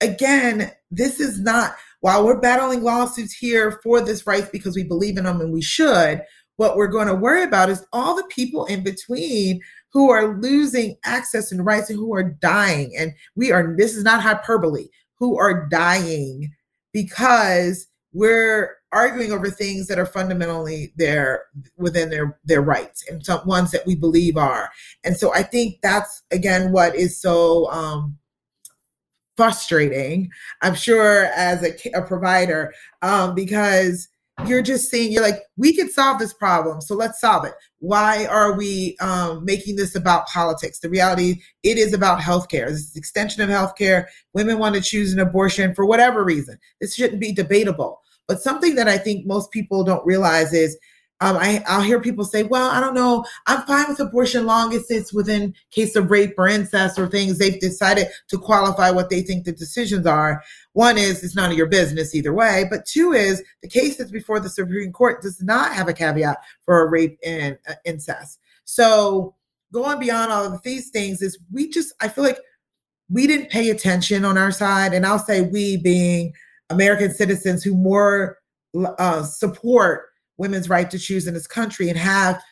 Again, 0.00 0.70
this 0.90 1.20
is 1.20 1.40
not 1.40 1.76
while 2.00 2.24
we're 2.24 2.40
battling 2.40 2.82
lawsuits 2.82 3.32
here 3.32 3.80
for 3.82 4.00
this 4.00 4.26
rights 4.26 4.48
because 4.52 4.76
we 4.76 4.84
believe 4.84 5.16
in 5.16 5.24
them 5.24 5.40
and 5.40 5.52
we 5.52 5.62
should. 5.62 6.22
What 6.56 6.76
we're 6.76 6.86
going 6.86 7.08
to 7.08 7.14
worry 7.14 7.42
about 7.42 7.70
is 7.70 7.84
all 7.92 8.14
the 8.14 8.28
people 8.28 8.66
in 8.66 8.84
between 8.84 9.60
who 9.92 10.10
are 10.10 10.38
losing 10.38 10.96
access 11.04 11.50
and 11.50 11.64
rights 11.64 11.88
and 11.88 11.98
who 11.98 12.14
are 12.14 12.22
dying. 12.22 12.92
And 12.96 13.12
we 13.34 13.52
are, 13.52 13.74
this 13.76 13.96
is 13.96 14.04
not 14.04 14.22
hyperbole, 14.22 14.88
who 15.18 15.38
are 15.38 15.68
dying 15.68 16.52
because 16.92 17.88
we're 18.12 18.76
arguing 18.94 19.32
over 19.32 19.50
things 19.50 19.88
that 19.88 19.98
are 19.98 20.06
fundamentally 20.06 20.92
their 20.96 21.44
within 21.76 22.10
their 22.10 22.38
their 22.44 22.62
rights 22.62 23.04
and 23.08 23.24
some 23.24 23.46
ones 23.46 23.70
that 23.72 23.86
we 23.86 23.94
believe 23.94 24.36
are. 24.36 24.70
And 25.02 25.16
so 25.16 25.34
i 25.34 25.42
think 25.42 25.80
that's 25.82 26.22
again 26.30 26.72
what 26.72 26.94
is 26.94 27.20
so 27.20 27.70
um 27.70 28.16
frustrating 29.36 30.30
i'm 30.62 30.74
sure 30.74 31.24
as 31.34 31.62
a, 31.64 31.98
a 31.98 32.02
provider 32.02 32.72
um 33.02 33.34
because 33.34 34.08
you're 34.46 34.62
just 34.62 34.90
saying 34.90 35.12
you're 35.12 35.22
like 35.22 35.42
we 35.56 35.74
could 35.74 35.90
solve 35.90 36.18
this 36.18 36.32
problem 36.32 36.80
so 36.80 36.94
let's 36.94 37.20
solve 37.20 37.44
it. 37.44 37.54
Why 37.78 38.26
are 38.26 38.56
we 38.56 38.96
um, 39.00 39.44
making 39.44 39.76
this 39.76 39.94
about 39.94 40.26
politics? 40.26 40.80
The 40.80 40.88
reality 40.88 41.42
it 41.62 41.78
is 41.78 41.92
about 41.92 42.20
healthcare. 42.20 42.66
This 42.68 42.88
is 42.88 42.96
extension 42.96 43.42
of 43.42 43.50
healthcare. 43.50 44.06
Women 44.32 44.58
want 44.58 44.74
to 44.74 44.80
choose 44.80 45.12
an 45.12 45.20
abortion 45.20 45.74
for 45.74 45.84
whatever 45.84 46.24
reason. 46.24 46.58
This 46.80 46.94
shouldn't 46.94 47.20
be 47.20 47.32
debatable 47.32 48.00
but 48.26 48.42
something 48.42 48.74
that 48.74 48.88
I 48.88 48.98
think 48.98 49.26
most 49.26 49.50
people 49.50 49.84
don't 49.84 50.04
realize 50.06 50.52
is 50.52 50.78
um, 51.20 51.36
I, 51.36 51.62
I'll 51.66 51.80
hear 51.80 52.00
people 52.00 52.24
say, 52.24 52.42
well, 52.42 52.68
I 52.70 52.80
don't 52.80 52.94
know, 52.94 53.24
I'm 53.46 53.62
fine 53.62 53.88
with 53.88 54.00
abortion 54.00 54.46
long 54.46 54.74
as 54.74 54.90
it's 54.90 55.12
within 55.12 55.54
case 55.70 55.94
of 55.96 56.10
rape 56.10 56.34
or 56.36 56.48
incest 56.48 56.98
or 56.98 57.06
things 57.06 57.38
they've 57.38 57.58
decided 57.60 58.08
to 58.28 58.38
qualify 58.38 58.90
what 58.90 59.10
they 59.10 59.22
think 59.22 59.44
the 59.44 59.52
decisions 59.52 60.06
are. 60.06 60.42
One 60.72 60.98
is 60.98 61.22
it's 61.22 61.36
none 61.36 61.50
of 61.50 61.56
your 61.56 61.68
business 61.68 62.14
either 62.14 62.34
way. 62.34 62.66
But 62.68 62.84
two 62.84 63.12
is 63.12 63.42
the 63.62 63.68
case 63.68 63.96
that's 63.96 64.10
before 64.10 64.40
the 64.40 64.50
Supreme 64.50 64.92
Court 64.92 65.22
does 65.22 65.40
not 65.40 65.72
have 65.72 65.88
a 65.88 65.94
caveat 65.94 66.38
for 66.62 66.82
a 66.82 66.90
rape 66.90 67.18
and 67.24 67.56
uh, 67.68 67.74
incest. 67.84 68.40
So 68.64 69.34
going 69.72 70.00
beyond 70.00 70.32
all 70.32 70.52
of 70.52 70.62
these 70.62 70.90
things 70.90 71.22
is 71.22 71.38
we 71.52 71.70
just, 71.70 71.94
I 72.00 72.08
feel 72.08 72.24
like 72.24 72.40
we 73.08 73.26
didn't 73.26 73.50
pay 73.50 73.70
attention 73.70 74.24
on 74.24 74.36
our 74.36 74.50
side. 74.50 74.92
And 74.92 75.06
I'll 75.06 75.18
say 75.18 75.42
we 75.42 75.76
being 75.76 76.32
American 76.70 77.12
citizens 77.12 77.62
who 77.62 77.74
more 77.74 78.38
uh, 78.98 79.22
support 79.22 80.06
women's 80.38 80.68
right 80.68 80.90
to 80.90 80.98
choose 80.98 81.26
in 81.26 81.34
this 81.34 81.46
country 81.46 81.88
and 81.88 81.98
have 81.98 82.42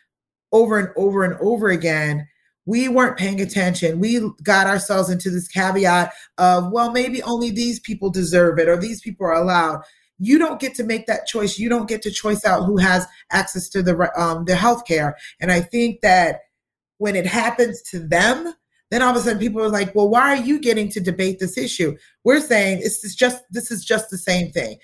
over 0.52 0.78
and 0.78 0.88
over 0.96 1.24
and 1.24 1.34
over 1.40 1.68
again, 1.68 2.26
we 2.66 2.88
weren't 2.88 3.18
paying 3.18 3.40
attention. 3.40 3.98
We 3.98 4.20
got 4.42 4.66
ourselves 4.66 5.10
into 5.10 5.30
this 5.30 5.48
caveat 5.48 6.12
of, 6.38 6.70
well, 6.70 6.92
maybe 6.92 7.22
only 7.22 7.50
these 7.50 7.80
people 7.80 8.10
deserve 8.10 8.58
it 8.58 8.68
or 8.68 8.76
these 8.76 9.00
people 9.00 9.26
are 9.26 9.34
allowed. 9.34 9.82
You 10.18 10.38
don't 10.38 10.60
get 10.60 10.74
to 10.76 10.84
make 10.84 11.06
that 11.06 11.26
choice. 11.26 11.58
You 11.58 11.68
don't 11.68 11.88
get 11.88 12.02
to 12.02 12.10
choice 12.10 12.44
out 12.44 12.64
who 12.64 12.76
has 12.76 13.06
access 13.32 13.68
to 13.70 13.82
the 13.82 14.08
um, 14.16 14.44
the 14.44 14.54
health 14.54 14.84
care. 14.86 15.16
And 15.40 15.50
I 15.50 15.60
think 15.60 16.00
that 16.02 16.40
when 16.98 17.16
it 17.16 17.26
happens 17.26 17.82
to 17.90 17.98
them, 17.98 18.54
then 18.92 19.00
all 19.00 19.10
of 19.10 19.16
a 19.16 19.20
sudden 19.20 19.38
people 19.38 19.62
are 19.62 19.70
like, 19.70 19.94
well, 19.94 20.10
why 20.10 20.36
are 20.36 20.44
you 20.44 20.60
getting 20.60 20.90
to 20.90 21.00
debate 21.00 21.38
this 21.38 21.56
issue? 21.56 21.96
We're 22.24 22.40
saying 22.40 22.80
it's 22.82 23.14
just 23.14 23.42
this 23.50 23.70
is 23.70 23.84
just 23.84 24.10
the 24.10 24.18
same 24.18 24.52
thing. 24.52 24.78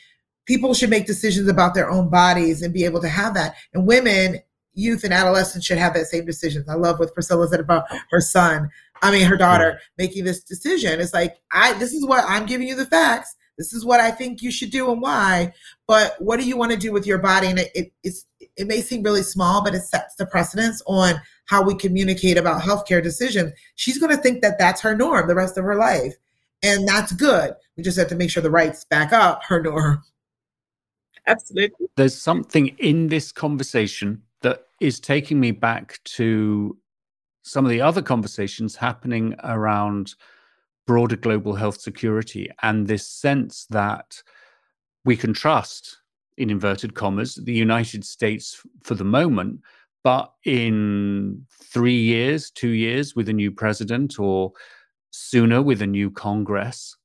People 0.47 0.73
should 0.73 0.89
make 0.89 1.07
decisions 1.07 1.47
about 1.47 1.75
their 1.75 1.91
own 1.91 2.09
bodies 2.09 2.63
and 2.63 2.73
be 2.73 2.87
able 2.87 3.03
to 3.03 3.09
have 3.09 3.35
that. 3.35 3.57
And 3.75 3.87
women 3.87 4.39
youth 4.73 5.05
and 5.05 5.13
adolescents 5.13 5.67
should 5.67 5.77
have 5.77 5.93
that 5.93 6.07
same 6.07 6.25
decision. 6.25 6.65
I 6.71 6.75
love 6.75 6.99
what 6.99 7.13
Priscilla 7.13 7.49
said 7.49 7.61
about 7.61 7.85
her 8.11 8.21
son. 8.21 8.71
I 9.03 9.11
mean, 9.11 9.27
her 9.27 9.37
daughter 9.37 9.79
making 9.99 10.25
this 10.25 10.43
decision. 10.43 11.01
It's 11.01 11.13
like, 11.13 11.37
I, 11.53 11.75
this 11.75 11.93
is 11.93 12.07
what 12.07 12.25
I'm 12.27 12.47
giving 12.47 12.67
you 12.67 12.77
the 12.77 12.87
facts. 12.87 13.37
This 13.59 13.75
is 13.75 13.85
what 13.85 14.01
I 14.01 14.11
think 14.11 14.41
you 14.41 14.51
should 14.51 14.71
do 14.71 14.91
and 14.91 15.03
why. 15.03 15.53
But 15.87 16.15
what 16.19 16.41
do 16.41 16.47
you 16.47 16.57
want 16.57 16.73
to 16.73 16.79
do 16.79 16.93
with 16.93 17.07
your 17.07 17.19
body? 17.19 17.49
And 17.49 17.59
it, 17.59 17.71
it, 17.75 17.93
it's, 18.03 18.25
it 18.59 18.67
may 18.67 18.83
seem 18.83 19.03
really 19.03 19.23
small, 19.23 19.63
but 19.63 19.75
it 19.75 19.83
sets 19.83 20.17
the 20.17 20.27
precedence 20.27 20.83
on 20.87 21.15
how 21.47 21.63
we 21.63 21.75
communicate 21.75 22.37
about 22.37 22.61
healthcare 22.61 23.03
decisions. 23.03 23.53
She's 23.77 23.99
going 23.99 24.15
to 24.15 24.23
think 24.23 24.43
that 24.43 24.59
that's 24.59 24.81
her 24.83 24.97
norm 24.97 25.29
the 25.29 25.35
rest 25.35 25.57
of 25.57 25.65
her 25.65 25.77
life. 25.77 26.15
And 26.63 26.87
that's 26.87 27.13
good. 27.13 27.55
We 27.77 27.85
just 27.85 27.99
have 27.99 28.09
to 28.09 28.17
make 28.17 28.31
sure 28.31 28.43
the 28.43 28.51
rights 28.51 28.85
back 28.85 29.13
up 29.13 29.43
her 29.45 29.63
norm. 29.63 30.03
Absolutely. 31.27 31.87
There's 31.97 32.21
something 32.21 32.69
in 32.79 33.09
this 33.09 33.31
conversation 33.31 34.23
that 34.43 34.65
is 34.81 34.99
taking 34.99 35.39
me 35.39 35.53
back 35.53 36.01
to 36.05 36.77
some 37.43 37.65
of 37.65 37.71
the 37.71 37.81
other 37.81 38.03
conversations 38.03 38.75
happening 38.75 39.37
around 39.45 40.15
broader 40.87 41.17
global 41.17 41.55
health 41.55 41.81
security 41.81 42.51
and 42.63 42.87
this 42.87 43.07
sense 43.07 43.67
that 43.71 44.23
we 45.05 45.17
can 45.17 45.33
trust, 45.33 45.98
in 46.39 46.51
inverted 46.51 46.95
commas, 46.95 47.35
the 47.35 47.53
United 47.53 48.05
States 48.05 48.63
for 48.83 48.95
the 48.95 49.05
moment, 49.05 49.61
but 50.05 50.33
in 50.45 51.45
three 51.63 52.01
years, 52.01 52.51
two 52.51 52.71
years 52.71 53.15
with 53.15 53.29
a 53.29 53.33
new 53.33 53.51
president, 53.51 54.19
or 54.19 54.53
sooner 55.11 55.61
with 55.61 55.83
a 55.83 55.87
new 55.87 56.11
Congress, 56.11 56.97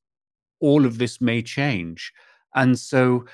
all 0.59 0.86
of 0.86 0.99
this 0.99 1.19
may 1.19 1.41
change. 1.41 2.13
And 2.55 2.79
so 2.79 3.25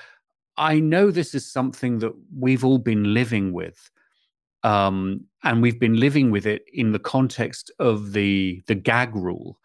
I 0.56 0.80
know 0.80 1.10
this 1.10 1.34
is 1.34 1.50
something 1.50 1.98
that 1.98 2.12
we've 2.36 2.64
all 2.64 2.78
been 2.78 3.14
living 3.14 3.52
with. 3.52 3.90
Um, 4.62 5.24
and 5.44 5.62
we've 5.62 5.80
been 5.80 6.00
living 6.00 6.30
with 6.30 6.46
it 6.46 6.64
in 6.72 6.92
the 6.92 6.98
context 6.98 7.70
of 7.78 8.12
the 8.12 8.62
the 8.66 8.74
gag 8.74 9.14
rule. 9.14 9.58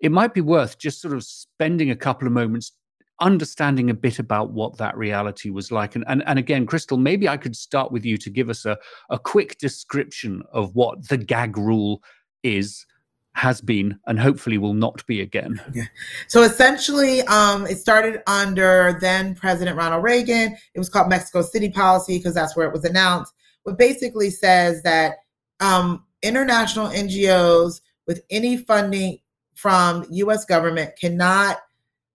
It 0.00 0.12
might 0.12 0.34
be 0.34 0.42
worth 0.42 0.78
just 0.78 1.00
sort 1.00 1.14
of 1.14 1.24
spending 1.24 1.90
a 1.90 1.96
couple 1.96 2.26
of 2.26 2.34
moments 2.34 2.72
understanding 3.20 3.90
a 3.90 3.94
bit 3.94 4.18
about 4.18 4.52
what 4.52 4.78
that 4.78 4.96
reality 4.96 5.50
was 5.50 5.72
like. 5.72 5.94
And, 5.94 6.04
and, 6.08 6.22
and 6.26 6.38
again, 6.38 6.66
Crystal, 6.66 6.96
maybe 6.96 7.28
I 7.28 7.36
could 7.36 7.56
start 7.56 7.90
with 7.90 8.04
you 8.04 8.16
to 8.18 8.30
give 8.30 8.48
us 8.48 8.64
a, 8.64 8.78
a 9.10 9.18
quick 9.18 9.58
description 9.58 10.42
of 10.52 10.74
what 10.74 11.08
the 11.08 11.16
gag 11.16 11.56
rule 11.56 12.02
is 12.42 12.86
has 13.34 13.60
been 13.60 13.96
and 14.06 14.18
hopefully 14.18 14.58
will 14.58 14.74
not 14.74 15.04
be 15.06 15.20
again. 15.20 15.60
Yeah. 15.72 15.84
So 16.26 16.42
essentially, 16.42 17.22
um, 17.22 17.66
it 17.66 17.78
started 17.78 18.20
under 18.26 18.98
then 19.00 19.34
President 19.34 19.76
Ronald 19.76 20.02
Reagan. 20.02 20.56
It 20.74 20.78
was 20.78 20.88
called 20.88 21.08
Mexico 21.08 21.42
City 21.42 21.70
policy 21.70 22.18
because 22.18 22.34
that's 22.34 22.56
where 22.56 22.66
it 22.66 22.72
was 22.72 22.84
announced. 22.84 23.32
But 23.64 23.78
basically 23.78 24.30
says 24.30 24.82
that 24.82 25.16
um, 25.60 26.04
international 26.22 26.88
NGOs 26.88 27.80
with 28.08 28.22
any 28.30 28.56
funding 28.56 29.18
from 29.54 30.04
U.S. 30.10 30.44
government 30.44 30.92
cannot 31.00 31.58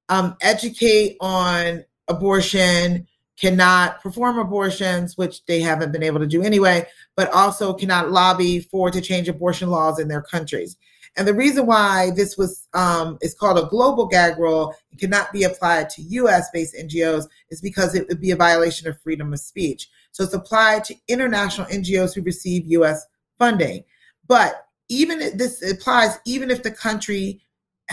um, 0.10 0.36
educate 0.42 1.18
on 1.22 1.84
abortion, 2.08 3.08
cannot 3.40 4.02
perform 4.02 4.38
abortions, 4.38 5.18
which 5.18 5.46
they 5.46 5.60
haven't 5.60 5.92
been 5.92 6.04
able 6.04 6.20
to 6.20 6.28
do 6.28 6.44
anyway, 6.44 6.86
but 7.16 7.32
also 7.34 7.74
cannot 7.74 8.12
lobby 8.12 8.60
for 8.60 8.92
to 8.92 9.02
change 9.02 9.28
abortion 9.28 9.70
laws 9.70 10.00
in 10.00 10.08
their 10.08 10.22
countries. 10.22 10.78
And 11.16 11.28
the 11.28 11.34
reason 11.34 11.68
why 11.68 12.12
this 12.16 12.38
was 12.38 12.68
um, 12.74 13.18
is 13.22 13.36
called 13.36 13.60
a 13.60 13.68
global 13.68 14.08
gag 14.08 14.40
rule 14.40 14.76
and 14.92 15.00
cannot 15.00 15.32
be 15.32 15.44
applied 15.44 15.90
to 15.92 16.02
U.S. 16.02 16.50
based 16.52 16.76
NGOs 16.76 17.28
is 17.52 17.62
because 17.62 17.94
it 17.94 18.08
would 18.08 18.20
be 18.20 18.32
a 18.32 18.36
violation 18.36 18.88
of 18.88 19.00
freedom 19.02 19.32
of 19.32 19.40
speech. 19.40 19.90
So 20.12 20.24
it's 20.24 20.34
applied 20.34 20.84
to 20.86 20.96
international 21.08 21.68
NGOs 21.68 22.16
who 22.16 22.24
receive 22.24 22.66
U.S. 22.68 23.06
funding. 23.38 23.84
But 24.28 24.66
even 24.90 25.22
if 25.22 25.38
this 25.38 25.62
applies 25.70 26.18
even 26.26 26.50
if 26.50 26.64
the 26.64 26.72
country 26.72 27.42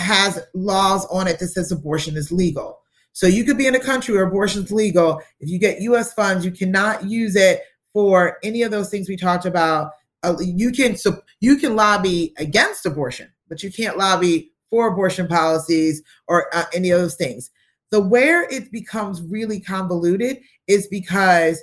has 0.01 0.41
laws 0.55 1.07
on 1.07 1.29
it 1.29 1.39
that 1.39 1.49
says 1.49 1.71
abortion 1.71 2.17
is 2.17 2.33
legal. 2.33 2.81
So 3.13 3.27
you 3.27 3.45
could 3.45 3.59
be 3.59 3.67
in 3.67 3.75
a 3.75 3.81
country 3.81 4.15
where 4.15 4.25
abortion 4.25 4.65
is 4.65 4.73
legal. 4.73 5.21
If 5.41 5.49
you 5.49 5.59
get 5.59 5.81
U.S. 5.83 6.13
funds, 6.15 6.45
you 6.45 6.51
cannot 6.51 7.05
use 7.05 7.37
it 7.37 7.63
for 7.93 8.39
any 8.43 8.63
of 8.63 8.71
those 8.71 8.89
things 8.89 9.09
we 9.09 9.17
talked 9.17 9.47
about 9.47 9.93
uh, 10.23 10.37
you 10.41 10.71
can 10.71 10.97
so 10.97 11.23
you 11.41 11.57
can 11.57 11.77
lobby 11.77 12.35
against 12.39 12.87
abortion, 12.87 13.29
but 13.49 13.63
you 13.63 13.73
can't 13.73 13.97
lobby 13.97 14.53
for 14.69 14.89
abortion 14.89 15.27
policies 15.27 16.03
or 16.29 16.55
uh, 16.55 16.65
any 16.75 16.91
of 16.91 17.01
those 17.01 17.17
things. 17.17 17.51
The 17.91 18.01
where 18.01 18.45
it 18.51 18.71
becomes 18.71 19.23
really 19.23 19.61
convoluted 19.61 20.41
is 20.67 20.87
because 20.89 21.63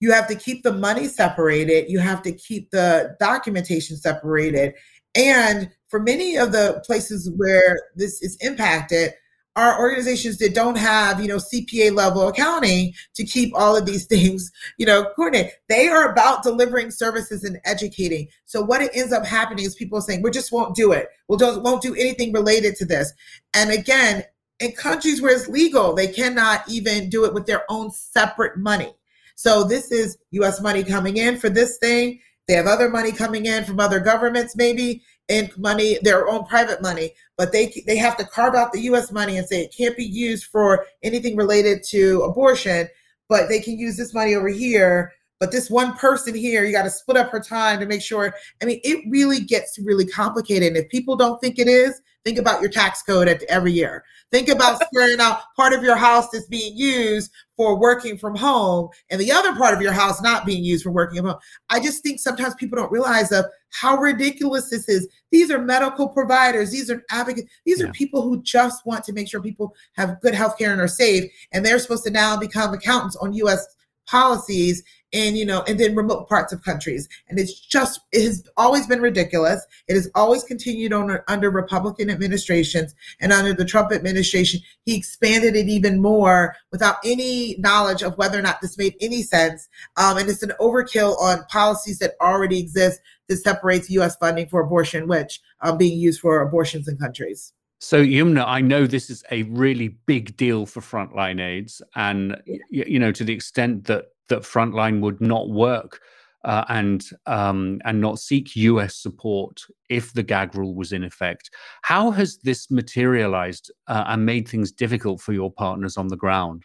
you 0.00 0.10
have 0.10 0.26
to 0.28 0.34
keep 0.34 0.64
the 0.64 0.72
money 0.72 1.06
separated, 1.06 1.88
you 1.88 2.00
have 2.00 2.22
to 2.22 2.32
keep 2.32 2.70
the 2.70 3.16
documentation 3.20 3.96
separated, 3.96 4.74
and 5.14 5.70
for 5.88 6.00
many 6.00 6.36
of 6.36 6.52
the 6.52 6.82
places 6.86 7.30
where 7.36 7.78
this 7.96 8.22
is 8.22 8.36
impacted, 8.40 9.12
are 9.54 9.78
organizations 9.78 10.38
that 10.38 10.54
don't 10.54 10.78
have, 10.78 11.20
you 11.20 11.28
know, 11.28 11.36
CPA 11.36 11.94
level 11.94 12.26
accounting 12.28 12.94
to 13.14 13.24
keep 13.24 13.54
all 13.54 13.76
of 13.76 13.84
these 13.84 14.06
things, 14.12 14.50
you 14.78 14.86
know, 14.86 15.10
coordinated. 15.14 15.52
They 15.68 15.88
are 15.88 16.10
about 16.10 16.42
delivering 16.42 16.90
services 16.90 17.44
and 17.44 17.60
educating. 17.64 18.28
So 18.46 18.62
what 18.62 18.80
it 18.80 18.90
ends 18.94 19.12
up 19.12 19.26
happening 19.26 19.64
is 19.64 19.74
people 19.74 20.00
saying, 20.00 20.22
we 20.22 20.30
just 20.30 20.52
won't 20.52 20.74
do 20.74 20.92
it. 20.92 21.08
We'll 21.28 21.38
just 21.38 21.60
won't 21.60 21.82
do 21.82 21.94
anything 21.94 22.32
related 22.32 22.76
to 22.76 22.86
this. 22.86 23.12
And 23.54 23.70
again, 23.70 24.24
in 24.60 24.72
countries 24.72 25.20
where 25.20 25.34
it's 25.34 25.48
legal, 25.48 25.94
they 25.94 26.06
cannot 26.06 26.62
even 26.68 27.10
do 27.10 27.24
it 27.24 27.34
with 27.34 27.46
their 27.46 27.64
own 27.68 27.90
separate 27.90 28.56
money. 28.56 28.94
So 29.34 29.64
this 29.64 29.90
is 29.90 30.16
US 30.30 30.60
money 30.60 30.84
coming 30.84 31.16
in 31.16 31.38
for 31.38 31.50
this 31.50 31.78
thing. 31.78 32.20
They 32.48 32.54
have 32.54 32.66
other 32.66 32.88
money 32.88 33.12
coming 33.12 33.46
in 33.46 33.64
from 33.64 33.80
other 33.80 34.00
governments, 34.00 34.56
maybe, 34.56 35.02
and 35.28 35.56
money, 35.56 35.98
their 36.02 36.28
own 36.28 36.44
private 36.44 36.82
money, 36.82 37.12
but 37.38 37.52
they 37.52 37.82
they 37.86 37.96
have 37.96 38.16
to 38.16 38.24
carve 38.24 38.54
out 38.54 38.72
the 38.72 38.80
U.S. 38.82 39.12
money 39.12 39.38
and 39.38 39.46
say 39.46 39.62
it 39.62 39.74
can't 39.76 39.96
be 39.96 40.04
used 40.04 40.46
for 40.46 40.84
anything 41.02 41.36
related 41.36 41.82
to 41.84 42.22
abortion, 42.22 42.88
but 43.28 43.48
they 43.48 43.60
can 43.60 43.78
use 43.78 43.96
this 43.96 44.12
money 44.12 44.34
over 44.34 44.48
here. 44.48 45.12
But 45.38 45.50
this 45.50 45.70
one 45.70 45.94
person 45.96 46.34
here, 46.34 46.64
you 46.64 46.72
got 46.72 46.84
to 46.84 46.90
split 46.90 47.16
up 47.16 47.30
her 47.30 47.40
time 47.40 47.80
to 47.80 47.86
make 47.86 48.02
sure. 48.02 48.32
I 48.60 48.64
mean, 48.64 48.80
it 48.84 49.04
really 49.08 49.40
gets 49.40 49.78
really 49.78 50.06
complicated. 50.06 50.68
And 50.68 50.76
if 50.76 50.88
people 50.88 51.16
don't 51.16 51.40
think 51.40 51.58
it 51.58 51.66
is, 51.66 52.00
think 52.24 52.38
about 52.38 52.60
your 52.60 52.70
tax 52.70 53.02
code 53.02 53.26
at 53.26 53.42
every 53.44 53.72
year. 53.72 54.04
Think 54.32 54.48
about 54.48 54.82
squaring 54.82 55.20
out 55.20 55.40
part 55.56 55.74
of 55.74 55.82
your 55.82 55.94
house 55.94 56.30
that's 56.30 56.46
being 56.46 56.74
used 56.74 57.30
for 57.54 57.78
working 57.78 58.16
from 58.16 58.34
home 58.34 58.88
and 59.10 59.20
the 59.20 59.30
other 59.30 59.54
part 59.54 59.74
of 59.74 59.82
your 59.82 59.92
house 59.92 60.22
not 60.22 60.46
being 60.46 60.64
used 60.64 60.84
for 60.84 60.90
working 60.90 61.18
from 61.18 61.32
home. 61.32 61.40
I 61.68 61.80
just 61.80 62.02
think 62.02 62.18
sometimes 62.18 62.54
people 62.54 62.78
don't 62.78 62.90
realize 62.90 63.30
of 63.30 63.44
how 63.72 63.98
ridiculous 63.98 64.70
this 64.70 64.88
is. 64.88 65.06
These 65.30 65.50
are 65.50 65.60
medical 65.60 66.08
providers, 66.08 66.70
these 66.70 66.90
are 66.90 67.04
advocates, 67.10 67.50
these 67.66 67.80
yeah. 67.80 67.88
are 67.88 67.92
people 67.92 68.22
who 68.22 68.42
just 68.42 68.86
want 68.86 69.04
to 69.04 69.12
make 69.12 69.28
sure 69.28 69.42
people 69.42 69.74
have 69.96 70.18
good 70.22 70.34
health 70.34 70.56
care 70.56 70.72
and 70.72 70.80
are 70.80 70.88
safe. 70.88 71.30
And 71.52 71.64
they're 71.64 71.78
supposed 71.78 72.04
to 72.04 72.10
now 72.10 72.38
become 72.38 72.72
accountants 72.72 73.16
on 73.16 73.34
US 73.34 73.66
policies 74.06 74.82
in 75.12 75.36
you 75.36 75.44
know 75.44 75.62
and 75.68 75.78
then 75.78 75.94
remote 75.94 76.28
parts 76.28 76.52
of 76.52 76.62
countries. 76.62 77.08
And 77.28 77.38
it's 77.38 77.58
just 77.58 78.00
it 78.12 78.22
has 78.24 78.48
always 78.56 78.86
been 78.86 79.00
ridiculous. 79.00 79.64
It 79.88 79.94
has 79.94 80.10
always 80.14 80.42
continued 80.44 80.92
on 80.92 81.18
under 81.28 81.50
republican 81.50 82.10
administrations 82.10 82.94
and 83.20 83.32
under 83.32 83.54
the 83.54 83.64
trump 83.64 83.92
administration. 83.92 84.60
He 84.84 84.96
expanded 84.96 85.54
it 85.54 85.68
even 85.68 86.00
more 86.00 86.56
without 86.70 86.96
any 87.04 87.56
knowledge 87.58 88.02
of 88.02 88.16
whether 88.18 88.38
or 88.38 88.42
not 88.42 88.60
this 88.60 88.78
made 88.78 88.96
any 89.00 89.22
sense. 89.22 89.68
Um, 89.96 90.18
and 90.18 90.28
it's 90.28 90.42
an 90.42 90.52
overkill 90.60 91.18
on 91.20 91.44
policies 91.46 91.98
that 91.98 92.14
already 92.20 92.58
exist 92.58 93.00
that 93.28 93.36
separates 93.36 93.90
u.s 93.90 94.16
funding 94.16 94.48
for 94.48 94.60
abortion 94.60 95.06
which 95.06 95.40
are 95.60 95.76
being 95.76 95.98
used 95.98 96.20
for 96.20 96.40
abortions 96.40 96.88
in 96.88 96.96
countries. 96.96 97.52
So, 97.82 98.00
Yumnah, 98.00 98.44
I 98.46 98.60
know 98.60 98.86
this 98.86 99.10
is 99.10 99.24
a 99.32 99.42
really 99.42 99.88
big 99.88 100.36
deal 100.36 100.66
for 100.66 100.80
Frontline 100.80 101.40
AIDS, 101.40 101.82
and 101.96 102.40
you 102.70 103.00
know 103.00 103.10
to 103.10 103.24
the 103.24 103.32
extent 103.32 103.86
that 103.86 104.11
that 104.28 104.42
Frontline 104.42 105.00
would 105.00 105.20
not 105.20 105.50
work 105.50 106.00
uh, 106.44 106.64
and 106.68 107.04
um, 107.26 107.80
and 107.84 108.00
not 108.00 108.18
seek 108.18 108.56
U.S. 108.56 108.96
support 108.96 109.60
if 109.88 110.12
the 110.12 110.22
gag 110.22 110.54
rule 110.54 110.74
was 110.74 110.92
in 110.92 111.04
effect. 111.04 111.50
How 111.82 112.10
has 112.10 112.38
this 112.38 112.70
materialized 112.70 113.70
uh, 113.86 114.04
and 114.08 114.26
made 114.26 114.48
things 114.48 114.72
difficult 114.72 115.20
for 115.20 115.32
your 115.32 115.52
partners 115.52 115.96
on 115.96 116.08
the 116.08 116.16
ground? 116.16 116.64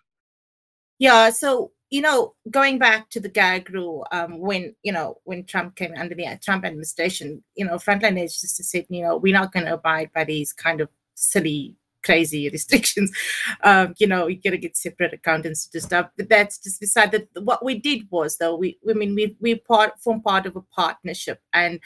Yeah, 0.99 1.29
so 1.29 1.71
you 1.89 2.01
know, 2.01 2.33
going 2.51 2.79
back 2.79 3.09
to 3.11 3.19
the 3.19 3.29
gag 3.29 3.69
rule, 3.69 4.05
um, 4.11 4.39
when 4.39 4.75
you 4.83 4.91
know 4.91 5.19
when 5.25 5.45
Trump 5.45 5.75
came 5.75 5.93
under 5.95 6.15
the 6.15 6.25
Trump 6.43 6.65
administration, 6.65 7.43
you 7.55 7.65
know, 7.65 7.75
Frontline 7.75 8.21
just 8.21 8.63
said, 8.63 8.85
you 8.89 9.03
know, 9.03 9.17
we're 9.17 9.33
not 9.33 9.53
going 9.53 9.65
to 9.65 9.73
abide 9.73 10.11
by 10.13 10.23
these 10.23 10.53
kind 10.53 10.81
of 10.81 10.89
silly 11.15 11.75
crazy 12.07 12.49
restrictions. 12.57 13.11
Um, 13.63 13.93
you 13.99 14.07
know, 14.07 14.25
you 14.27 14.39
gotta 14.43 14.57
get 14.57 14.77
separate 14.77 15.13
accountants 15.13 15.67
to 15.67 15.81
stuff. 15.81 16.09
But 16.17 16.29
that's 16.29 16.57
just 16.57 16.79
beside 16.79 17.11
that. 17.11 17.27
What 17.49 17.63
we 17.63 17.77
did 17.89 18.07
was 18.09 18.37
though, 18.37 18.55
we 18.55 18.77
I 18.89 18.93
mean 18.93 19.13
we 19.13 19.35
we 19.39 19.55
part 19.55 19.99
form 19.99 20.21
part 20.21 20.47
of 20.47 20.55
a 20.55 20.61
partnership. 20.61 21.39
And 21.53 21.79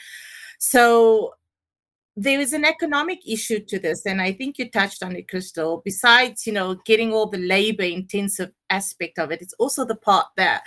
so 0.59 1.33
there 2.17 2.39
is 2.39 2.53
an 2.53 2.65
economic 2.65 3.19
issue 3.25 3.59
to 3.59 3.79
this 3.79 4.05
and 4.05 4.21
i 4.21 4.33
think 4.33 4.57
you 4.57 4.69
touched 4.69 5.01
on 5.01 5.15
it 5.15 5.29
crystal 5.29 5.81
besides 5.85 6.45
you 6.45 6.51
know 6.51 6.75
getting 6.85 7.13
all 7.13 7.25
the 7.25 7.37
labor 7.37 7.83
intensive 7.83 8.51
aspect 8.69 9.17
of 9.17 9.31
it 9.31 9.41
it's 9.41 9.53
also 9.59 9.85
the 9.85 9.95
part 9.95 10.27
that 10.35 10.61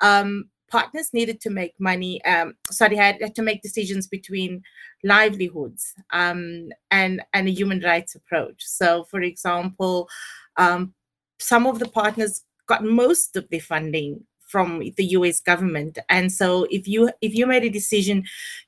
um, 0.00 0.48
partners 0.68 1.10
needed 1.12 1.40
to 1.40 1.50
make 1.50 1.74
money 1.78 2.22
um, 2.24 2.54
sorry 2.70 2.96
had, 2.96 3.34
to 3.34 3.42
make 3.42 3.62
decisions 3.62 4.06
between 4.06 4.62
livelihoods 5.04 5.94
um, 6.12 6.68
and 6.90 7.22
and 7.32 7.48
a 7.48 7.52
human 7.52 7.80
rights 7.80 8.14
approach. 8.14 8.62
So 8.64 9.04
for 9.04 9.20
example 9.20 10.08
um, 10.56 10.94
some 11.38 11.66
of 11.66 11.78
the 11.78 11.88
partners 11.88 12.42
got 12.66 12.84
most 12.84 13.36
of 13.36 13.48
the 13.50 13.60
funding 13.60 14.24
from 14.46 14.78
the 14.96 15.04
US 15.04 15.40
government. 15.40 15.98
And 16.08 16.32
so 16.32 16.66
if 16.70 16.86
you 16.88 17.10
if 17.20 17.34
you 17.34 17.46
made 17.46 17.64
a 17.64 17.70
decision 17.70 18.24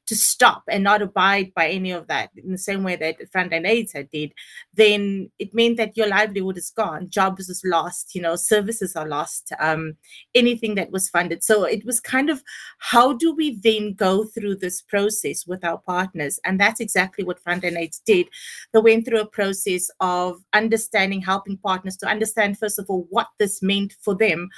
to 0.07 0.17
stop 0.17 0.63
and 0.69 0.83
not 0.83 1.03
abide 1.03 1.53
by 1.55 1.69
any 1.69 1.91
of 1.91 2.07
that 2.07 2.31
in 2.35 2.51
the 2.51 2.59
same 2.59 2.83
way 2.83 2.97
that 2.97 3.31
Frontline 3.31 3.69
AIDS 3.69 3.93
had 3.93 4.11
did, 4.11 4.33
then 4.73 5.31
it 5.39 5.55
meant 5.55 5.77
that 5.77 5.97
your 5.99 6.09
livelihood 6.09 6.57
is 6.57 6.71
gone, 6.71 7.11
jobs 7.11 7.51
is 7.51 7.63
lost, 7.65 8.15
you 8.15 8.23
know, 8.23 8.35
services 8.35 8.97
are 8.97 9.07
lost, 9.07 9.53
um, 9.61 9.97
anything 10.35 10.75
that 10.77 10.91
was 10.91 11.11
funded. 11.11 11.45
So 11.45 11.65
it 11.65 11.85
was 11.85 12.01
kind 12.01 12.31
of 12.31 12.43
how 12.79 13.13
do 13.13 13.35
we 13.35 13.59
then 13.63 13.93
go 13.93 14.25
through 14.25 14.57
this 14.57 14.81
process 14.81 15.47
with 15.47 15.63
our 15.63 15.79
partners? 15.79 16.41
And 16.43 16.59
that's 16.59 16.81
exactly 16.81 17.23
what 17.23 17.45
Frontline 17.45 17.79
AIDS 17.79 18.01
did. 18.07 18.29
They 18.73 18.81
went 18.81 19.05
through 19.05 19.21
a 19.21 19.27
process 19.27 19.91
of 20.01 20.43
understanding, 20.55 21.21
helping 21.21 21.59
partners 21.59 21.99
to 21.99 22.07
understand, 22.07 22.59
first 22.59 22.79
of 22.79 22.87
all, 22.89 23.07
what 23.11 23.29
this 23.39 23.61
meant 23.61 23.95
for 24.01 24.15
them, 24.15 24.49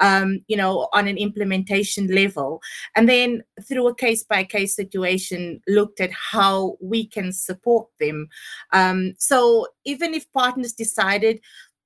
um, 0.00 0.38
you 0.46 0.56
know, 0.56 0.69
know, 0.70 0.88
on 0.92 1.08
an 1.08 1.16
implementation 1.16 2.08
level. 2.08 2.60
And 2.96 3.08
then 3.08 3.42
through 3.66 3.88
a 3.88 3.94
case 3.94 4.24
by 4.24 4.44
case 4.44 4.74
situation, 4.74 5.60
looked 5.68 6.00
at 6.00 6.10
how 6.12 6.76
we 6.80 7.06
can 7.06 7.32
support 7.32 7.88
them. 7.98 8.28
Um, 8.72 9.14
so 9.18 9.66
even 9.84 10.14
if 10.14 10.30
partners 10.32 10.72
decided 10.72 11.40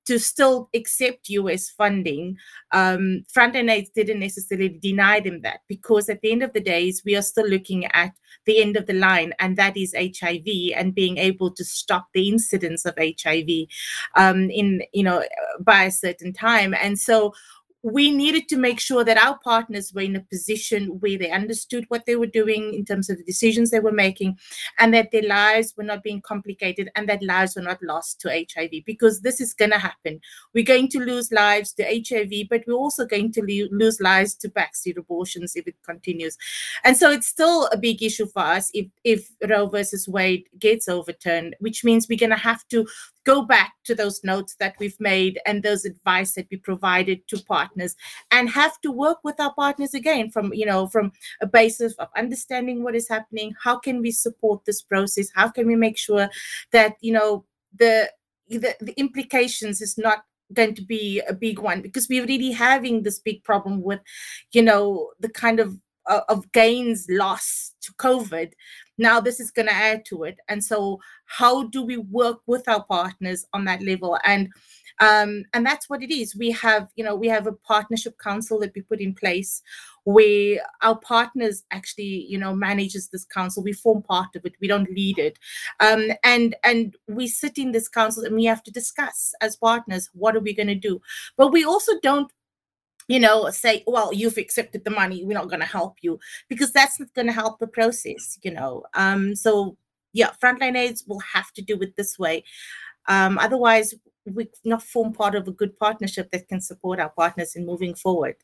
to 0.05 0.19
still 0.19 0.69
accept 0.75 1.29
US 1.29 1.69
funding, 1.69 2.37
um, 2.71 3.25
Frontline 3.35 3.71
Aids 3.71 3.89
didn't 3.89 4.19
necessarily 4.19 4.69
deny 4.69 5.19
them 5.19 5.41
that 5.41 5.61
because 5.67 6.09
at 6.09 6.21
the 6.21 6.31
end 6.31 6.43
of 6.43 6.53
the 6.53 6.61
days, 6.61 7.01
we 7.03 7.15
are 7.15 7.23
still 7.23 7.47
looking 7.47 7.85
at 7.85 8.11
the 8.45 8.61
end 8.61 8.77
of 8.77 8.85
the 8.85 8.93
line, 8.93 9.33
and 9.39 9.57
that 9.57 9.75
is 9.75 9.95
HIV 9.97 10.45
and 10.75 10.93
being 10.93 11.17
able 11.17 11.49
to 11.49 11.65
stop 11.65 12.07
the 12.13 12.29
incidence 12.29 12.85
of 12.85 12.95
HIV 12.99 13.49
um, 14.15 14.51
in 14.51 14.83
you 14.93 15.03
know 15.03 15.23
by 15.59 15.85
a 15.85 15.91
certain 15.91 16.31
time. 16.31 16.75
And 16.79 16.99
so 16.99 17.33
we 17.85 18.09
needed 18.09 18.49
to 18.49 18.57
make 18.57 18.79
sure 18.79 19.03
that 19.03 19.23
our 19.23 19.37
partners 19.43 19.93
were 19.93 20.01
in 20.01 20.15
a 20.15 20.21
position 20.21 20.87
where 21.01 21.19
they 21.19 21.29
understood 21.29 21.85
what 21.89 22.03
they 22.07 22.15
were 22.15 22.25
doing 22.25 22.73
in 22.73 22.83
terms 22.83 23.11
of 23.11 23.17
the 23.17 23.23
decisions 23.23 23.69
they 23.69 23.79
were 23.79 23.91
making 23.91 24.35
and 24.79 24.91
that 24.91 25.11
their 25.11 25.21
lives 25.21 25.71
were 25.77 25.83
not 25.83 26.01
being 26.01 26.19
complicated 26.19 26.89
and 26.95 27.07
that 27.07 27.21
lives 27.21 27.55
were 27.55 27.61
not 27.61 27.77
lost 27.83 28.19
to 28.19 28.45
HIV 28.51 28.71
because 28.87 29.21
this 29.21 29.39
is 29.39 29.53
going 29.53 29.69
to 29.69 29.77
happen. 29.77 30.19
We're 30.55 30.63
going 30.63 30.87
to 30.89 30.99
lose 30.99 31.31
lives 31.31 31.73
to 31.73 31.83
HIV, 31.83 32.49
but 32.49 32.63
we're 32.65 32.73
also 32.73 33.05
going 33.05 33.31
to 33.33 33.67
lose 33.71 34.01
lives 34.01 34.33
to 34.37 34.49
backstreet 34.49 34.97
abortions 34.97 35.55
if 35.55 35.67
it 35.67 35.75
continues. 35.85 36.39
And 36.83 36.97
so 36.97 37.11
it's 37.11 37.27
still 37.27 37.67
a 37.67 37.77
big 37.77 38.01
issue 38.01 38.25
for 38.25 38.39
us 38.39 38.71
if, 38.73 38.87
if 39.03 39.29
Roe 39.47 39.67
versus 39.67 40.07
Wade 40.07 40.45
gets 40.57 40.89
overturned, 40.89 41.55
which 41.59 41.83
means 41.83 42.07
we're 42.09 42.17
going 42.17 42.31
to 42.31 42.35
have 42.35 42.67
to 42.69 42.87
go 43.25 43.41
back 43.41 43.73
to 43.83 43.95
those 43.95 44.23
notes 44.23 44.55
that 44.59 44.75
we've 44.79 44.99
made 44.99 45.39
and 45.45 45.63
those 45.63 45.83
advice 45.83 46.33
that 46.35 46.47
we 46.51 46.57
provided 46.57 47.27
to 47.27 47.43
partners 47.43 47.95
and 48.31 48.49
have 48.49 48.79
to 48.81 48.91
work 48.91 49.17
with 49.23 49.39
our 49.39 49.53
partners 49.53 49.93
again 49.93 50.29
from 50.29 50.53
you 50.53 50.65
know 50.65 50.87
from 50.87 51.11
a 51.41 51.47
basis 51.47 51.93
of 51.95 52.07
understanding 52.15 52.83
what 52.83 52.95
is 52.95 53.09
happening. 53.09 53.53
How 53.61 53.77
can 53.77 54.01
we 54.01 54.11
support 54.11 54.63
this 54.65 54.81
process? 54.81 55.29
How 55.35 55.49
can 55.49 55.67
we 55.67 55.75
make 55.75 55.97
sure 55.97 56.29
that 56.71 56.95
you 57.01 57.11
know 57.11 57.45
the 57.75 58.11
the, 58.47 58.75
the 58.79 58.93
implications 58.97 59.81
is 59.81 59.97
not 59.97 60.23
going 60.53 60.75
to 60.75 60.83
be 60.83 61.21
a 61.27 61.33
big 61.33 61.57
one? 61.59 61.81
Because 61.81 62.07
we're 62.07 62.27
really 62.27 62.51
having 62.51 63.03
this 63.03 63.19
big 63.19 63.43
problem 63.43 63.81
with 63.81 64.01
you 64.51 64.61
know 64.61 65.11
the 65.19 65.29
kind 65.29 65.59
of 65.59 65.77
uh, 66.07 66.21
of 66.29 66.51
gains 66.51 67.07
lost 67.09 67.75
to 67.81 67.93
covid. 67.93 68.51
Now 68.97 69.19
this 69.19 69.39
is 69.39 69.51
going 69.51 69.67
to 69.67 69.73
add 69.73 70.05
to 70.05 70.23
it. 70.23 70.37
And 70.47 70.63
so 70.63 70.99
how 71.25 71.63
do 71.63 71.83
we 71.83 71.97
work 71.97 72.39
with 72.45 72.67
our 72.67 72.83
partners 72.83 73.45
on 73.53 73.65
that 73.65 73.81
level? 73.81 74.17
And 74.25 74.49
um, 75.01 75.43
and 75.53 75.65
that's 75.65 75.89
what 75.89 76.01
it 76.01 76.13
is. 76.13 76.35
We 76.35 76.51
have 76.51 76.89
you 76.95 77.03
know 77.03 77.15
we 77.15 77.27
have 77.27 77.47
a 77.47 77.51
partnership 77.51 78.17
council 78.17 78.59
that 78.59 78.73
we 78.75 78.81
put 78.81 79.01
in 79.01 79.13
place 79.13 79.61
where 80.03 80.59
our 80.83 80.97
partners 80.97 81.63
actually 81.71 82.25
you 82.29 82.37
know 82.37 82.55
manages 82.55 83.09
this 83.09 83.25
council. 83.25 83.63
We 83.63 83.73
form 83.73 84.03
part 84.03 84.35
of 84.35 84.45
it. 84.45 84.55
We 84.61 84.67
don't 84.67 84.91
lead 84.91 85.19
it. 85.19 85.37
Um, 85.79 86.11
and 86.23 86.55
and 86.63 86.95
we 87.07 87.27
sit 87.27 87.57
in 87.57 87.71
this 87.71 87.89
council 87.89 88.23
and 88.23 88.35
we 88.35 88.45
have 88.45 88.63
to 88.63 88.71
discuss 88.71 89.33
as 89.41 89.55
partners 89.55 90.09
what 90.13 90.35
are 90.35 90.41
we 90.41 90.53
going 90.53 90.67
to 90.67 90.75
do? 90.75 91.01
But 91.35 91.51
we 91.51 91.65
also 91.65 91.93
don't 92.01 92.31
you 93.07 93.19
know, 93.19 93.49
say, 93.51 93.83
well, 93.85 94.11
you've 94.11 94.37
accepted 94.37 94.83
the 94.83 94.89
money, 94.89 95.23
we're 95.23 95.37
not 95.37 95.49
going 95.49 95.59
to 95.59 95.65
help 95.65 95.97
you 96.01 96.19
because 96.49 96.71
that's 96.71 96.99
not 96.99 97.13
going 97.13 97.27
to 97.27 97.33
help 97.33 97.59
the 97.59 97.67
process, 97.67 98.39
you 98.41 98.51
know. 98.51 98.83
Um, 98.95 99.35
so, 99.35 99.77
yeah, 100.15 100.31
frontline 100.41 100.77
aids 100.77 101.03
will 101.05 101.19
have 101.19 101.51
to 101.53 101.61
do 101.61 101.77
it 101.81 101.95
this 101.97 102.17
way. 102.17 102.43
Um, 103.07 103.37
otherwise, 103.37 103.93
we 104.25 104.47
not 104.63 104.81
form 104.81 105.13
part 105.13 105.35
of 105.35 105.47
a 105.47 105.51
good 105.51 105.77
partnership 105.77 106.31
that 106.31 106.47
can 106.47 106.61
support 106.61 106.99
our 106.99 107.09
partners 107.09 107.55
in 107.55 107.65
moving 107.65 107.93
forward. 107.93 108.35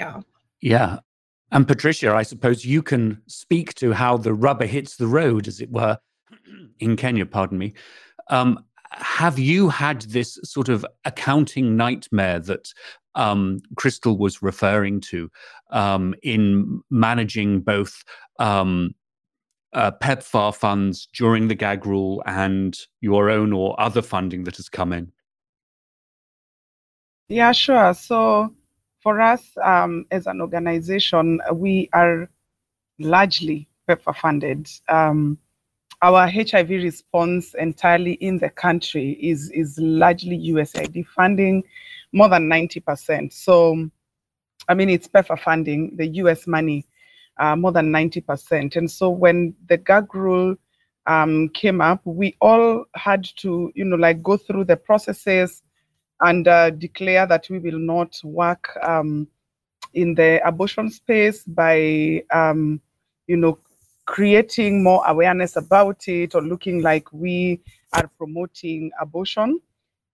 Yeah. 0.00 0.22
Yeah. 0.60 0.98
And 1.52 1.68
Patriciah, 1.68 2.14
I 2.14 2.22
suppose 2.22 2.64
you 2.64 2.82
can 2.82 3.22
speak 3.28 3.74
to 3.74 3.92
how 3.92 4.16
the 4.16 4.32
rubber 4.32 4.66
hits 4.66 4.96
the 4.96 5.06
road, 5.06 5.46
as 5.46 5.60
it 5.60 5.70
were, 5.70 5.98
in 6.80 6.96
Kenya, 6.96 7.26
pardon 7.26 7.58
me. 7.58 7.74
Um, 8.28 8.64
have 8.90 9.38
you 9.38 9.68
had 9.68 10.02
this 10.02 10.38
sort 10.42 10.70
of 10.70 10.86
accounting 11.04 11.76
nightmare 11.76 12.40
that 12.40 12.72
um, 13.14 13.60
Crystal 13.76 14.16
was 14.16 14.42
referring 14.42 15.00
to 15.02 15.30
um, 15.70 16.14
in 16.22 16.80
managing 16.90 17.60
both 17.60 18.02
um, 18.38 18.94
uh, 19.74 19.90
PEPFAR 20.00 20.54
funds 20.54 21.08
during 21.12 21.48
the 21.48 21.54
gag 21.54 21.86
rule 21.86 22.22
and 22.26 22.78
your 23.00 23.30
own 23.30 23.52
or 23.52 23.78
other 23.80 24.02
funding 24.02 24.44
that 24.44 24.56
has 24.56 24.68
come 24.68 24.92
in? 24.92 25.12
Yeah, 27.28 27.52
sure. 27.52 27.94
So 27.94 28.54
for 29.00 29.20
us 29.20 29.42
um, 29.62 30.06
as 30.10 30.26
an 30.26 30.40
organization, 30.40 31.40
we 31.52 31.88
are 31.92 32.28
largely 32.98 33.68
PEPFAR 33.88 34.16
funded. 34.16 34.68
Um, 34.88 35.38
our 36.02 36.28
HIV 36.28 36.68
response 36.68 37.54
entirely 37.54 38.12
in 38.14 38.38
the 38.38 38.50
country 38.50 39.12
is, 39.12 39.50
is 39.52 39.78
largely 39.78 40.38
USAID 40.38 41.06
funding 41.06 41.64
more 42.12 42.28
than 42.28 42.48
90%. 42.48 43.32
So, 43.32 43.90
I 44.68 44.74
mean, 44.74 44.90
it's 44.90 45.08
PEPFAR 45.08 45.40
funding, 45.40 45.96
the 45.96 46.06
US 46.06 46.46
money, 46.46 46.86
uh, 47.38 47.56
more 47.56 47.72
than 47.72 47.90
90%. 47.92 48.76
And 48.76 48.90
so 48.90 49.10
when 49.10 49.54
the 49.68 49.76
gag 49.76 50.14
rule 50.14 50.56
um, 51.06 51.48
came 51.50 51.80
up, 51.80 52.00
we 52.04 52.36
all 52.40 52.84
had 52.94 53.24
to, 53.36 53.70
you 53.74 53.84
know, 53.84 53.96
like 53.96 54.22
go 54.22 54.36
through 54.36 54.64
the 54.64 54.76
processes 54.76 55.62
and 56.20 56.48
uh, 56.48 56.70
declare 56.70 57.26
that 57.26 57.48
we 57.50 57.58
will 57.58 57.78
not 57.78 58.18
work 58.24 58.70
um, 58.82 59.26
in 59.94 60.14
the 60.14 60.40
abortion 60.46 60.90
space 60.90 61.42
by, 61.44 62.22
um, 62.32 62.80
you 63.26 63.36
know, 63.36 63.58
creating 64.06 64.82
more 64.82 65.02
awareness 65.06 65.56
about 65.56 66.06
it 66.08 66.34
or 66.34 66.42
looking 66.42 66.82
like 66.82 67.10
we 67.12 67.60
are 67.94 68.08
promoting 68.18 68.90
abortion 69.00 69.58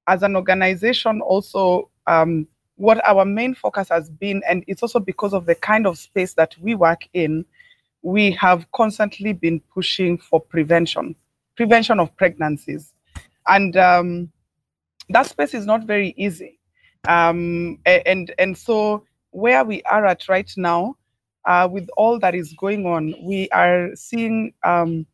as 0.07 0.23
an 0.23 0.37
organization 0.37 1.21
also 1.21 1.91
um, 2.07 2.47
what 2.81 3.07
our 3.07 3.27
main 3.27 3.55
focus 3.55 3.91
has 3.91 4.09
been, 4.09 4.43
and 4.49 4.65
it's 4.67 4.83
also 4.83 4.99
because 4.99 5.35
of 5.35 5.45
the 5.45 5.55
kind 5.55 5.87
of 5.87 5.99
space 5.99 6.33
that 6.33 6.57
we 6.59 6.75
work 6.75 7.07
in, 7.13 7.45
we 8.01 8.31
have 8.33 8.67
constantly 8.73 9.35
been 9.35 9.61
pushing 9.75 10.17
for 10.17 10.41
prevention, 10.41 11.15
prevention 11.57 12.01
of 12.01 12.17
pregnancies. 12.17 12.95
And 13.47 13.77
um, 13.77 14.33
that 15.11 15.27
space 15.27 15.53
is 15.53 15.67
not 15.67 15.85
very 15.85 16.15
easy. 16.17 16.59
Um, 17.07 17.79
and, 17.85 18.33
and 18.39 18.57
so 18.57 19.05
where 19.33 19.63
we 19.63 19.83
are 19.83 20.07
at 20.07 20.27
right 20.27 20.51
now, 20.57 20.97
uh, 21.45 21.69
with 21.71 21.87
all 21.99 22.19
that 22.21 22.35
is 22.35 22.55
going 22.55 22.87
on, 22.87 23.15
we 23.23 23.51
are 23.51 23.91
seeing 23.95 24.55
um, 24.65 25.05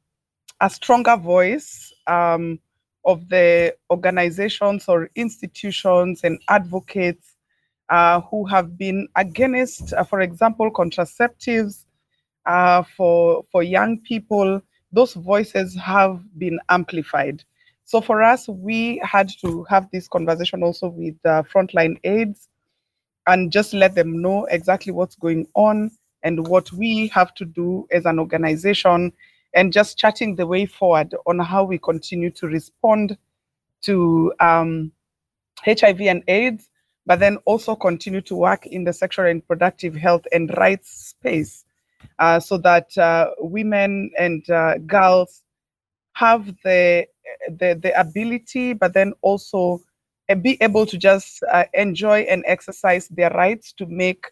a 0.61 0.71
stronger 0.71 1.17
voice 1.17 1.93
um, 2.07 2.61
of 3.05 3.29
the 3.29 3.75
organizations 3.91 4.85
or 4.87 5.11
institutions 5.17 6.21
and 6.23 6.41
advocates 6.49 7.36
uh, 7.89 8.21
who 8.23 8.45
have 8.47 8.77
been 8.77 9.09
against, 9.17 9.93
uh, 9.93 10.05
for 10.05 10.21
example, 10.21 10.71
contraceptives 10.71 11.85
uh, 12.47 12.83
for 12.97 13.45
for 13.51 13.63
young 13.63 14.01
people. 14.01 14.61
Those 14.93 15.15
voices 15.15 15.75
have 15.77 16.21
been 16.39 16.59
amplified. 16.69 17.43
So 17.85 18.01
for 18.01 18.23
us, 18.23 18.49
we 18.49 19.01
had 19.05 19.29
to 19.41 19.65
have 19.65 19.89
this 19.93 20.09
conversation 20.09 20.63
also 20.63 20.89
with 20.89 21.15
uh, 21.25 21.43
Frontline 21.45 21.99
AIDS 22.03 22.49
and 23.27 23.53
just 23.53 23.75
let 23.75 23.95
them 23.95 24.21
know 24.21 24.45
exactly 24.47 24.93
what's 24.93 25.17
going 25.17 25.47
on 25.55 25.91
and 26.23 26.47
what 26.49 26.73
we 26.73 27.09
have 27.09 27.35
to 27.35 27.45
do 27.45 27.87
as 27.93 28.07
an 28.07 28.19
organization 28.19 29.13
and 29.55 29.73
just 29.73 29.99
chatting 29.99 30.37
the 30.37 30.47
way 30.47 30.67
forward 30.67 31.15
on 31.27 31.39
how 31.39 31.65
we 31.65 31.79
continue 31.79 32.31
to 32.31 32.47
respond 32.47 33.17
to 33.83 34.33
um, 34.41 34.93
HIV 35.65 36.01
and 36.03 36.23
AIDS, 36.29 36.69
but 37.07 37.21
then 37.21 37.39
also 37.45 37.75
continue 37.77 38.21
to 38.21 38.35
work 38.35 38.67
in 38.67 38.85
the 38.85 38.93
sexual 38.93 39.27
and 39.27 39.37
reproductive 39.37 39.95
health 39.95 40.27
and 40.33 40.53
rights 40.57 41.15
space 41.17 41.65
uh, 42.19 42.41
so 42.41 42.59
that 42.59 42.97
uh, 42.99 43.31
women 43.39 44.11
and 44.19 44.49
uh, 44.51 44.77
girls 44.79 45.43
have 46.15 46.47
the, 46.65 47.07
the, 47.49 47.79
the 47.81 47.99
ability, 47.99 48.73
but 48.73 48.93
then 48.93 49.13
also 49.23 49.81
uh, 50.29 50.35
be 50.35 50.59
able 50.61 50.87
to 50.87 50.99
just 50.99 51.43
uh, 51.53 51.65
enjoy 51.75 52.21
and 52.21 52.43
exercise 52.47 53.09
their 53.09 53.31
rights 53.31 53.73
to 53.73 53.87
make 53.87 54.27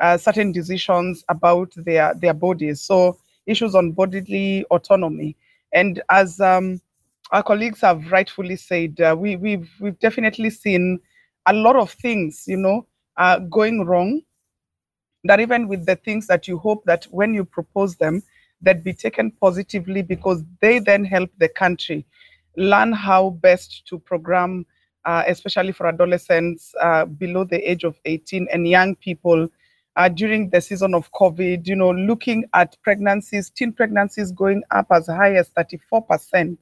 uh, 0.00 0.16
certain 0.16 0.52
decisions 0.52 1.24
about 1.28 1.72
their, 1.76 2.14
their 2.14 2.34
bodies. 2.34 2.80
So 2.80 3.18
issues 3.46 3.74
on 3.74 3.92
bodily 3.92 4.64
autonomy. 4.70 5.36
And 5.72 6.02
as 6.10 6.40
um, 6.40 6.80
our 7.30 7.42
colleagues 7.42 7.80
have 7.80 8.12
rightfully 8.12 8.56
said, 8.56 8.98
we, 9.16 9.36
we've, 9.36 9.70
we've 9.80 9.98
definitely 9.98 10.50
seen 10.50 11.00
a 11.46 11.52
lot 11.52 11.76
of 11.76 11.92
things, 11.92 12.44
you 12.46 12.56
know, 12.56 12.86
uh, 13.16 13.38
going 13.38 13.84
wrong. 13.84 14.22
That 15.24 15.40
even 15.40 15.68
with 15.68 15.86
the 15.86 15.96
things 15.96 16.26
that 16.26 16.48
you 16.48 16.58
hope 16.58 16.84
that 16.86 17.04
when 17.10 17.32
you 17.32 17.44
propose 17.44 17.96
them, 17.96 18.22
that 18.62 18.82
be 18.84 18.92
taken 18.92 19.30
positively 19.30 20.02
because 20.02 20.42
they 20.60 20.78
then 20.78 21.04
help 21.04 21.30
the 21.38 21.48
country 21.48 22.04
learn 22.56 22.92
how 22.92 23.30
best 23.30 23.86
to 23.86 23.98
program, 23.98 24.66
uh, 25.04 25.24
especially 25.26 25.72
for 25.72 25.86
adolescents 25.86 26.74
uh, 26.80 27.04
below 27.04 27.44
the 27.44 27.70
age 27.70 27.84
of 27.84 27.98
18 28.04 28.48
and 28.52 28.68
young 28.68 28.94
people 28.96 29.48
uh, 29.96 30.08
during 30.08 30.48
the 30.50 30.60
season 30.60 30.94
of 30.94 31.10
COVID, 31.12 31.66
you 31.66 31.76
know, 31.76 31.90
looking 31.90 32.44
at 32.54 32.76
pregnancies, 32.82 33.50
teen 33.50 33.72
pregnancies 33.72 34.32
going 34.32 34.62
up 34.70 34.86
as 34.90 35.06
high 35.06 35.34
as 35.34 35.50
34%. 35.50 36.56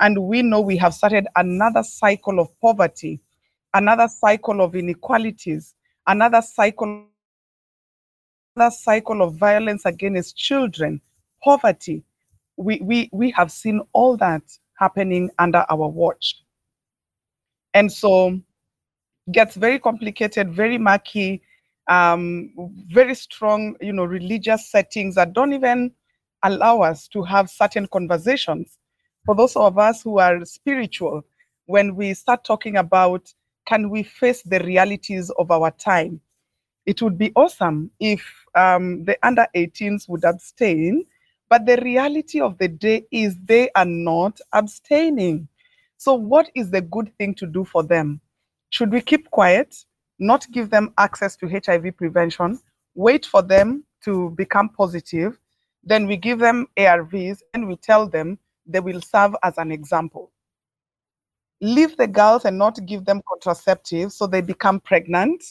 And 0.00 0.18
we 0.24 0.42
know 0.42 0.60
we 0.60 0.76
have 0.76 0.94
started 0.94 1.26
another 1.36 1.82
cycle 1.82 2.40
of 2.40 2.48
poverty, 2.60 3.20
another 3.74 4.08
cycle 4.08 4.60
of 4.60 4.74
inequalities, 4.74 5.74
another 6.06 6.42
cycle, 6.42 7.06
another 8.56 8.74
cycle 8.74 9.22
of 9.22 9.36
violence 9.36 9.84
against 9.84 10.36
children, 10.36 11.00
poverty. 11.42 12.02
We, 12.56 12.80
we, 12.82 13.08
we 13.12 13.30
have 13.32 13.52
seen 13.52 13.80
all 13.92 14.16
that 14.16 14.42
happening 14.78 15.30
under 15.38 15.64
our 15.70 15.88
watch. 15.88 16.42
And 17.74 17.92
so 17.92 18.40
gets 19.30 19.54
very 19.54 19.78
complicated, 19.78 20.50
very 20.50 20.78
murky, 20.78 21.42
um, 21.88 22.52
very 22.88 23.14
strong, 23.14 23.76
you 23.80 23.92
know, 23.92 24.04
religious 24.04 24.70
settings 24.70 25.14
that 25.14 25.32
don't 25.32 25.52
even 25.52 25.92
allow 26.42 26.80
us 26.80 27.08
to 27.08 27.22
have 27.22 27.50
certain 27.50 27.86
conversations. 27.86 28.78
For 29.24 29.34
those 29.34 29.56
of 29.56 29.78
us 29.78 30.02
who 30.02 30.18
are 30.18 30.44
spiritual, 30.44 31.22
when 31.66 31.96
we 31.96 32.14
start 32.14 32.44
talking 32.44 32.76
about 32.76 33.32
can 33.68 33.90
we 33.90 34.02
face 34.02 34.42
the 34.42 34.60
realities 34.60 35.30
of 35.38 35.50
our 35.50 35.70
time, 35.72 36.20
it 36.86 37.02
would 37.02 37.18
be 37.18 37.32
awesome 37.36 37.90
if 38.00 38.24
um, 38.54 39.04
the 39.04 39.16
under 39.22 39.46
18s 39.54 40.08
would 40.08 40.24
abstain. 40.24 41.04
But 41.50 41.66
the 41.66 41.76
reality 41.78 42.40
of 42.40 42.58
the 42.58 42.68
day 42.68 43.04
is 43.10 43.36
they 43.44 43.70
are 43.74 43.84
not 43.84 44.40
abstaining. 44.52 45.48
So, 45.96 46.14
what 46.14 46.50
is 46.54 46.70
the 46.70 46.80
good 46.80 47.10
thing 47.18 47.34
to 47.36 47.46
do 47.46 47.64
for 47.64 47.82
them? 47.82 48.20
Should 48.70 48.92
we 48.92 49.00
keep 49.00 49.30
quiet? 49.30 49.74
not 50.18 50.50
give 50.50 50.70
them 50.70 50.92
access 50.98 51.36
to 51.36 51.48
HIV 51.48 51.96
prevention, 51.96 52.58
wait 52.94 53.24
for 53.26 53.42
them 53.42 53.84
to 54.04 54.30
become 54.30 54.68
positive, 54.68 55.38
then 55.84 56.06
we 56.06 56.16
give 56.16 56.38
them 56.38 56.66
ARVs 56.76 57.40
and 57.54 57.68
we 57.68 57.76
tell 57.76 58.08
them 58.08 58.38
they 58.66 58.80
will 58.80 59.00
serve 59.00 59.34
as 59.42 59.56
an 59.58 59.70
example. 59.70 60.30
Leave 61.60 61.96
the 61.96 62.06
girls 62.06 62.44
and 62.44 62.56
not 62.56 62.78
give 62.86 63.04
them 63.04 63.20
contraceptives 63.22 64.12
so 64.12 64.26
they 64.26 64.40
become 64.40 64.80
pregnant. 64.80 65.42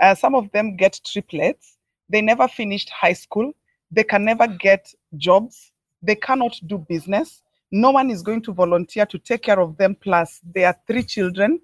Uh, 0.00 0.14
some 0.14 0.34
of 0.34 0.50
them 0.52 0.76
get 0.76 1.00
triplets. 1.04 1.76
They 2.08 2.20
never 2.20 2.48
finished 2.48 2.90
high 2.90 3.12
school. 3.12 3.52
They 3.90 4.04
can 4.04 4.24
never 4.24 4.46
get 4.46 4.92
jobs. 5.16 5.72
They 6.02 6.16
cannot 6.16 6.58
do 6.66 6.78
business. 6.78 7.42
No 7.70 7.90
one 7.90 8.10
is 8.10 8.22
going 8.22 8.42
to 8.42 8.52
volunteer 8.52 9.06
to 9.06 9.18
take 9.18 9.42
care 9.42 9.60
of 9.60 9.76
them. 9.76 9.94
Plus, 9.94 10.40
they 10.54 10.64
are 10.64 10.76
three 10.86 11.04
children. 11.04 11.60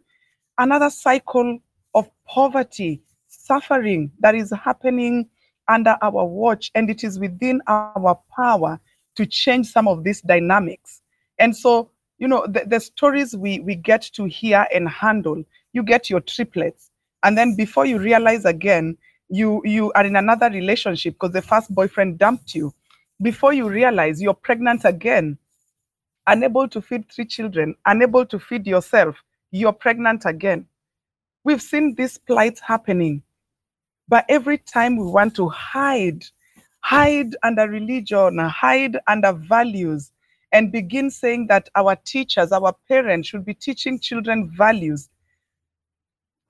Another 0.57 0.91
cycle 0.91 1.59
of 1.95 2.09
poverty, 2.27 3.03
suffering 3.29 4.11
that 4.21 4.35
is 4.35 4.53
happening 4.53 5.29
under 5.69 5.97
our 6.01 6.25
watch, 6.25 6.71
and 6.75 6.89
it 6.89 7.05
is 7.05 7.19
within 7.19 7.61
our 7.67 8.19
power 8.35 8.81
to 9.17 9.27
change 9.27 9.67
some 9.71 9.87
of 9.87 10.05
these 10.05 10.23
dynamics. 10.23 11.03
And 11.39 11.55
so, 11.55 11.91
you 12.19 12.29
know, 12.29 12.47
the, 12.47 12.65
the 12.67 12.81
stories 12.81 13.37
we, 13.37 13.61
we 13.61 13.75
get 13.75 14.03
to 14.15 14.25
hear 14.25 14.67
and 14.75 14.89
handle, 14.89 15.43
you 15.73 15.83
get 15.83 16.11
your 16.11 16.21
triplets. 16.21 16.91
And 17.23 17.37
then 17.37 17.55
before 17.57 17.87
you 17.87 17.99
realize 17.99 18.45
again, 18.45 18.97
you 19.29 19.61
you 19.65 19.93
are 19.93 20.05
in 20.07 20.17
another 20.17 20.49
relationship 20.51 21.15
because 21.15 21.33
the 21.33 21.43
first 21.43 21.75
boyfriend 21.75 22.19
dumped 22.19 22.55
you. 22.55 22.73
Before 23.21 23.53
you 23.53 23.69
realize 23.69 24.23
you're 24.23 24.33
pregnant 24.35 24.85
again, 24.85 25.37
unable 26.27 26.69
to 26.69 26.81
feed 26.81 27.11
three 27.11 27.27
children, 27.27 27.75
unable 27.87 28.25
to 28.27 28.39
feed 28.39 28.67
yourself, 28.67 29.17
you're 29.51 29.73
pregnant 29.73 30.25
again. 30.25 30.67
We've 31.45 31.63
seen 31.63 31.95
this 31.95 32.19
plight 32.19 32.61
happening. 32.61 33.23
But 34.09 34.25
every 34.29 34.59
time 34.59 34.97
we 34.97 35.05
want 35.05 35.35
to 35.37 35.49
hide, 35.49 36.25
hide 36.81 37.37
under 37.43 37.69
religion, 37.69 38.39
hide 38.39 38.99
under 39.07 39.33
values, 39.33 40.11
and 40.53 40.73
begin 40.73 41.11
saying 41.11 41.47
that 41.49 41.69
our 41.75 41.97
teachers, 41.97 42.53
our 42.53 42.75
parents 42.89 43.29
should 43.29 43.45
be 43.45 43.55
teaching 43.55 43.99
children 43.99 44.51
values. 44.57 45.09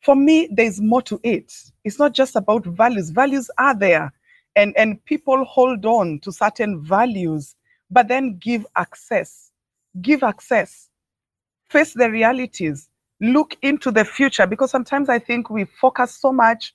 For 0.02 0.14
me, 0.14 0.48
there's 0.52 0.80
more 0.80 1.02
to 1.02 1.20
it. 1.22 1.52
It's 1.84 1.98
not 1.98 2.12
just 2.12 2.36
about 2.36 2.64
values. 2.64 3.10
Values 3.10 3.50
are 3.58 3.74
there, 3.74 4.12
and, 4.56 4.76
and 4.76 5.04
people 5.04 5.44
hold 5.44 5.84
on 5.84 6.20
to 6.20 6.32
certain 6.32 6.82
values, 6.84 7.56
but 7.90 8.08
then 8.08 8.38
give 8.38 8.64
access. 8.76 9.50
Give 10.00 10.22
access. 10.22 10.88
Face 11.68 11.94
the 11.94 12.10
realities 12.10 12.88
look 13.20 13.56
into 13.62 13.90
the 13.90 14.04
future 14.04 14.46
because 14.46 14.70
sometimes 14.70 15.08
I 15.08 15.18
think 15.18 15.50
we 15.50 15.64
focus 15.64 16.14
so 16.14 16.32
much 16.32 16.74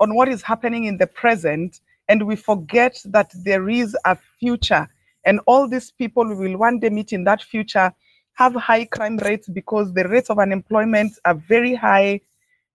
on 0.00 0.14
what 0.14 0.28
is 0.28 0.42
happening 0.42 0.84
in 0.84 0.96
the 0.96 1.06
present 1.06 1.80
and 2.08 2.26
we 2.26 2.36
forget 2.36 3.00
that 3.06 3.30
there 3.34 3.68
is 3.68 3.96
a 4.04 4.16
future 4.38 4.88
and 5.26 5.40
all 5.46 5.68
these 5.68 5.90
people 5.90 6.24
we 6.24 6.48
will 6.48 6.58
one 6.58 6.78
day 6.78 6.88
meet 6.88 7.12
in 7.12 7.24
that 7.24 7.42
future 7.42 7.92
have 8.34 8.54
high 8.54 8.84
crime 8.86 9.18
rates 9.18 9.48
because 9.48 9.92
the 9.92 10.08
rates 10.08 10.30
of 10.30 10.38
unemployment 10.38 11.12
are 11.24 11.34
very 11.34 11.74
high. 11.74 12.20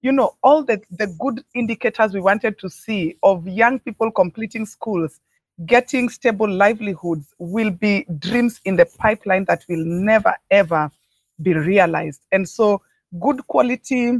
You 0.04 0.12
know 0.12 0.38
all 0.44 0.64
the, 0.64 0.82
the 0.92 1.08
good 1.20 1.44
indicators 1.56 2.14
we 2.14 2.22
wanted 2.22 2.60
to 2.60 2.70
see 2.70 3.16
of 3.24 3.48
young 3.48 3.80
people 3.80 4.12
completing 4.12 4.66
schools 4.66 5.20
getting 5.66 6.10
stable 6.10 6.50
livelihoods 6.50 7.28
will 7.38 7.72
be 7.72 8.06
dreams 8.20 8.60
in 8.66 8.76
the 8.76 8.86
pipeline 8.98 9.46
that 9.46 9.64
will 9.70 9.84
never 9.86 10.36
ever 10.50 10.92
be 11.42 11.54
realized. 11.54 12.22
And 12.32 12.48
so 12.48 12.82
good 13.20 13.46
quality, 13.48 14.18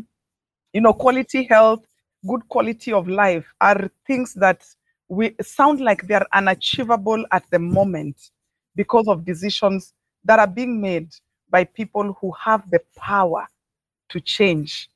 you 0.74 0.82
know, 0.82 0.94
quality 0.94 1.44
health, 1.44 1.86
good 2.28 2.48
quality 2.50 2.94
of 2.94 3.08
life 3.08 3.46
are 3.60 3.90
things 4.06 4.34
that 4.36 4.64
we 5.12 5.36
sound 5.42 5.82
like 5.82 6.08
they're 6.08 6.26
unachievable 6.32 7.26
at 7.34 7.44
the 7.52 7.60
moment 7.60 8.32
because 8.78 9.10
of 9.10 9.26
decisions 9.26 9.94
that 10.24 10.40
are 10.40 10.48
being 10.48 10.80
made 10.80 11.10
by 11.50 11.66
people 11.66 12.14
who 12.22 12.32
have 12.32 12.64
the 12.72 12.80
power 12.96 13.46
to 14.08 14.22
change. 14.22 14.90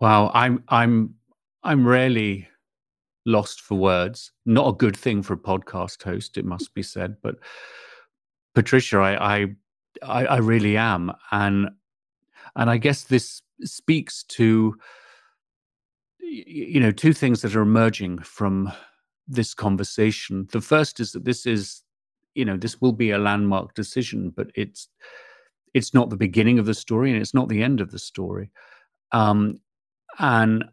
Wow, 0.00 0.30
I'm 0.32 0.64
I'm 0.68 1.14
I'm 1.62 1.86
really 1.86 2.48
lost 3.26 3.60
for 3.60 3.74
words. 3.74 4.32
Not 4.46 4.68
a 4.68 4.72
good 4.72 4.96
thing 4.96 5.22
for 5.22 5.34
a 5.34 5.38
podcast 5.38 6.02
host, 6.02 6.38
it 6.38 6.46
must 6.46 6.72
be 6.72 6.82
said. 6.82 7.16
But 7.22 7.36
Patriciah, 8.54 8.98
I, 8.98 9.34
I 9.34 9.46
I, 10.02 10.24
I 10.24 10.36
really 10.38 10.78
am, 10.78 11.12
and 11.30 11.68
and 12.56 12.70
I 12.70 12.78
guess 12.78 13.04
this 13.04 13.42
speaks 13.62 14.22
to 14.38 14.74
you 16.22 16.80
know 16.80 16.90
two 16.90 17.12
things 17.12 17.42
that 17.42 17.54
are 17.54 17.62
emerging 17.62 18.18
from 18.18 18.72
this 19.28 19.54
conversation. 19.54 20.48
The 20.52 20.60
first 20.60 21.00
is 21.00 21.12
that 21.12 21.24
this 21.24 21.46
is 21.46 21.82
you 22.34 22.44
know 22.44 22.56
this 22.56 22.80
will 22.80 22.92
be 22.92 23.10
a 23.10 23.18
landmark 23.18 23.74
decision, 23.74 24.32
but 24.34 24.48
it's 24.54 24.88
it's 25.74 25.94
not 25.94 26.10
the 26.10 26.16
beginning 26.16 26.58
of 26.58 26.66
the 26.66 26.74
story 26.74 27.10
and 27.12 27.20
it's 27.20 27.34
not 27.34 27.48
the 27.48 27.62
end 27.62 27.80
of 27.80 27.90
the 27.90 27.98
story. 27.98 28.50
Um, 29.12 29.60
and 30.18 30.64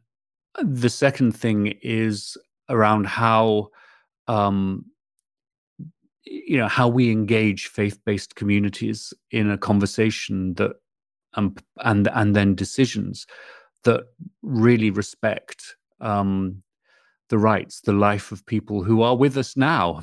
the 0.61 0.89
second 0.89 1.33
thing 1.33 1.77
is 1.81 2.37
around 2.69 3.07
how 3.07 3.69
um, 4.27 4.85
you 6.25 6.57
know 6.57 6.67
how 6.67 6.87
we 6.87 7.11
engage 7.11 7.67
faith-based 7.67 8.35
communities 8.35 9.13
in 9.31 9.49
a 9.49 9.57
conversation 9.57 10.53
that 10.55 10.73
um, 11.33 11.55
and 11.83 12.07
and 12.13 12.35
then 12.35 12.55
decisions 12.55 13.25
that 13.83 14.05
really 14.41 14.91
respect 14.91 15.75
um, 16.01 16.61
the 17.29 17.37
rights, 17.37 17.81
the 17.81 17.93
life 17.93 18.31
of 18.31 18.45
people 18.45 18.83
who 18.83 19.01
are 19.01 19.15
with 19.15 19.37
us 19.37 19.55
now. 19.55 20.01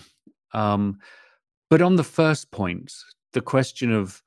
Um, 0.53 0.99
but 1.69 1.83
on 1.83 1.97
the 1.97 2.05
first 2.05 2.51
point, 2.51 2.93
the 3.33 3.41
question 3.41 3.93
of 3.93 4.23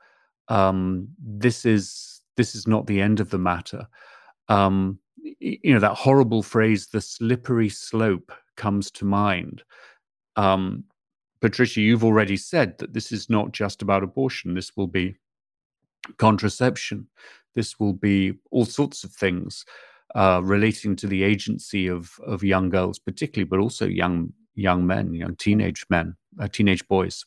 um, 0.50 1.08
this 1.20 1.66
is 1.66 2.22
this 2.38 2.56
is 2.56 2.68
not 2.68 2.88
the 2.88 3.02
end 3.02 3.20
of 3.20 3.30
the 3.30 3.38
matter. 3.38 3.88
Um, 4.48 5.00
you 5.40 5.74
know 5.74 5.80
that 5.80 5.96
horrible 5.96 6.44
phrase, 6.44 6.88
the 6.88 7.02
slippery 7.02 7.70
slope, 7.70 8.32
comes 8.58 8.92
to 8.92 9.06
mind. 9.06 9.64
Um, 10.36 10.84
Patriciah, 11.42 11.82
you've 11.82 12.04
already 12.04 12.38
said 12.38 12.78
that 12.80 12.94
this 12.94 13.12
is 13.12 13.30
not 13.30 13.52
just 13.52 13.82
about 13.82 14.04
abortion. 14.04 14.54
This 14.54 14.76
will 14.76 14.88
be 14.88 15.16
contraception. 16.18 17.08
This 17.56 17.80
will 17.80 17.94
be 17.94 18.34
all 18.52 18.66
sorts 18.66 19.04
of 19.04 19.12
things 19.12 19.66
uh, 20.16 20.42
relating 20.44 20.96
to 20.98 21.08
the 21.08 21.24
agency 21.24 21.88
of 21.88 22.12
of 22.26 22.44
young 22.44 22.70
girls, 22.70 23.00
particularly, 23.00 23.48
but 23.48 23.60
also 23.60 23.86
young 23.86 24.34
young 24.56 24.86
men, 24.86 25.14
young 25.14 25.36
teenage 25.36 25.86
men, 25.90 26.16
uh, 26.40 26.48
teenage 26.48 26.88
boys. 26.88 27.26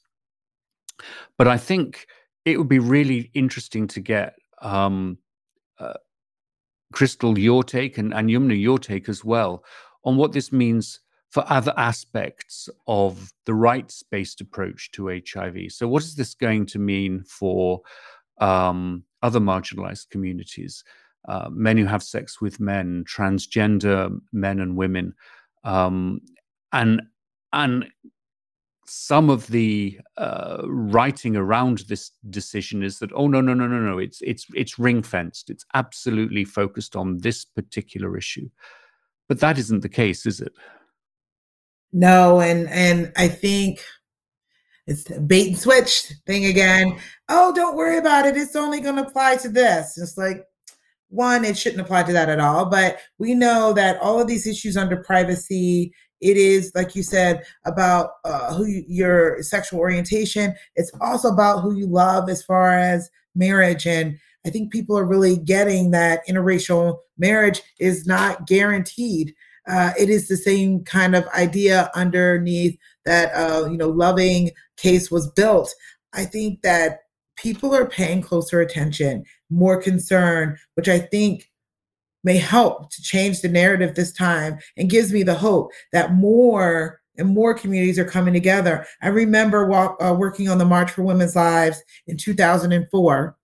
But 1.38 1.48
I 1.48 1.56
think 1.56 2.06
it 2.44 2.58
would 2.58 2.68
be 2.68 2.78
really 2.78 3.30
interesting 3.34 3.86
to 3.88 4.00
get 4.00 4.34
um, 4.60 5.18
uh, 5.78 5.94
Crystal 6.92 7.38
your 7.38 7.64
take 7.64 7.98
and, 7.98 8.12
and 8.12 8.28
Yumnah 8.28 8.60
your 8.60 8.78
take 8.78 9.08
as 9.08 9.24
well 9.24 9.64
on 10.04 10.16
what 10.16 10.32
this 10.32 10.52
means 10.52 11.00
for 11.30 11.44
other 11.50 11.72
aspects 11.76 12.68
of 12.86 13.32
the 13.46 13.54
rights 13.54 14.02
based 14.02 14.40
approach 14.40 14.90
to 14.92 15.08
HIV. 15.08 15.70
So, 15.70 15.88
what 15.88 16.02
is 16.02 16.14
this 16.14 16.34
going 16.34 16.66
to 16.66 16.78
mean 16.78 17.24
for 17.26 17.80
um, 18.38 19.04
other 19.22 19.40
marginalized 19.40 20.10
communities? 20.10 20.84
Uh, 21.28 21.48
men 21.52 21.76
who 21.76 21.86
have 21.86 22.02
sex 22.02 22.40
with 22.40 22.58
men, 22.58 23.04
transgender 23.04 24.18
men 24.32 24.58
and 24.58 24.76
women, 24.76 25.14
um, 25.64 26.20
and 26.72 27.00
and 27.52 27.86
some 28.86 29.30
of 29.30 29.46
the 29.46 29.98
uh, 30.16 30.62
writing 30.64 31.36
around 31.36 31.78
this 31.88 32.10
decision 32.30 32.82
is 32.82 32.98
that 32.98 33.12
oh 33.14 33.28
no 33.28 33.40
no 33.40 33.54
no 33.54 33.66
no 33.66 33.78
no 33.78 33.98
it's 33.98 34.20
it's 34.22 34.46
it's 34.54 34.78
ring 34.78 35.02
fenced 35.02 35.48
it's 35.48 35.64
absolutely 35.74 36.44
focused 36.44 36.96
on 36.96 37.18
this 37.18 37.44
particular 37.44 38.16
issue. 38.16 38.48
But 39.28 39.40
that 39.40 39.58
isn't 39.58 39.80
the 39.80 39.88
case 39.88 40.26
is 40.26 40.40
it? 40.40 40.52
No, 41.92 42.40
and 42.40 42.68
and 42.68 43.12
I 43.16 43.28
think 43.28 43.84
it's 44.86 45.04
bait 45.04 45.48
and 45.48 45.58
switch 45.58 46.12
thing 46.26 46.46
again. 46.46 46.98
Oh, 47.28 47.52
don't 47.54 47.76
worry 47.76 47.98
about 47.98 48.26
it. 48.26 48.36
It's 48.36 48.56
only 48.56 48.80
going 48.80 48.96
to 48.96 49.06
apply 49.06 49.36
to 49.36 49.48
this. 49.48 49.96
It's 49.96 50.16
like 50.16 50.44
one, 51.08 51.44
it 51.44 51.56
shouldn't 51.56 51.82
apply 51.82 52.04
to 52.04 52.12
that 52.12 52.28
at 52.28 52.40
all. 52.40 52.66
But 52.66 52.98
we 53.18 53.34
know 53.34 53.72
that 53.74 54.00
all 54.00 54.20
of 54.20 54.26
these 54.26 54.46
issues 54.46 54.76
under 54.76 54.96
privacy, 54.96 55.92
it 56.20 56.36
is 56.36 56.72
like 56.74 56.96
you 56.96 57.02
said 57.02 57.44
about 57.64 58.10
uh, 58.24 58.54
who 58.54 58.66
you, 58.66 58.84
your 58.88 59.42
sexual 59.42 59.78
orientation. 59.78 60.54
It's 60.74 60.90
also 61.00 61.28
about 61.28 61.60
who 61.60 61.74
you 61.74 61.86
love 61.86 62.28
as 62.28 62.42
far 62.42 62.72
as 62.72 63.10
marriage 63.34 63.86
and. 63.86 64.18
I 64.44 64.50
think 64.50 64.72
people 64.72 64.98
are 64.98 65.04
really 65.04 65.36
getting 65.36 65.92
that 65.92 66.26
interracial 66.28 66.96
marriage 67.16 67.62
is 67.78 68.08
not 68.08 68.44
guaranteed 68.44 69.36
uh, 69.68 69.92
it 69.98 70.08
is 70.10 70.28
the 70.28 70.36
same 70.36 70.82
kind 70.84 71.14
of 71.14 71.26
idea 71.28 71.90
underneath 71.94 72.76
that 73.04 73.32
uh, 73.34 73.66
you 73.70 73.76
know 73.76 73.88
loving 73.88 74.50
case 74.76 75.10
was 75.10 75.30
built. 75.32 75.72
I 76.12 76.24
think 76.24 76.62
that 76.62 77.00
people 77.36 77.74
are 77.74 77.86
paying 77.86 78.22
closer 78.22 78.60
attention, 78.60 79.24
more 79.50 79.80
concern, 79.80 80.58
which 80.74 80.88
I 80.88 80.98
think 80.98 81.50
may 82.24 82.36
help 82.36 82.90
to 82.90 83.02
change 83.02 83.40
the 83.40 83.48
narrative 83.48 83.94
this 83.94 84.12
time 84.12 84.58
and 84.76 84.90
gives 84.90 85.12
me 85.12 85.22
the 85.22 85.34
hope 85.34 85.72
that 85.92 86.12
more 86.12 87.00
and 87.18 87.28
more 87.28 87.54
communities 87.54 87.98
are 87.98 88.04
coming 88.04 88.32
together. 88.32 88.86
I 89.02 89.08
remember 89.08 89.66
walk, 89.66 89.96
uh, 90.00 90.14
working 90.14 90.48
on 90.48 90.58
the 90.58 90.64
March 90.64 90.90
for 90.90 91.02
Women's 91.02 91.36
Lives 91.36 91.82
in 92.06 92.16
2004 92.16 93.36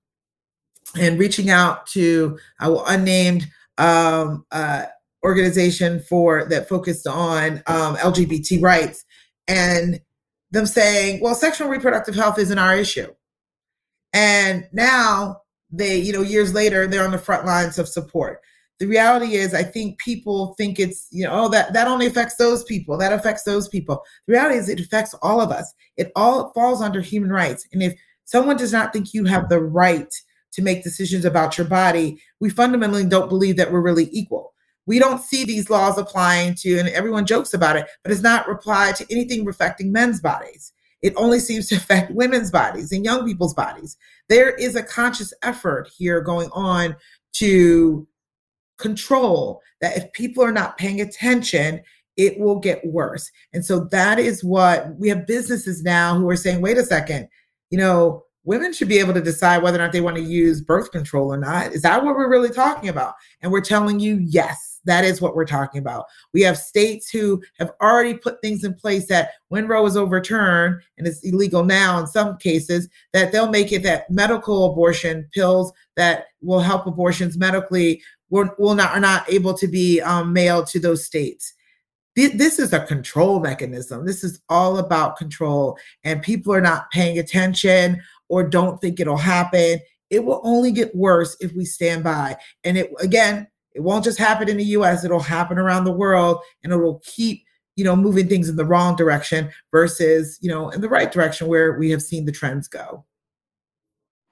and 0.99 1.19
reaching 1.19 1.51
out 1.51 1.87
to 1.89 2.39
uh, 2.61 2.83
unnamed 2.87 3.47
um, 3.77 4.47
uh, 4.53 4.87
organization 5.25 6.01
for 6.01 6.47
that 6.47 6.69
focused 6.69 7.07
on 7.07 7.63
um, 7.67 7.97
LGBT 7.97 8.63
rights, 8.63 9.05
and 9.49 10.01
them 10.51 10.67
saying, 10.67 11.21
"Well, 11.21 11.35
sexual 11.35 11.69
reproductive 11.69 12.15
health 12.15 12.39
isn't 12.39 12.59
our 12.59 12.77
issue," 12.77 13.13
and 14.13 14.69
now 14.73 15.43
they, 15.71 15.99
you 15.99 16.13
know, 16.13 16.23
years 16.23 16.55
later, 16.55 16.87
they're 16.87 17.05
on 17.05 17.13
the 17.13 17.19
front 17.19 17.47
lines 17.47 17.79
of 17.79 17.89
support. 17.89 18.41
The 18.79 18.87
reality 18.87 19.35
is, 19.35 19.55
I 19.55 19.65
think 19.65 19.99
people 19.99 20.55
think 20.57 20.79
it's, 20.79 21.09
you 21.11 21.25
know, 21.25 21.33
oh, 21.33 21.49
that 21.49 21.73
that 21.73 21.89
only 21.89 22.07
affects 22.07 22.37
those 22.37 22.63
people, 22.65 22.97
that 22.99 23.13
affects 23.13 23.43
those 23.43 23.69
people. 23.69 24.03
The 24.27 24.35
reality 24.35 24.59
is, 24.59 24.69
it 24.69 24.81
affects 24.81 25.15
all 25.23 25.41
of 25.41 25.51
us. 25.51 25.73
It 25.97 26.13
all 26.15 26.53
falls 26.53 26.81
under 26.81 27.01
human 27.01 27.31
rights, 27.31 27.67
and 27.73 27.83
if 27.83 27.95
someone 28.25 28.57
does 28.57 28.73
not 28.73 28.93
think 28.93 29.15
you 29.15 29.25
have 29.25 29.49
the 29.49 29.61
right 29.61 30.13
to 30.53 30.63
make 30.63 30.85
decisions 30.85 31.25
about 31.25 31.59
your 31.59 31.67
body, 31.67 32.21
we 32.41 32.51
fundamentally 32.51 33.05
don't 33.05 33.29
believe 33.29 33.57
that 33.57 33.73
we're 33.73 33.81
really 33.81 34.09
equal 34.13 34.53
we 34.89 34.99
don't 34.99 35.21
see 35.21 35.45
these 35.45 35.69
laws 35.69 35.99
applying 35.99 36.55
to, 36.55 36.79
and 36.79 36.89
everyone 36.89 37.27
jokes 37.27 37.53
about 37.53 37.77
it, 37.77 37.87
but 38.03 38.11
it's 38.11 38.23
not 38.23 38.51
applied 38.51 38.97
to 38.97 39.07
anything 39.11 39.47
affecting 39.47 39.93
men's 39.93 40.19
bodies. 40.19 40.73
It 41.03 41.13
only 41.17 41.41
seems 41.41 41.69
to 41.69 41.77
affect 41.77 42.11
women's 42.11 42.51
bodies 42.51 42.91
and 42.91 43.05
young 43.05 43.27
people's 43.27 43.53
bodies. 43.53 43.99
There 44.31 44.51
is 44.51 44.77
a 44.77 44.83
conscious 44.83 45.35
effort 45.43 45.91
here 45.95 46.23
going 46.23 46.49
on 46.53 46.97
to 47.35 48.09
control 48.79 49.61
that 49.83 49.97
if 49.97 50.11
people 50.13 50.43
are 50.43 50.53
not 50.53 50.79
paying 50.79 51.03
attention, 51.03 51.83
it 52.17 52.41
will 52.41 52.59
get 52.59 52.85
worse. 52.87 53.31
And 53.53 53.65
so 53.65 53.81
that 53.91 54.19
is 54.19 54.43
what 54.43 54.97
we 54.99 55.11
have 55.11 55.27
businesses 55.27 55.83
now 55.83 56.19
who 56.19 56.29
are 56.31 56.37
saying, 56.37 56.63
wait 56.63 56.79
a 56.79 56.83
second, 56.83 57.29
you 57.69 57.77
know, 57.77 58.25
women 58.49 58.73
should 58.73 58.89
be 58.89 58.99
able 58.99 59.15
to 59.15 59.21
decide 59.21 59.63
whether 59.63 59.79
or 59.79 59.83
not 59.83 59.93
they 59.93 60.01
want 60.01 60.17
to 60.17 60.23
use 60.23 60.61
birth 60.61 60.91
control 60.91 61.33
or 61.33 61.39
not. 61.39 61.73
Is 61.73 61.83
that 61.83 62.03
what 62.05 62.17
we're 62.17 62.31
really 62.31 62.51
talking 62.51 62.89
about? 62.89 63.15
And 63.43 63.53
we're 63.53 63.61
telling 63.61 64.01
you, 64.01 64.17
yes 64.17 64.69
that 64.89 65.05
is 65.05 65.21
what 65.21 65.37
we're 65.37 65.45
talking 65.45 65.79
about. 65.81 66.07
We 66.33 66.43
have 66.43 66.59
states 66.59 67.11
who 67.11 67.43
have 67.59 67.73
already 67.81 68.15
put 68.15 68.41
things 68.41 68.65
in 68.65 68.75
place 68.75 69.07
that 69.09 69.33
when 69.49 69.69
Roe 69.69 69.87
is 69.87 69.97
overturned, 69.97 70.81
and 70.97 71.07
it's 71.07 71.21
illegal 71.21 71.63
now 71.63 71.99
in 72.01 72.07
some 72.07 72.39
cases, 72.39 72.89
that 73.13 73.31
they'll 73.31 73.51
make 73.51 73.71
it 73.71 73.83
that 73.85 74.11
medical 74.11 74.73
abortion 74.73 75.29
pills 75.33 75.73
that 75.97 76.27
will 76.41 76.61
help 76.61 76.87
abortions 76.87 77.37
medically 77.37 78.03
will, 78.31 78.49
will 78.59 78.75
not 78.75 78.97
are 78.97 79.01
not 79.01 79.31
able 79.31 79.55
to 79.55 79.69
be 79.69 80.01
um, 80.01 80.33
mailed 80.33 80.67
to 80.69 80.81
those 80.81 81.05
states. 81.05 81.55
This 82.17 82.59
is 82.59 82.73
a 82.73 82.85
control 82.85 83.39
mechanism. 83.39 84.05
This 84.05 84.25
is 84.25 84.41
all 84.49 84.79
about 84.79 85.17
control, 85.17 85.79
and 86.03 86.21
people 86.21 86.53
are 86.53 86.61
not 86.61 86.91
paying 86.91 87.21
attention 87.21 88.03
or 88.29 88.43
don't 88.43 88.81
think 88.81 89.01
it'll 89.01 89.17
happen. 89.17 89.81
It 90.11 90.25
will 90.25 90.41
only 90.45 90.73
get 90.73 90.95
worse 90.95 91.37
if 91.41 91.53
we 91.53 91.65
stand 91.65 92.05
by. 92.05 92.37
And 92.65 92.79
it 92.79 92.93
again, 93.01 93.47
it 93.75 93.81
won't 93.81 94.05
just 94.05 94.19
happen 94.19 94.49
in 94.49 94.57
the 94.57 94.65
US, 94.65 95.05
it'll 95.05 95.21
happen 95.21 95.59
around 95.59 95.85
the 95.85 95.93
world 95.93 96.39
and 96.63 96.73
it 96.73 96.77
will 96.77 97.01
keep, 97.05 97.45
you 97.77 97.85
know, 97.85 97.95
moving 97.95 98.29
things 98.29 98.49
in 98.49 98.57
the 98.57 98.65
wrong 98.65 98.97
direction 98.97 99.51
versus, 99.71 100.39
you 100.41 100.51
know, 100.51 100.71
in 100.71 100.81
the 100.81 100.89
right 100.89 101.13
direction 101.13 101.47
where 101.47 101.79
we 101.79 101.91
have 101.91 102.03
seen 102.03 102.25
the 102.25 102.33
trends 102.33 102.69
go. 102.69 103.05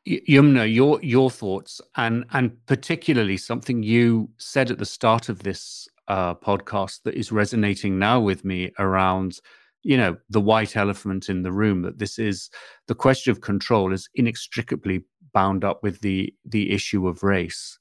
Yumnah, 0.07 0.73
your 0.73 1.03
your 1.03 1.31
thoughts 1.31 1.81
and 1.97 2.25
and 2.33 2.65
particularly 2.67 3.37
something 3.37 3.83
you 3.83 4.31
said 4.39 4.71
at 4.71 4.79
the 4.79 4.87
start 4.87 5.29
of 5.29 5.43
this 5.43 5.89
uh, 6.09 6.35
podcast 6.35 7.03
that 7.03 7.15
is 7.15 7.33
resonating 7.33 7.99
now 7.99 8.21
with 8.21 8.45
me 8.45 8.73
around, 8.79 9.41
you 9.87 9.97
know, 9.97 10.17
the 10.29 10.41
white 10.41 10.77
elephant 10.77 11.29
in 11.29 11.43
the 11.43 11.53
room. 11.53 11.83
That 11.83 11.99
this 11.99 12.19
is 12.19 12.51
the 12.89 12.95
question 12.95 13.31
of 13.31 13.41
control 13.41 13.93
is 13.93 14.09
inextricably 14.15 15.05
bound 15.33 15.65
up 15.65 15.83
with 15.83 16.01
the 16.01 16.35
the 16.45 16.73
issue 16.73 17.07
of 17.07 17.23
race 17.23 17.79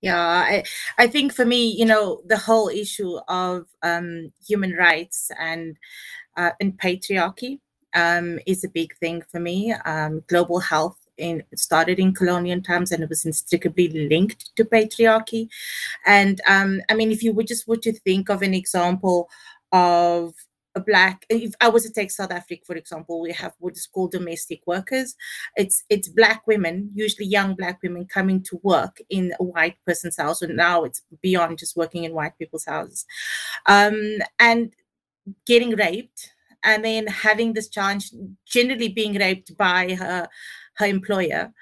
yeah 0.00 0.18
i 0.18 0.62
i 0.98 1.06
think 1.06 1.32
for 1.32 1.44
me 1.44 1.70
you 1.80 1.84
know 1.84 2.20
the 2.26 2.36
whole 2.36 2.68
issue 2.68 3.16
of 3.28 3.66
um, 3.82 4.32
human 4.46 4.72
rights 4.72 5.30
and 5.38 5.76
uh, 6.36 6.50
and 6.60 6.78
patriarchy 6.78 7.60
um, 7.94 8.38
is 8.46 8.64
a 8.64 8.68
big 8.80 8.96
thing 8.96 9.22
for 9.30 9.40
me 9.40 9.72
um, 9.84 10.22
global 10.26 10.58
health 10.58 10.98
in 11.16 11.42
started 11.54 11.98
in 11.98 12.12
colonial 12.12 12.60
times 12.60 12.92
and 12.92 13.02
it 13.02 13.08
was 13.08 13.24
inextricably 13.24 13.88
linked 14.08 14.54
to 14.56 14.64
patriarchy 14.64 15.48
and 16.06 16.40
um, 16.48 16.80
i 16.90 16.94
mean 16.94 17.10
if 17.10 17.22
you 17.22 17.32
would 17.32 17.46
just 17.46 17.68
were 17.68 17.76
to 17.76 17.92
think 17.92 18.28
of 18.28 18.42
an 18.42 18.54
example 18.54 19.28
of 19.72 20.34
a 20.74 20.80
black 20.80 21.24
if 21.28 21.52
i 21.60 21.68
was 21.68 21.84
to 21.84 21.92
take 21.92 22.10
south 22.10 22.32
africa 22.32 22.62
for 22.66 22.74
example 22.74 23.20
we 23.20 23.32
have 23.32 23.54
what 23.58 23.76
is 23.76 23.86
called 23.86 24.12
domestic 24.12 24.60
workers. 24.66 25.14
It's 25.56 25.84
it's 25.88 26.08
black 26.08 26.46
women 26.46 26.90
usually 26.94 27.26
young 27.26 27.54
black 27.54 27.80
women 27.82 28.06
coming 28.06 28.42
to 28.44 28.60
work 28.62 28.98
in 29.10 29.32
a 29.40 29.44
white 29.44 29.76
person's 29.86 30.16
house 30.16 30.42
and 30.42 30.56
now 30.56 30.84
it's 30.84 31.02
beyond 31.22 31.58
just 31.58 31.76
working 31.76 32.04
in 32.04 32.12
white 32.14 32.36
people's 32.38 32.64
houses. 32.64 33.06
Um, 33.66 34.18
and 34.38 34.72
getting 35.46 35.70
raped 35.76 36.32
and 36.62 36.84
then 36.84 37.06
having 37.06 37.52
this 37.52 37.68
challenge 37.68 38.10
generally 38.46 38.88
being 38.88 39.14
raped 39.14 39.56
by 39.56 39.94
her 39.94 40.28
her 40.74 40.86
employer. 40.86 41.52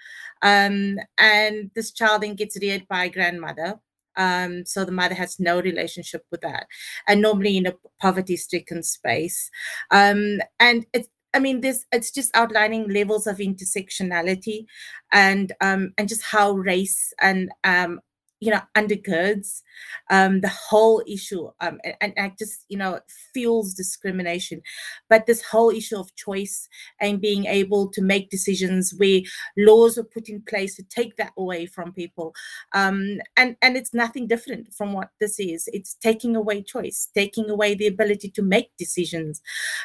Um, 0.42 0.96
and 1.18 1.70
this 1.74 1.92
child 1.92 2.22
then 2.22 2.34
gets 2.34 2.58
reared 2.60 2.88
by 2.88 3.08
grandmother 3.08 3.78
um, 4.16 4.64
so 4.66 4.84
the 4.84 4.92
mother 4.92 5.14
has 5.14 5.38
no 5.40 5.60
relationship 5.60 6.24
with 6.30 6.40
that. 6.42 6.66
And 7.06 7.22
normally 7.22 7.56
in 7.56 7.66
a 7.66 7.74
poverty 8.00 8.36
stricken 8.36 8.82
space. 8.82 9.50
Um, 9.90 10.40
and 10.58 10.86
it's 10.92 11.08
I 11.34 11.38
mean, 11.38 11.62
this 11.62 11.86
it's 11.92 12.10
just 12.10 12.30
outlining 12.36 12.90
levels 12.90 13.26
of 13.26 13.38
intersectionality, 13.38 14.66
and 15.12 15.52
um, 15.60 15.92
and 15.96 16.08
just 16.08 16.22
how 16.22 16.52
race 16.52 17.12
and 17.20 17.50
um, 17.64 18.00
you 18.42 18.50
know 18.50 18.60
undergirds 18.74 19.62
um, 20.10 20.40
the 20.40 20.48
whole 20.48 21.00
issue 21.06 21.46
um, 21.60 21.78
and, 21.84 21.94
and 22.00 22.12
I 22.18 22.32
just 22.36 22.64
you 22.68 22.76
know 22.76 22.98
fuels 23.32 23.72
discrimination. 23.74 24.60
But 25.08 25.26
this 25.26 25.42
whole 25.42 25.70
issue 25.70 25.96
of 25.96 26.14
choice 26.16 26.68
and 27.00 27.20
being 27.20 27.46
able 27.46 27.88
to 27.92 28.02
make 28.02 28.30
decisions 28.30 28.92
where 28.96 29.20
laws 29.56 29.96
are 29.96 30.04
put 30.04 30.28
in 30.28 30.42
place 30.42 30.74
to 30.76 30.82
take 30.82 31.16
that 31.16 31.32
away 31.38 31.66
from 31.66 31.92
people 31.92 32.34
um, 32.72 33.20
and 33.36 33.56
and 33.62 33.76
it's 33.76 33.94
nothing 33.94 34.26
different 34.26 34.74
from 34.74 34.92
what 34.92 35.10
this 35.20 35.38
is. 35.38 35.68
It's 35.72 35.94
taking 35.94 36.34
away 36.34 36.62
choice 36.62 37.08
taking 37.14 37.48
away 37.48 37.76
the 37.76 37.86
ability 37.86 38.30
to 38.30 38.42
make 38.42 38.76
decisions 38.76 39.40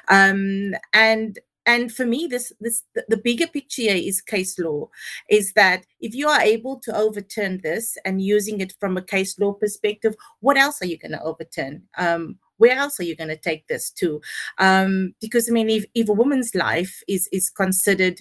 um, 0.07 0.73
and 0.93 1.37
and 1.67 1.93
for 1.93 2.05
me 2.05 2.25
this 2.27 2.51
this 2.59 2.83
the 3.09 3.17
bigger 3.17 3.45
picture 3.45 3.81
is 3.81 4.21
case 4.21 4.57
law 4.57 4.89
is 5.29 5.53
that 5.53 5.85
if 5.99 6.15
you 6.15 6.27
are 6.27 6.41
able 6.41 6.79
to 6.79 6.95
overturn 6.95 7.59
this 7.61 7.97
and 8.05 8.21
using 8.21 8.61
it 8.61 8.73
from 8.79 8.97
a 8.97 9.01
case 9.01 9.37
law 9.37 9.53
perspective 9.53 10.15
what 10.39 10.57
else 10.57 10.81
are 10.81 10.87
you 10.87 10.97
going 10.97 11.11
to 11.11 11.21
overturn? 11.21 11.83
Um, 11.97 12.39
where 12.57 12.75
else 12.75 12.99
are 12.99 13.03
you 13.03 13.15
going 13.15 13.27
to 13.27 13.37
take 13.37 13.67
this 13.67 13.91
to? 13.91 14.19
Um, 14.57 15.13
because 15.21 15.47
i 15.47 15.51
mean 15.51 15.69
if, 15.69 15.85
if 15.93 16.09
a 16.09 16.13
woman's 16.13 16.55
life 16.55 17.03
is 17.07 17.29
is 17.31 17.49
considered 17.49 18.19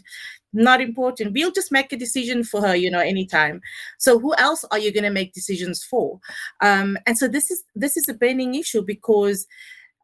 not 0.52 0.80
important 0.80 1.32
we'll 1.32 1.52
just 1.52 1.72
make 1.72 1.92
a 1.92 1.96
decision 1.96 2.42
for 2.42 2.60
her 2.60 2.74
you 2.74 2.90
know 2.90 3.00
anytime. 3.00 3.60
So 3.98 4.18
who 4.18 4.34
else 4.36 4.64
are 4.70 4.78
you 4.78 4.92
going 4.92 5.04
to 5.04 5.10
make 5.10 5.32
decisions 5.32 5.84
for? 5.84 6.18
Um, 6.60 6.98
and 7.06 7.16
so 7.16 7.28
this 7.28 7.50
is 7.50 7.62
this 7.74 7.96
is 7.96 8.08
a 8.08 8.14
burning 8.14 8.54
issue 8.54 8.82
because 8.82 9.46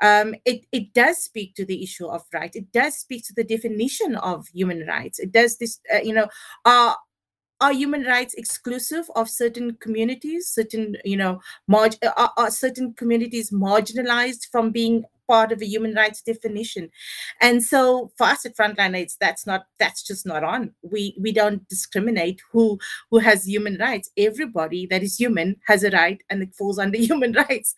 um, 0.02 0.34
it, 0.44 0.66
it 0.72 0.92
does 0.92 1.18
speak 1.18 1.54
to 1.54 1.64
the 1.64 1.82
issue 1.82 2.06
of 2.06 2.24
right. 2.34 2.54
It 2.54 2.72
does 2.72 2.96
speak 2.96 3.24
to 3.26 3.34
the 3.34 3.44
definition 3.44 4.16
of 4.16 4.48
human 4.48 4.84
rights. 4.86 5.20
It 5.20 5.32
does 5.32 5.56
this, 5.56 5.78
uh, 5.94 6.00
you 6.02 6.12
know, 6.12 6.28
are 6.64 6.96
are 7.60 7.72
human 7.72 8.02
rights 8.02 8.34
exclusive 8.34 9.08
of 9.14 9.30
certain 9.30 9.76
communities? 9.76 10.48
Certain, 10.48 10.96
you 11.04 11.16
know, 11.16 11.40
uh, 11.72 11.90
are, 12.16 12.32
are 12.36 12.50
certain 12.50 12.92
communities 12.94 13.50
marginalized 13.50 14.50
from 14.50 14.72
being 14.72 15.04
part 15.28 15.52
of 15.52 15.62
a 15.62 15.66
human 15.66 15.94
rights 15.94 16.20
definition 16.20 16.90
and 17.40 17.62
so 17.62 18.10
for 18.18 18.24
us 18.24 18.44
at 18.44 18.56
frontline 18.56 18.96
aids 18.96 19.16
that's 19.20 19.46
not 19.46 19.66
that's 19.78 20.02
just 20.02 20.26
not 20.26 20.42
on 20.42 20.72
we 20.82 21.16
we 21.18 21.30
don't 21.30 21.66
discriminate 21.68 22.40
who 22.50 22.76
who 23.10 23.18
has 23.18 23.46
human 23.46 23.78
rights 23.78 24.10
everybody 24.16 24.84
that 24.84 25.02
is 25.02 25.16
human 25.16 25.56
has 25.64 25.84
a 25.84 25.90
right 25.90 26.20
and 26.28 26.42
it 26.42 26.52
falls 26.54 26.78
under 26.78 26.98
human 27.10 27.32
rights 27.32 27.74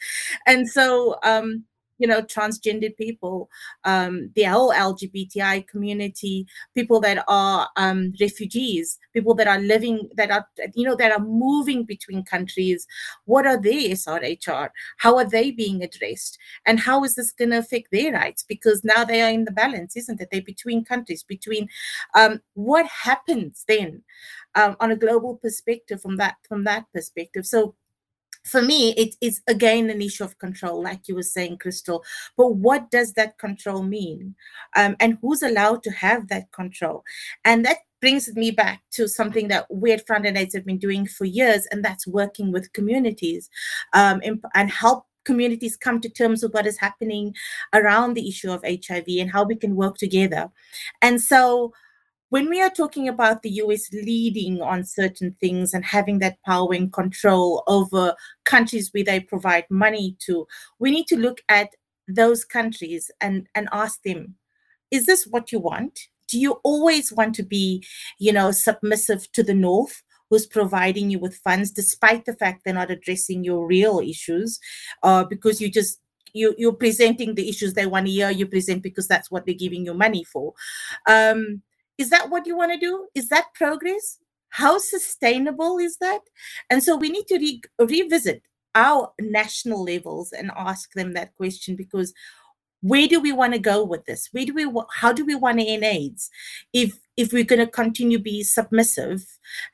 and 0.46 0.68
so 0.68 1.16
um 1.22 1.64
you 1.99 2.07
know 2.07 2.22
transgendered 2.22 2.97
people 2.97 3.49
um, 3.84 4.30
the 4.34 4.45
whole 4.45 4.72
lgbti 4.72 5.66
community 5.68 6.47
people 6.74 7.01
that 7.01 7.24
are 7.28 7.68
um, 7.76 8.12
refugees 8.20 8.99
people 9.12 9.34
that 9.34 9.47
are 9.47 9.61
living 9.61 10.09
that 10.16 10.30
are 10.30 10.47
you 10.74 10.84
know 10.84 10.97
that 10.97 11.12
are 11.12 11.24
moving 11.24 11.84
between 11.84 12.24
countries. 12.24 12.86
What 13.24 13.47
are 13.47 13.61
their 13.61 13.90
srhr 13.90 14.68
how 14.99 15.16
are 15.16 15.28
they 15.28 15.51
being 15.51 15.82
addressed? 15.82 16.38
And 16.66 16.80
how 16.80 17.05
is 17.05 17.14
this 17.14 17.32
going 17.32 17.51
to 17.51 17.59
affect 17.59 17.88
their 17.90 18.12
rights? 18.12 18.42
Because 18.42 18.82
now 18.84 19.05
they 19.05 19.22
are 19.22 19.30
in 19.30 19.45
the 19.45 19.53
balance 19.53 19.97
isn't 19.97 20.20
it? 20.20 20.28
They're 20.30 20.42
between 20.42 20.84
countries 20.84 21.22
between 21.22 21.68
um, 22.14 22.40
what 22.55 22.86
happens 22.86 23.64
then 23.66 24.03
um, 24.55 24.76
on 24.80 24.90
a 24.90 24.97
global 24.97 25.36
perspective 25.36 26.01
from 26.01 26.16
that 26.16 26.36
from 26.49 26.64
that 26.64 26.84
perspective? 26.92 27.47
So 27.47 27.74
for 28.45 28.62
me, 28.62 28.92
it 28.95 29.16
is 29.20 29.40
again 29.47 29.90
an 29.90 30.03
issue 30.03 30.24
of 30.24 30.38
control, 30.38 30.82
like 30.82 31.09
you 31.09 31.14
were 31.14 31.22
saying, 31.22 31.59
Crystal. 31.59 32.05
But 32.36 32.57
what 32.57 32.90
does 32.90 33.14
that 33.14 33.38
control 33.38 33.82
mean? 33.82 34.34
Um, 34.76 34.97
and 35.01 35.18
who's 35.22 35.42
allowed 35.42 35.82
to 35.84 35.90
have 35.90 36.28
that 36.28 36.53
control? 36.53 37.03
And 37.45 37.64
that 37.64 37.78
brings 38.01 38.34
me 38.34 38.51
back 38.51 38.82
to 38.92 39.09
something 39.09 39.49
that 39.49 39.66
we 39.70 39.92
at 39.92 40.07
Frontline 40.07 40.36
Aids 40.36 40.55
have 40.55 40.66
been 40.66 40.78
doing 40.78 41.07
for 41.07 41.24
years, 41.24 41.66
and 41.70 41.82
that's 41.82 42.07
working 42.07 42.53
with 42.53 42.72
communities 42.74 43.49
um, 43.95 44.20
and 44.55 44.70
help 44.70 45.07
communities 45.24 45.76
come 45.76 46.01
to 46.01 46.09
terms 46.11 46.42
with 46.42 46.53
what 46.53 46.66
is 46.66 46.78
happening 46.78 47.34
around 47.72 48.12
the 48.14 48.28
issue 48.28 48.51
of 48.51 48.62
HIV 48.64 49.07
and 49.09 49.30
how 49.30 49.42
we 49.42 49.57
can 49.57 49.74
work 49.74 49.97
together. 49.97 50.51
And 51.01 51.20
so 51.20 51.72
when 52.35 52.51
we 52.51 52.61
are 52.61 52.70
talking 52.70 53.07
about 53.07 53.43
the 53.43 53.51
US 53.62 53.93
leading 53.93 54.61
on 54.61 54.85
certain 54.85 55.37
things 55.39 55.72
and 55.72 55.85
having 55.85 56.18
that 56.18 56.43
power 56.43 56.74
and 56.74 56.93
control 56.93 57.62
over 57.68 58.12
countries 58.45 58.89
where 58.91 59.05
they 59.05 59.20
provide 59.20 59.66
money 59.70 60.16
to, 60.26 60.45
we 60.80 60.91
need 60.91 61.07
to 61.07 61.16
look 61.16 61.43
at 61.49 61.68
those 62.09 62.45
countries 62.45 63.09
and, 63.20 63.47
and 63.55 63.68
ask 63.70 64.03
them, 64.03 64.35
is 64.91 65.07
this 65.07 65.28
what 65.28 65.53
you 65.53 65.61
want? 65.61 66.09
Do 66.26 66.41
you 66.41 66.59
always 66.64 67.12
want 67.12 67.37
to 67.37 67.45
be, 67.45 67.85
you 68.18 68.32
know, 68.32 68.51
submissive 68.51 69.30
to 69.30 69.45
the 69.45 69.55
North? 69.55 70.03
who's 70.30 70.47
providing 70.47 71.11
you 71.11 71.18
with 71.18 71.37
funds 71.37 71.70
despite 71.70 72.24
the 72.24 72.32
fact 72.32 72.62
they're 72.64 72.72
not 72.72 72.91
addressing 72.91 73.45
your 73.45 73.66
real 73.66 74.01
issues 74.01 74.59
uh, 75.03 75.22
because 75.22 75.61
you 75.61 75.70
just 75.70 76.01
you, 76.32 76.55
you're 76.57 76.72
presenting 76.72 77.35
the 77.35 77.47
issues 77.47 77.74
they 77.74 77.85
want 77.85 78.07
to 78.07 78.11
hear 78.11 78.30
you 78.30 78.47
present 78.47 78.82
because 78.82 79.07
that's 79.07 79.30
what 79.30 79.45
they're 79.45 79.55
giving 79.55 79.85
you 79.85 79.93
money 79.93 80.24
for 80.24 80.55
um, 81.07 81.62
is 81.99 82.11
that 82.11 82.30
what 82.30 82.47
you 82.47 82.57
want 82.57 82.72
to 82.72 82.78
do? 82.78 83.07
Is 83.14 83.28
that 83.28 83.55
progress? 83.55 84.18
How 84.49 84.78
sustainable 84.78 85.78
is 85.78 85.97
that? 85.99 86.20
And 86.70 86.82
so 86.82 86.97
we 86.97 87.09
need 87.11 87.26
to 87.28 87.38
re- 87.38 87.62
revisit 87.78 88.42
our 88.74 89.12
national 89.20 89.84
levels 89.84 90.32
and 90.32 90.51
ask 90.57 90.92
them 90.95 91.12
that 91.14 91.34
question 91.34 91.76
because 91.76 92.12
where 92.84 93.09
do 93.09 93.18
we 93.18 93.32
want 93.32 93.55
to 93.55 93.59
go 93.59 93.82
with 93.82 94.05
this 94.05 94.28
where 94.32 94.45
do 94.45 94.53
we 94.53 94.70
how 94.92 95.11
do 95.12 95.24
we 95.24 95.34
want 95.34 95.59
to 95.59 95.64
end 95.64 95.84
aids 95.84 96.28
if 96.74 96.99
if 97.16 97.32
we're 97.32 97.42
going 97.45 97.59
to 97.59 97.66
continue 97.66 98.18
be 98.18 98.42
submissive 98.42 99.24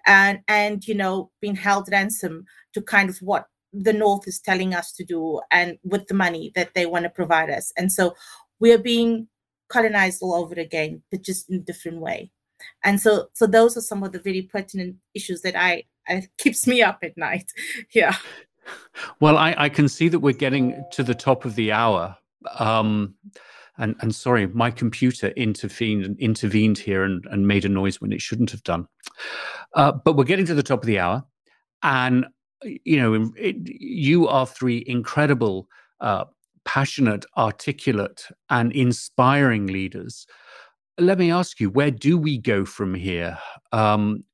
and 0.06 0.38
and 0.46 0.86
you 0.86 0.94
know 0.94 1.30
being 1.40 1.56
held 1.56 1.88
ransom 1.90 2.44
to 2.72 2.80
kind 2.80 3.08
of 3.10 3.18
what 3.18 3.46
the 3.72 3.92
north 3.92 4.28
is 4.28 4.38
telling 4.38 4.74
us 4.74 4.92
to 4.92 5.04
do 5.04 5.40
and 5.50 5.76
with 5.82 6.06
the 6.06 6.14
money 6.14 6.52
that 6.54 6.72
they 6.74 6.86
want 6.86 7.02
to 7.02 7.10
provide 7.10 7.50
us 7.50 7.72
and 7.76 7.90
so 7.90 8.14
we're 8.60 8.78
being 8.78 9.26
colonized 9.70 10.22
all 10.22 10.34
over 10.34 10.54
again, 10.54 11.02
but 11.10 11.22
just 11.22 11.48
in 11.48 11.56
a 11.56 11.60
different 11.60 11.98
way. 11.98 12.30
And 12.84 13.00
so, 13.00 13.28
so 13.34 13.46
those 13.46 13.76
are 13.76 13.80
some 13.80 14.02
of 14.02 14.12
the 14.12 14.18
very 14.18 14.42
pertinent 14.42 14.96
issues 15.14 15.40
that 15.42 15.56
I, 15.56 15.84
I 16.08 16.28
keeps 16.38 16.66
me 16.66 16.82
up 16.82 16.98
at 17.02 17.16
night. 17.16 17.50
Yeah. 17.94 18.16
Well, 19.20 19.36
I, 19.36 19.54
I 19.56 19.68
can 19.68 19.88
see 19.88 20.08
that 20.08 20.20
we're 20.20 20.32
getting 20.32 20.84
to 20.92 21.02
the 21.02 21.14
top 21.14 21.44
of 21.44 21.54
the 21.54 21.72
hour. 21.72 22.16
Um, 22.58 23.14
and, 23.78 23.96
and 24.00 24.14
sorry, 24.14 24.46
my 24.46 24.70
computer 24.70 25.28
intervened 25.28 26.16
intervened 26.20 26.78
here 26.78 27.02
and, 27.02 27.24
and 27.30 27.48
made 27.48 27.64
a 27.64 27.68
noise 27.68 28.00
when 28.00 28.12
it 28.12 28.20
shouldn't 28.20 28.50
have 28.50 28.62
done. 28.62 28.86
Uh, 29.74 29.92
but 29.92 30.16
we're 30.16 30.24
getting 30.24 30.46
to 30.46 30.54
the 30.54 30.62
top 30.62 30.82
of 30.82 30.86
the 30.86 30.98
hour, 30.98 31.24
and 31.82 32.26
you 32.62 32.98
know, 33.00 33.32
it, 33.36 33.56
you 33.64 34.28
are 34.28 34.46
three 34.46 34.84
incredible 34.86 35.66
uh, 36.00 36.24
passionate, 36.64 37.24
articulate, 37.36 38.26
and 38.48 38.72
inspiring 38.72 39.66
leaders. 39.66 40.26
Let 40.98 41.18
me 41.18 41.30
ask 41.30 41.60
you, 41.60 41.70
where 41.70 41.90
do 41.90 42.18
we 42.18 42.38
go 42.38 42.64
from 42.64 42.94
here? 42.94 43.38
Um, 43.72 44.24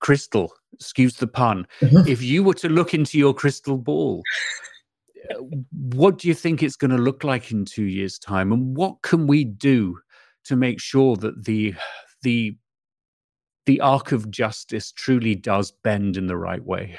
crystal, 0.00 0.52
excuse 0.72 1.16
the 1.16 1.26
pun, 1.26 1.66
mm-hmm. 1.80 2.08
if 2.08 2.22
you 2.22 2.42
were 2.42 2.54
to 2.54 2.68
look 2.68 2.94
into 2.94 3.18
your 3.18 3.34
crystal 3.34 3.78
ball, 3.78 4.22
what 5.70 6.18
do 6.18 6.28
you 6.28 6.34
think 6.34 6.62
it's 6.62 6.76
going 6.76 6.90
to 6.90 6.98
look 6.98 7.22
like 7.22 7.52
in 7.52 7.64
two 7.64 7.84
years' 7.84 8.18
time? 8.18 8.52
And 8.52 8.76
what 8.76 9.02
can 9.02 9.26
we 9.26 9.44
do 9.44 9.98
to 10.44 10.56
make 10.56 10.80
sure 10.80 11.16
that 11.16 11.44
the 11.44 11.74
the 12.22 12.56
the 13.66 13.80
arc 13.80 14.12
of 14.12 14.30
justice 14.30 14.90
truly 14.90 15.34
does 15.34 15.70
bend 15.84 16.16
in 16.16 16.26
the 16.26 16.36
right 16.36 16.64
way? 16.64 16.98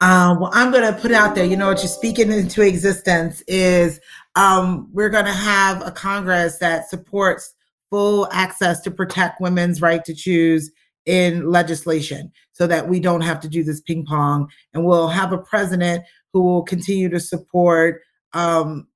Um, 0.00 0.38
well, 0.40 0.50
I'm 0.52 0.70
going 0.70 0.92
to 0.92 0.98
put 1.00 1.10
out 1.10 1.34
there, 1.34 1.44
you 1.44 1.56
know, 1.56 1.68
what 1.68 1.78
you're 1.78 1.88
speaking 1.88 2.30
into 2.30 2.62
existence 2.62 3.42
is 3.48 4.00
um, 4.36 4.88
we're 4.92 5.08
going 5.08 5.24
to 5.24 5.32
have 5.32 5.84
a 5.84 5.90
Congress 5.90 6.58
that 6.58 6.88
supports 6.88 7.52
full 7.90 8.28
access 8.30 8.80
to 8.82 8.90
protect 8.92 9.40
women's 9.40 9.82
right 9.82 10.04
to 10.04 10.14
choose 10.14 10.70
in 11.06 11.50
legislation 11.50 12.30
so 12.52 12.66
that 12.66 12.88
we 12.88 13.00
don't 13.00 13.22
have 13.22 13.40
to 13.40 13.48
do 13.48 13.64
this 13.64 13.80
ping 13.80 14.04
pong. 14.06 14.48
And 14.72 14.84
we'll 14.84 15.08
have 15.08 15.32
a 15.32 15.38
president 15.38 16.04
who 16.32 16.42
will 16.42 16.62
continue 16.62 17.08
to 17.08 17.18
support 17.18 18.02
um, 18.34 18.86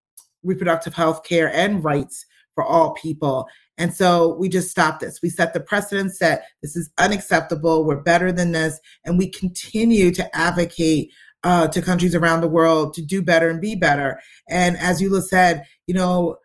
reproductive 0.44 0.94
health 0.94 1.24
care 1.24 1.52
and 1.52 1.82
rights 1.82 2.26
for 2.54 2.62
all 2.64 2.92
people. 2.92 3.48
And 3.82 3.92
so 3.92 4.36
we 4.38 4.48
just 4.48 4.70
stopped 4.70 5.00
this. 5.00 5.18
We 5.24 5.28
set 5.28 5.54
the 5.54 5.60
precedent 5.60 6.12
that 6.20 6.44
this 6.62 6.76
is 6.76 6.88
unacceptable. 6.98 7.84
We're 7.84 8.00
better 8.00 8.30
than 8.30 8.52
this. 8.52 8.78
And 9.04 9.18
we 9.18 9.28
continue 9.28 10.12
to 10.12 10.36
advocate 10.36 11.10
uh, 11.42 11.66
to 11.66 11.82
countries 11.82 12.14
around 12.14 12.42
the 12.42 12.48
world 12.48 12.94
to 12.94 13.02
do 13.02 13.22
better 13.22 13.50
and 13.50 13.60
be 13.60 13.74
better. 13.74 14.20
And 14.48 14.76
as 14.76 15.02
Eula 15.02 15.20
said, 15.20 15.64
you 15.88 15.94
know, 15.94 16.36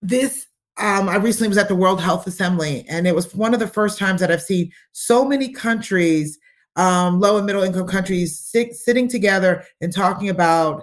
this, 0.00 0.48
um, 0.78 1.08
I 1.08 1.14
recently 1.14 1.46
was 1.46 1.58
at 1.58 1.68
the 1.68 1.76
World 1.76 2.00
Health 2.00 2.26
Assembly, 2.26 2.84
and 2.88 3.06
it 3.06 3.14
was 3.14 3.32
one 3.36 3.54
of 3.54 3.60
the 3.60 3.68
first 3.68 3.96
times 3.96 4.20
that 4.20 4.32
I've 4.32 4.42
seen 4.42 4.72
so 4.90 5.24
many 5.24 5.52
countries, 5.52 6.40
um, 6.74 7.20
low 7.20 7.36
and 7.36 7.46
middle 7.46 7.62
income 7.62 7.86
countries, 7.86 8.36
sit, 8.36 8.74
sitting 8.74 9.06
together 9.06 9.62
and 9.80 9.94
talking 9.94 10.28
about 10.28 10.82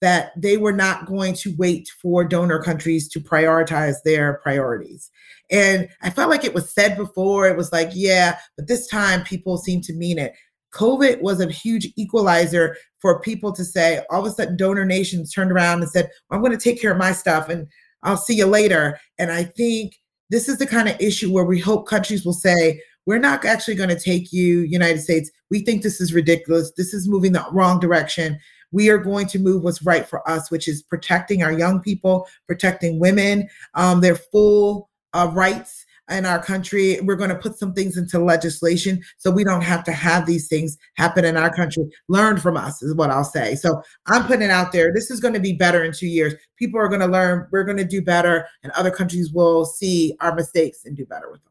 that 0.00 0.32
they 0.36 0.56
were 0.56 0.72
not 0.72 1.06
going 1.06 1.34
to 1.34 1.54
wait 1.58 1.88
for 2.00 2.24
donor 2.24 2.62
countries 2.62 3.08
to 3.08 3.20
prioritize 3.20 3.96
their 4.04 4.34
priorities. 4.42 5.10
And 5.50 5.88
I 6.02 6.10
felt 6.10 6.30
like 6.30 6.44
it 6.44 6.54
was 6.54 6.72
said 6.72 6.96
before, 6.96 7.46
it 7.46 7.56
was 7.56 7.72
like, 7.72 7.90
yeah, 7.92 8.38
but 8.56 8.66
this 8.66 8.86
time 8.86 9.24
people 9.24 9.58
seem 9.58 9.80
to 9.82 9.92
mean 9.92 10.18
it. 10.18 10.34
COVID 10.72 11.20
was 11.20 11.40
a 11.40 11.50
huge 11.50 11.92
equalizer 11.96 12.76
for 13.00 13.20
people 13.20 13.52
to 13.52 13.64
say, 13.64 14.04
all 14.10 14.20
of 14.20 14.26
a 14.26 14.34
sudden, 14.34 14.56
donor 14.56 14.84
nations 14.84 15.32
turned 15.32 15.50
around 15.50 15.82
and 15.82 15.90
said, 15.90 16.08
I'm 16.30 16.40
going 16.40 16.56
to 16.56 16.58
take 16.58 16.80
care 16.80 16.92
of 16.92 16.98
my 16.98 17.12
stuff 17.12 17.48
and 17.48 17.66
I'll 18.02 18.16
see 18.16 18.34
you 18.34 18.46
later. 18.46 18.98
And 19.18 19.30
I 19.32 19.44
think 19.44 19.98
this 20.30 20.48
is 20.48 20.58
the 20.58 20.66
kind 20.66 20.88
of 20.88 21.00
issue 21.00 21.32
where 21.32 21.44
we 21.44 21.58
hope 21.58 21.88
countries 21.88 22.24
will 22.24 22.32
say, 22.32 22.80
we're 23.06 23.18
not 23.18 23.44
actually 23.44 23.74
going 23.74 23.88
to 23.88 23.98
take 23.98 24.32
you, 24.32 24.60
United 24.60 25.00
States. 25.00 25.30
We 25.50 25.64
think 25.64 25.82
this 25.82 26.00
is 26.00 26.14
ridiculous. 26.14 26.72
This 26.76 26.94
is 26.94 27.08
moving 27.08 27.32
the 27.32 27.44
wrong 27.50 27.80
direction 27.80 28.38
we 28.72 28.88
are 28.88 28.98
going 28.98 29.26
to 29.28 29.38
move 29.38 29.62
what's 29.62 29.82
right 29.82 30.06
for 30.06 30.28
us, 30.28 30.50
which 30.50 30.68
is 30.68 30.82
protecting 30.82 31.42
our 31.42 31.52
young 31.52 31.80
people, 31.80 32.26
protecting 32.46 32.98
women, 32.98 33.48
um, 33.74 34.00
their 34.00 34.16
full 34.16 34.90
uh, 35.12 35.30
rights 35.32 35.86
in 36.10 36.26
our 36.26 36.42
country. 36.42 37.00
We're 37.02 37.16
going 37.16 37.30
to 37.30 37.36
put 37.36 37.58
some 37.58 37.72
things 37.72 37.96
into 37.96 38.18
legislation 38.18 39.02
so 39.16 39.30
we 39.30 39.44
don't 39.44 39.62
have 39.62 39.84
to 39.84 39.92
have 39.92 40.26
these 40.26 40.48
things 40.48 40.76
happen 40.96 41.24
in 41.24 41.36
our 41.36 41.54
country. 41.54 41.84
Learn 42.08 42.38
from 42.38 42.56
us 42.56 42.82
is 42.82 42.94
what 42.94 43.10
I'll 43.10 43.24
say. 43.24 43.54
So 43.54 43.82
I'm 44.06 44.26
putting 44.26 44.42
it 44.42 44.50
out 44.50 44.72
there. 44.72 44.92
This 44.92 45.10
is 45.10 45.20
going 45.20 45.34
to 45.34 45.40
be 45.40 45.52
better 45.52 45.84
in 45.84 45.92
two 45.92 46.08
years. 46.08 46.34
People 46.56 46.80
are 46.80 46.88
going 46.88 47.00
to 47.00 47.06
learn. 47.06 47.46
We're 47.52 47.64
going 47.64 47.78
to 47.78 47.84
do 47.84 48.02
better, 48.02 48.46
and 48.62 48.72
other 48.72 48.90
countries 48.90 49.32
will 49.32 49.64
see 49.64 50.16
our 50.20 50.34
mistakes 50.34 50.84
and 50.84 50.96
do 50.96 51.06
better 51.06 51.30
with 51.30 51.42
them. 51.42 51.49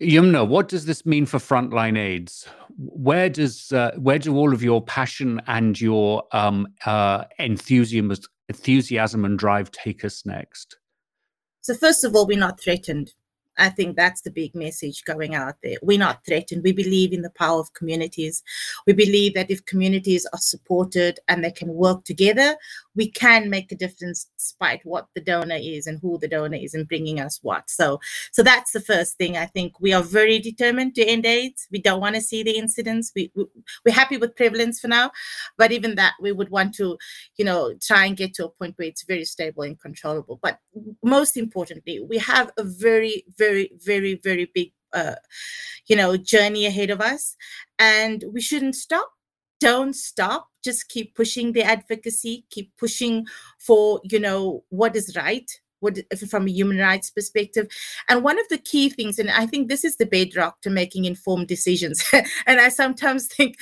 Yumnah, 0.00 0.46
what 0.46 0.68
does 0.68 0.84
this 0.84 1.06
mean 1.06 1.24
for 1.24 1.38
Frontline 1.38 1.98
AIDS? 1.98 2.46
Where 2.76 3.30
does 3.30 3.72
uh, 3.72 3.92
where 3.96 4.18
do 4.18 4.36
all 4.36 4.52
of 4.52 4.62
your 4.62 4.82
passion 4.82 5.40
and 5.46 5.80
your 5.80 6.24
um, 6.32 6.66
uh, 6.84 7.24
enthusiasm, 7.38 8.12
enthusiasm 8.48 9.24
and 9.24 9.38
drive 9.38 9.70
take 9.70 10.04
us 10.04 10.26
next? 10.26 10.76
So 11.62 11.74
first 11.74 12.04
of 12.04 12.14
all, 12.14 12.26
we're 12.26 12.38
not 12.38 12.60
threatened. 12.60 13.12
I 13.58 13.68
think 13.70 13.96
that's 13.96 14.20
the 14.20 14.30
big 14.30 14.54
message 14.54 15.04
going 15.04 15.34
out 15.34 15.56
there. 15.62 15.76
We're 15.82 15.98
not 15.98 16.24
threatened. 16.24 16.62
We 16.62 16.72
believe 16.72 17.12
in 17.12 17.22
the 17.22 17.30
power 17.30 17.60
of 17.60 17.72
communities. 17.74 18.42
We 18.86 18.92
believe 18.92 19.34
that 19.34 19.50
if 19.50 19.64
communities 19.66 20.26
are 20.32 20.38
supported 20.38 21.20
and 21.28 21.42
they 21.42 21.50
can 21.50 21.68
work 21.68 22.04
together, 22.04 22.56
we 22.94 23.10
can 23.10 23.50
make 23.50 23.70
a 23.70 23.76
difference 23.76 24.28
despite 24.38 24.84
what 24.84 25.06
the 25.14 25.20
donor 25.20 25.58
is 25.60 25.86
and 25.86 26.00
who 26.00 26.18
the 26.18 26.28
donor 26.28 26.56
is 26.56 26.74
and 26.74 26.88
bringing 26.88 27.20
us 27.20 27.38
what. 27.42 27.68
So, 27.70 28.00
so 28.32 28.42
that's 28.42 28.72
the 28.72 28.80
first 28.80 29.16
thing. 29.18 29.36
I 29.36 29.46
think 29.46 29.78
we 29.80 29.92
are 29.92 30.02
very 30.02 30.38
determined 30.38 30.94
to 30.96 31.04
end 31.04 31.26
AIDS. 31.26 31.68
We 31.70 31.80
don't 31.80 32.00
want 32.00 32.16
to 32.16 32.20
see 32.20 32.42
the 32.42 32.56
incidents. 32.56 33.12
We, 33.14 33.30
we 33.34 33.44
we're 33.84 33.92
happy 33.92 34.16
with 34.16 34.36
prevalence 34.36 34.80
for 34.80 34.88
now, 34.88 35.10
but 35.56 35.72
even 35.72 35.94
that 35.96 36.14
we 36.20 36.32
would 36.32 36.50
want 36.50 36.74
to, 36.76 36.98
you 37.36 37.44
know, 37.44 37.74
try 37.80 38.06
and 38.06 38.16
get 38.16 38.34
to 38.34 38.46
a 38.46 38.48
point 38.48 38.74
where 38.76 38.88
it's 38.88 39.02
very 39.02 39.24
stable 39.24 39.62
and 39.62 39.78
controllable. 39.78 40.38
But 40.42 40.58
most 41.02 41.36
importantly, 41.36 42.00
we 42.00 42.18
have 42.18 42.50
a 42.56 42.64
very, 42.64 43.24
very, 43.36 43.45
very, 43.46 43.70
very 43.84 44.14
very 44.22 44.50
big 44.54 44.72
uh, 44.92 45.16
you 45.86 45.96
know 45.96 46.16
journey 46.16 46.66
ahead 46.66 46.90
of 46.90 47.00
us. 47.00 47.36
And 47.78 48.24
we 48.32 48.40
shouldn't 48.40 48.76
stop. 48.76 49.10
Don't 49.60 49.94
stop. 49.94 50.48
Just 50.64 50.88
keep 50.88 51.14
pushing 51.14 51.52
the 51.52 51.62
advocacy. 51.62 52.46
Keep 52.50 52.72
pushing 52.78 53.26
for 53.58 54.00
you 54.04 54.20
know 54.20 54.64
what 54.70 54.96
is 54.96 55.16
right 55.16 55.50
what 55.80 55.98
from 56.30 56.46
a 56.46 56.50
human 56.50 56.78
rights 56.78 57.10
perspective. 57.10 57.66
And 58.08 58.24
one 58.24 58.38
of 58.38 58.48
the 58.48 58.58
key 58.58 58.88
things 58.88 59.18
and 59.18 59.30
i 59.30 59.44
think 59.46 59.68
this 59.68 59.84
is 59.84 59.96
the 59.96 60.06
bedrock 60.06 60.60
to 60.62 60.70
making 60.70 61.04
informed 61.04 61.48
decisions. 61.48 62.02
And 62.46 62.60
i 62.60 62.70
sometimes 62.70 63.26
think 63.26 63.56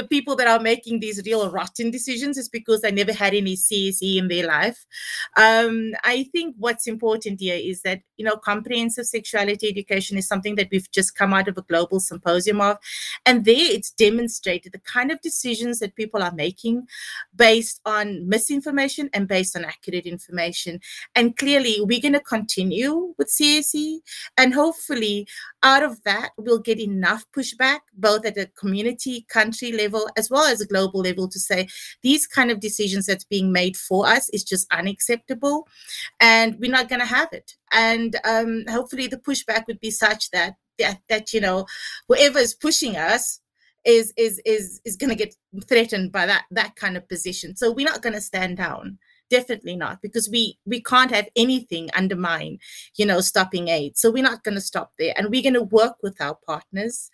the 0.00 0.08
people 0.08 0.34
that 0.36 0.48
are 0.48 0.60
making 0.60 1.00
these 1.00 1.22
real 1.26 1.50
rotten 1.50 1.90
decisions 1.90 2.38
is 2.38 2.48
because 2.48 2.80
they 2.80 2.90
never 2.90 3.12
had 3.12 3.34
any 3.34 3.54
CSE 3.54 4.16
in 4.16 4.28
their 4.28 4.46
life. 4.46 4.86
Um, 5.36 5.92
I 6.04 6.24
think 6.32 6.56
what's 6.58 6.86
important 6.86 7.40
here 7.40 7.58
is 7.60 7.82
that 7.82 8.00
you 8.16 8.24
know 8.24 8.36
comprehensive 8.36 9.06
sexuality 9.06 9.68
education 9.68 10.16
is 10.16 10.26
something 10.26 10.54
that 10.54 10.68
we've 10.72 10.90
just 10.90 11.16
come 11.16 11.34
out 11.34 11.48
of 11.48 11.58
a 11.58 11.62
global 11.62 12.00
symposium 12.00 12.60
of, 12.62 12.78
and 13.26 13.44
there 13.44 13.70
it's 13.76 13.90
demonstrated 13.90 14.72
the 14.72 14.78
kind 14.78 15.10
of 15.10 15.20
decisions 15.20 15.80
that 15.80 15.94
people 15.96 16.22
are 16.22 16.32
making 16.32 16.86
based 17.36 17.80
on 17.84 18.26
misinformation 18.26 19.10
and 19.12 19.28
based 19.28 19.56
on 19.56 19.64
accurate 19.64 20.06
information. 20.06 20.80
And 21.14 21.36
clearly, 21.36 21.76
we're 21.80 22.00
going 22.00 22.14
to 22.14 22.20
continue 22.20 23.14
with 23.18 23.28
CSE, 23.28 23.98
and 24.38 24.54
hopefully, 24.54 25.26
out 25.62 25.82
of 25.82 26.02
that, 26.04 26.30
we'll 26.38 26.58
get 26.58 26.80
enough 26.80 27.26
pushback 27.36 27.80
both 27.92 28.24
at 28.24 28.38
a 28.38 28.46
community, 28.58 29.26
country 29.28 29.72
level 29.72 29.89
as 30.16 30.30
well 30.30 30.44
as 30.44 30.60
a 30.60 30.66
global 30.66 31.00
level 31.00 31.28
to 31.28 31.38
say 31.38 31.68
these 32.02 32.26
kind 32.26 32.50
of 32.50 32.60
decisions 32.60 33.06
that's 33.06 33.24
being 33.24 33.52
made 33.52 33.76
for 33.76 34.06
us 34.06 34.28
is 34.30 34.44
just 34.44 34.66
unacceptable 34.72 35.66
and 36.20 36.58
we're 36.58 36.70
not 36.70 36.88
going 36.88 37.00
to 37.00 37.06
have 37.06 37.32
it. 37.32 37.54
And 37.72 38.16
um, 38.24 38.64
hopefully 38.68 39.06
the 39.06 39.16
pushback 39.16 39.66
would 39.66 39.80
be 39.80 39.90
such 39.90 40.30
that 40.30 40.56
that, 40.78 40.98
that 41.08 41.32
you 41.32 41.40
know 41.40 41.66
whoever 42.08 42.38
is 42.38 42.54
pushing 42.54 42.96
us 42.96 43.40
is 43.84 44.12
is 44.16 44.40
is 44.44 44.80
is 44.84 44.96
going 44.96 45.10
to 45.10 45.16
get 45.16 45.34
threatened 45.68 46.12
by 46.12 46.26
that 46.26 46.44
that 46.50 46.76
kind 46.76 46.96
of 46.96 47.08
position. 47.08 47.56
So 47.56 47.70
we're 47.70 47.86
not 47.86 48.02
going 48.02 48.14
to 48.14 48.20
stand 48.20 48.56
down. 48.56 48.98
Definitely 49.30 49.76
not 49.76 50.02
because 50.02 50.28
we 50.28 50.58
we 50.66 50.82
can't 50.82 51.12
have 51.12 51.28
anything 51.36 51.88
undermine 51.94 52.58
you 52.96 53.06
know 53.06 53.20
stopping 53.20 53.68
aid. 53.68 53.96
So 53.96 54.10
we're 54.10 54.22
not 54.22 54.42
going 54.42 54.56
to 54.56 54.60
stop 54.60 54.92
there 54.98 55.14
and 55.16 55.30
we're 55.30 55.42
going 55.42 55.54
to 55.54 55.62
work 55.62 55.96
with 56.02 56.20
our 56.20 56.36
partners 56.46 57.10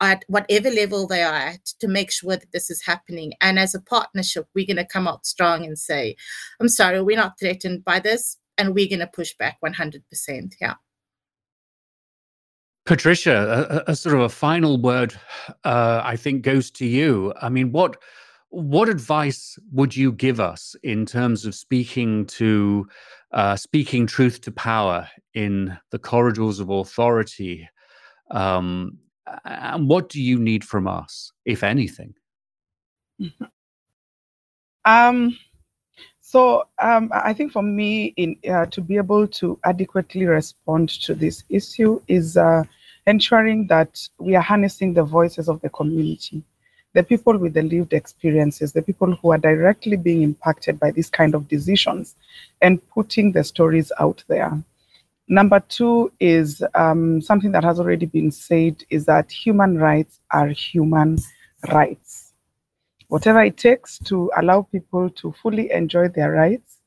at 0.00 0.24
whatever 0.28 0.70
level 0.70 1.06
they 1.06 1.22
are 1.22 1.34
at 1.34 1.64
to 1.80 1.88
make 1.88 2.10
sure 2.10 2.36
that 2.36 2.52
this 2.52 2.70
is 2.70 2.84
happening. 2.84 3.34
And 3.40 3.58
as 3.58 3.74
a 3.74 3.80
partnership, 3.80 4.46
we're 4.54 4.66
going 4.66 4.76
to 4.76 4.86
come 4.86 5.06
out 5.06 5.26
strong 5.26 5.64
and 5.64 5.78
say, 5.78 6.16
I'm 6.58 6.68
sorry, 6.68 7.02
we're 7.02 7.16
not 7.16 7.38
threatened 7.38 7.84
by 7.84 8.00
this, 8.00 8.38
and 8.56 8.74
we're 8.74 8.88
going 8.88 9.00
to 9.00 9.06
push 9.06 9.34
back 9.34 9.58
100%. 9.64 10.54
Yeah. 10.60 10.74
Patriciah, 12.86 13.84
a, 13.86 13.92
a 13.92 13.96
sort 13.96 14.14
of 14.14 14.22
a 14.22 14.28
final 14.28 14.80
word, 14.80 15.14
uh, 15.64 16.00
I 16.02 16.16
think, 16.16 16.42
goes 16.42 16.70
to 16.72 16.86
you. 16.86 17.32
I 17.40 17.48
mean, 17.48 17.72
what 17.72 17.98
what 18.52 18.88
advice 18.88 19.56
would 19.70 19.96
you 19.96 20.10
give 20.10 20.40
us 20.40 20.74
in 20.82 21.06
terms 21.06 21.46
of 21.46 21.54
speaking 21.54 22.26
to 22.26 22.88
uh, 23.32 23.54
speaking 23.54 24.08
truth 24.08 24.40
to 24.40 24.50
power 24.50 25.08
in 25.34 25.78
the 25.92 26.00
corridors 26.00 26.58
of 26.58 26.68
authority 26.68 27.68
um, 28.32 28.98
and 29.44 29.88
what 29.88 30.08
do 30.08 30.22
you 30.22 30.38
need 30.38 30.64
from 30.64 30.86
us, 30.88 31.32
if 31.44 31.62
anything? 31.62 32.14
Um, 34.84 35.36
so 36.20 36.64
um, 36.80 37.10
I 37.12 37.32
think 37.32 37.52
for 37.52 37.62
me, 37.62 38.14
in 38.16 38.36
uh, 38.50 38.66
to 38.66 38.80
be 38.80 38.96
able 38.96 39.26
to 39.26 39.58
adequately 39.64 40.26
respond 40.26 40.88
to 41.02 41.14
this 41.14 41.44
issue 41.48 42.00
is 42.08 42.36
uh, 42.36 42.62
ensuring 43.06 43.66
that 43.66 44.08
we 44.18 44.36
are 44.36 44.42
harnessing 44.42 44.94
the 44.94 45.02
voices 45.02 45.48
of 45.48 45.60
the 45.60 45.68
community, 45.70 46.42
the 46.92 47.02
people 47.02 47.36
with 47.36 47.54
the 47.54 47.62
lived 47.62 47.92
experiences, 47.92 48.72
the 48.72 48.82
people 48.82 49.14
who 49.16 49.32
are 49.32 49.38
directly 49.38 49.96
being 49.96 50.22
impacted 50.22 50.78
by 50.78 50.90
these 50.90 51.10
kind 51.10 51.34
of 51.34 51.48
decisions, 51.48 52.14
and 52.62 52.80
putting 52.90 53.32
the 53.32 53.44
stories 53.44 53.92
out 53.98 54.22
there. 54.28 54.62
Number 55.30 55.60
two 55.60 56.12
is 56.18 56.60
um, 56.74 57.20
something 57.20 57.52
that 57.52 57.62
has 57.62 57.78
already 57.78 58.06
been 58.06 58.32
said 58.32 58.82
is 58.90 59.04
that 59.04 59.30
human 59.30 59.78
rights 59.78 60.18
are 60.32 60.48
human 60.48 61.18
rights. 61.72 62.32
Whatever 63.06 63.44
it 63.44 63.56
takes 63.56 64.00
to 64.06 64.32
allow 64.36 64.62
people 64.62 65.08
to 65.08 65.32
fully 65.40 65.70
enjoy 65.70 66.08
their 66.08 66.32
rights, 66.32 66.78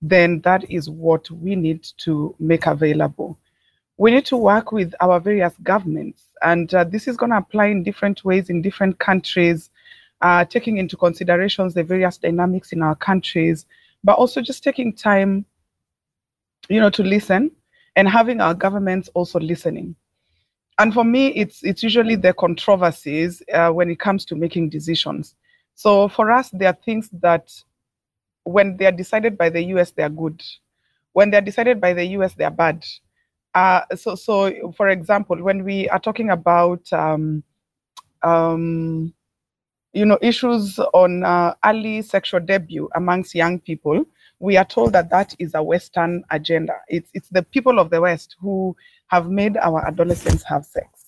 then 0.00 0.40
that 0.42 0.70
is 0.70 0.88
what 0.88 1.28
we 1.28 1.56
need 1.56 1.88
to 2.04 2.36
make 2.38 2.66
available. 2.66 3.36
We 3.96 4.12
need 4.12 4.26
to 4.26 4.36
work 4.36 4.70
with 4.70 4.94
our 5.00 5.18
various 5.18 5.54
governments, 5.64 6.22
and 6.40 6.72
uh, 6.72 6.84
this 6.84 7.08
is 7.08 7.16
going 7.16 7.30
to 7.30 7.38
apply 7.38 7.66
in 7.66 7.82
different 7.82 8.24
ways 8.24 8.48
in 8.48 8.62
different 8.62 9.00
countries, 9.00 9.70
uh, 10.20 10.44
taking 10.44 10.78
into 10.78 10.96
considerations 10.96 11.74
the 11.74 11.82
various 11.82 12.16
dynamics 12.16 12.70
in 12.70 12.80
our 12.80 12.94
countries, 12.94 13.66
but 14.04 14.16
also 14.16 14.40
just 14.40 14.62
taking 14.62 14.92
time, 14.92 15.44
you 16.68 16.78
know, 16.78 16.90
to 16.90 17.02
listen 17.02 17.50
and 17.98 18.08
having 18.08 18.40
our 18.40 18.54
governments 18.54 19.10
also 19.12 19.40
listening. 19.40 19.96
And 20.78 20.94
for 20.94 21.02
me, 21.02 21.28
it's 21.30 21.64
it's 21.64 21.82
usually 21.82 22.14
the 22.14 22.32
controversies 22.32 23.42
uh, 23.52 23.70
when 23.70 23.90
it 23.90 23.98
comes 23.98 24.24
to 24.26 24.36
making 24.36 24.68
decisions. 24.68 25.34
So 25.74 26.08
for 26.08 26.30
us, 26.30 26.48
there 26.50 26.68
are 26.68 26.78
things 26.84 27.10
that 27.14 27.52
when 28.44 28.76
they 28.76 28.86
are 28.86 28.92
decided 28.92 29.36
by 29.36 29.50
the 29.50 29.62
US, 29.74 29.90
they 29.90 30.04
are 30.04 30.08
good. 30.08 30.40
When 31.12 31.30
they 31.30 31.38
are 31.38 31.48
decided 31.50 31.80
by 31.80 31.92
the 31.92 32.04
US, 32.18 32.34
they 32.34 32.44
are 32.44 32.52
bad. 32.52 32.86
Uh, 33.52 33.80
so, 33.96 34.14
so 34.14 34.72
for 34.76 34.90
example, 34.90 35.42
when 35.42 35.64
we 35.64 35.88
are 35.88 35.98
talking 35.98 36.30
about 36.30 36.92
um, 36.92 37.42
um, 38.22 39.12
you 39.92 40.06
know 40.06 40.18
issues 40.22 40.78
on 40.94 41.24
uh, 41.24 41.52
early 41.64 42.02
sexual 42.02 42.38
debut 42.38 42.88
amongst 42.94 43.34
young 43.34 43.58
people, 43.58 44.04
we 44.40 44.56
are 44.56 44.64
told 44.64 44.92
that 44.92 45.10
that 45.10 45.34
is 45.38 45.54
a 45.54 45.62
Western 45.62 46.24
agenda. 46.30 46.74
It's 46.88 47.10
it's 47.14 47.28
the 47.28 47.42
people 47.42 47.78
of 47.78 47.90
the 47.90 48.00
West 48.00 48.36
who 48.40 48.76
have 49.08 49.28
made 49.30 49.56
our 49.56 49.86
adolescents 49.86 50.42
have 50.44 50.64
sex. 50.64 51.06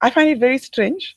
I 0.00 0.10
find 0.10 0.30
it 0.30 0.38
very 0.38 0.58
strange. 0.58 1.16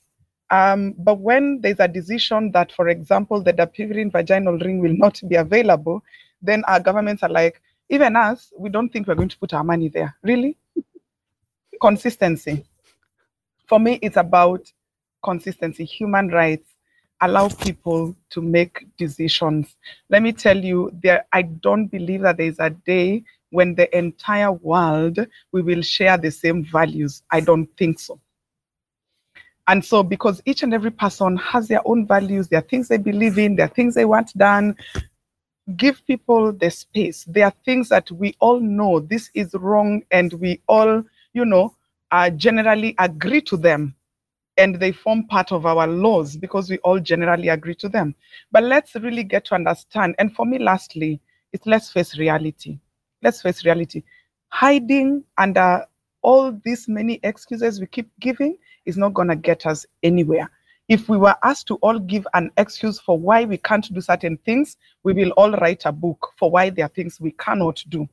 Um, 0.51 0.93
but 0.99 1.19
when 1.19 1.59
there's 1.61 1.79
a 1.79 1.87
decision 1.87 2.51
that, 2.51 2.71
for 2.71 2.89
example, 2.89 3.41
the 3.41 3.51
dapivirine 3.51 4.11
vaginal 4.11 4.59
ring 4.59 4.79
will 4.79 4.95
not 4.95 5.19
be 5.27 5.35
available, 5.35 6.03
then 6.39 6.63
our 6.67 6.79
governments 6.79 7.23
are 7.23 7.29
like, 7.29 7.61
even 7.89 8.15
us, 8.15 8.53
we 8.55 8.69
don't 8.69 8.89
think 8.89 9.07
we're 9.07 9.15
going 9.15 9.29
to 9.29 9.39
put 9.39 9.55
our 9.55 9.63
money 9.63 9.89
there. 9.89 10.15
Really? 10.21 10.55
consistency. 11.81 12.65
For 13.67 13.79
me, 13.79 13.99
it's 14.01 14.17
about 14.17 14.71
consistency, 15.23 15.85
human 15.85 16.29
rights, 16.29 16.67
allow 17.25 17.49
people 17.49 18.15
to 18.29 18.41
make 18.41 18.85
decisions. 18.97 19.75
Let 20.09 20.21
me 20.21 20.31
tell 20.31 20.57
you, 20.57 20.91
there 21.03 21.25
I 21.33 21.41
don't 21.43 21.87
believe 21.87 22.21
that 22.21 22.37
there 22.37 22.47
is 22.47 22.59
a 22.59 22.69
day 22.69 23.23
when 23.49 23.75
the 23.75 23.95
entire 23.97 24.51
world 24.51 25.19
we 25.51 25.61
will 25.61 25.81
share 25.81 26.17
the 26.17 26.31
same 26.31 26.63
values. 26.63 27.23
I 27.31 27.39
don't 27.41 27.67
think 27.77 27.99
so. 27.99 28.19
And 29.67 29.83
so, 29.83 30.03
because 30.03 30.41
each 30.45 30.61
and 30.61 30.73
every 30.73 30.91
person 30.91 31.37
has 31.37 31.67
their 31.67 31.81
own 31.85 32.05
values, 32.05 32.47
there 32.47 32.59
are 32.59 32.69
things 32.69 32.87
they 32.87 32.97
believe 32.97 33.39
in, 33.39 33.55
there 33.55 33.65
are 33.65 33.73
things 33.73 33.95
they 33.95 34.05
want 34.05 34.37
done, 34.37 34.75
give 35.75 36.05
people 36.05 36.51
the 36.53 36.69
space. 36.69 37.23
There 37.27 37.45
are 37.45 37.53
things 37.65 37.89
that 37.89 38.11
we 38.11 38.35
all 38.39 38.59
know 38.59 38.99
this 38.99 39.31
is 39.33 39.55
wrong, 39.55 40.03
and 40.11 40.31
we 40.33 40.61
all, 40.67 41.03
you 41.33 41.45
know, 41.45 41.73
uh, 42.11 42.29
generally 42.29 42.93
agree 42.99 43.41
to 43.41 43.57
them. 43.57 43.95
And 44.57 44.79
they 44.79 44.91
form 44.91 45.27
part 45.27 45.51
of 45.51 45.65
our 45.65 45.85
laws 45.85 46.37
because 46.37 46.69
we 46.69 46.77
all 46.79 46.99
generally 46.99 47.49
agree 47.49 47.75
to 47.75 47.89
them. 47.89 48.15
But 48.51 48.63
let's 48.63 48.95
really 48.95 49.23
get 49.23 49.45
to 49.45 49.55
understand. 49.55 50.15
And 50.17 50.33
for 50.33 50.45
me, 50.45 50.59
lastly, 50.59 51.19
it's 51.51 51.65
let's 51.65 51.91
face 51.91 52.17
reality. 52.17 52.79
Let's 53.21 53.41
face 53.41 53.65
reality. 53.65 54.03
Hiding 54.49 55.23
under 55.37 55.85
all 56.21 56.57
these 56.63 56.87
many 56.87 57.19
excuses 57.23 57.79
we 57.79 57.87
keep 57.87 58.09
giving 58.19 58.57
is 58.85 58.97
not 58.97 59.13
going 59.13 59.27
to 59.27 59.35
get 59.35 59.65
us 59.65 59.85
anywhere. 60.03 60.49
If 60.87 61.09
we 61.09 61.17
were 61.17 61.35
asked 61.43 61.67
to 61.67 61.75
all 61.75 61.99
give 61.99 62.27
an 62.33 62.51
excuse 62.57 62.99
for 62.99 63.17
why 63.17 63.45
we 63.45 63.57
can't 63.57 63.91
do 63.93 64.01
certain 64.01 64.37
things, 64.45 64.77
we 65.03 65.13
will 65.13 65.31
all 65.31 65.51
write 65.51 65.83
a 65.85 65.91
book 65.91 66.31
for 66.37 66.51
why 66.51 66.69
there 66.69 66.85
are 66.85 66.89
things 66.89 67.19
we 67.19 67.31
cannot 67.31 67.83
do. 67.89 68.07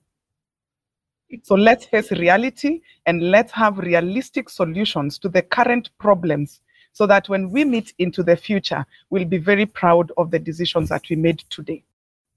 So 1.42 1.54
let's 1.54 1.86
face 1.86 2.10
reality 2.12 2.80
and 3.06 3.30
let's 3.30 3.52
have 3.52 3.78
realistic 3.78 4.48
solutions 4.48 5.18
to 5.20 5.28
the 5.28 5.42
current 5.42 5.90
problems 5.98 6.60
so 6.92 7.06
that 7.06 7.28
when 7.28 7.50
we 7.50 7.64
meet 7.64 7.94
into 7.98 8.22
the 8.22 8.36
future, 8.36 8.84
we'll 9.10 9.24
be 9.24 9.38
very 9.38 9.66
proud 9.66 10.12
of 10.16 10.30
the 10.30 10.38
decisions 10.38 10.90
that 10.90 11.08
we 11.08 11.16
made 11.16 11.38
today. 11.48 11.82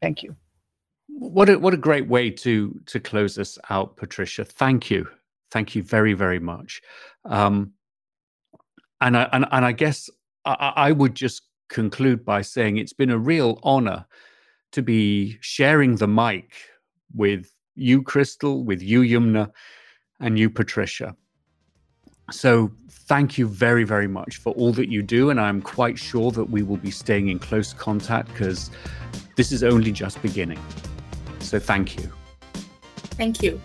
Thank 0.01 0.23
you. 0.23 0.35
What 1.07 1.49
a, 1.49 1.57
what 1.59 1.73
a 1.73 1.77
great 1.77 2.07
way 2.07 2.29
to 2.29 2.81
to 2.87 2.99
close 2.99 3.37
us 3.37 3.57
out, 3.69 3.95
Patriciah. 3.95 4.45
Thank 4.45 4.89
you. 4.89 5.07
Thank 5.51 5.75
you 5.75 5.83
very, 5.83 6.13
very 6.13 6.39
much. 6.39 6.81
Um, 7.25 7.73
and 9.01 9.15
I 9.17 9.29
and, 9.31 9.45
and 9.51 9.65
I 9.65 9.71
guess 9.71 10.09
I, 10.45 10.73
I 10.75 10.91
would 10.91 11.15
just 11.15 11.43
conclude 11.69 12.25
by 12.25 12.41
saying 12.41 12.77
it's 12.77 12.93
been 12.93 13.11
a 13.11 13.17
real 13.17 13.59
honor 13.63 14.05
to 14.71 14.81
be 14.81 15.37
sharing 15.41 15.95
the 15.95 16.07
mic 16.07 16.53
with 17.13 17.54
you, 17.75 18.01
Crystal, 18.01 18.63
with 18.63 18.81
you, 18.81 19.01
Yumnah, 19.01 19.51
and 20.19 20.39
you, 20.39 20.49
Patriciah. 20.49 21.15
So 22.31 22.71
thank 22.89 23.37
you 23.37 23.47
very, 23.47 23.83
very 23.83 24.07
much 24.07 24.37
for 24.37 24.53
all 24.53 24.73
that 24.73 24.89
you 24.89 25.03
do. 25.03 25.29
And 25.29 25.39
I'm 25.39 25.61
quite 25.61 25.97
sure 25.99 26.31
that 26.31 26.45
we 26.45 26.63
will 26.63 26.77
be 26.77 26.91
staying 26.91 27.29
in 27.29 27.39
close 27.39 27.73
contact 27.73 28.29
because 28.29 28.71
this 29.35 29.51
is 29.51 29.63
only 29.63 29.91
just 29.91 30.21
beginning. 30.21 30.59
So 31.39 31.59
thank 31.59 31.97
you. 31.97 32.11
Thank 33.17 33.43
you. 33.43 33.61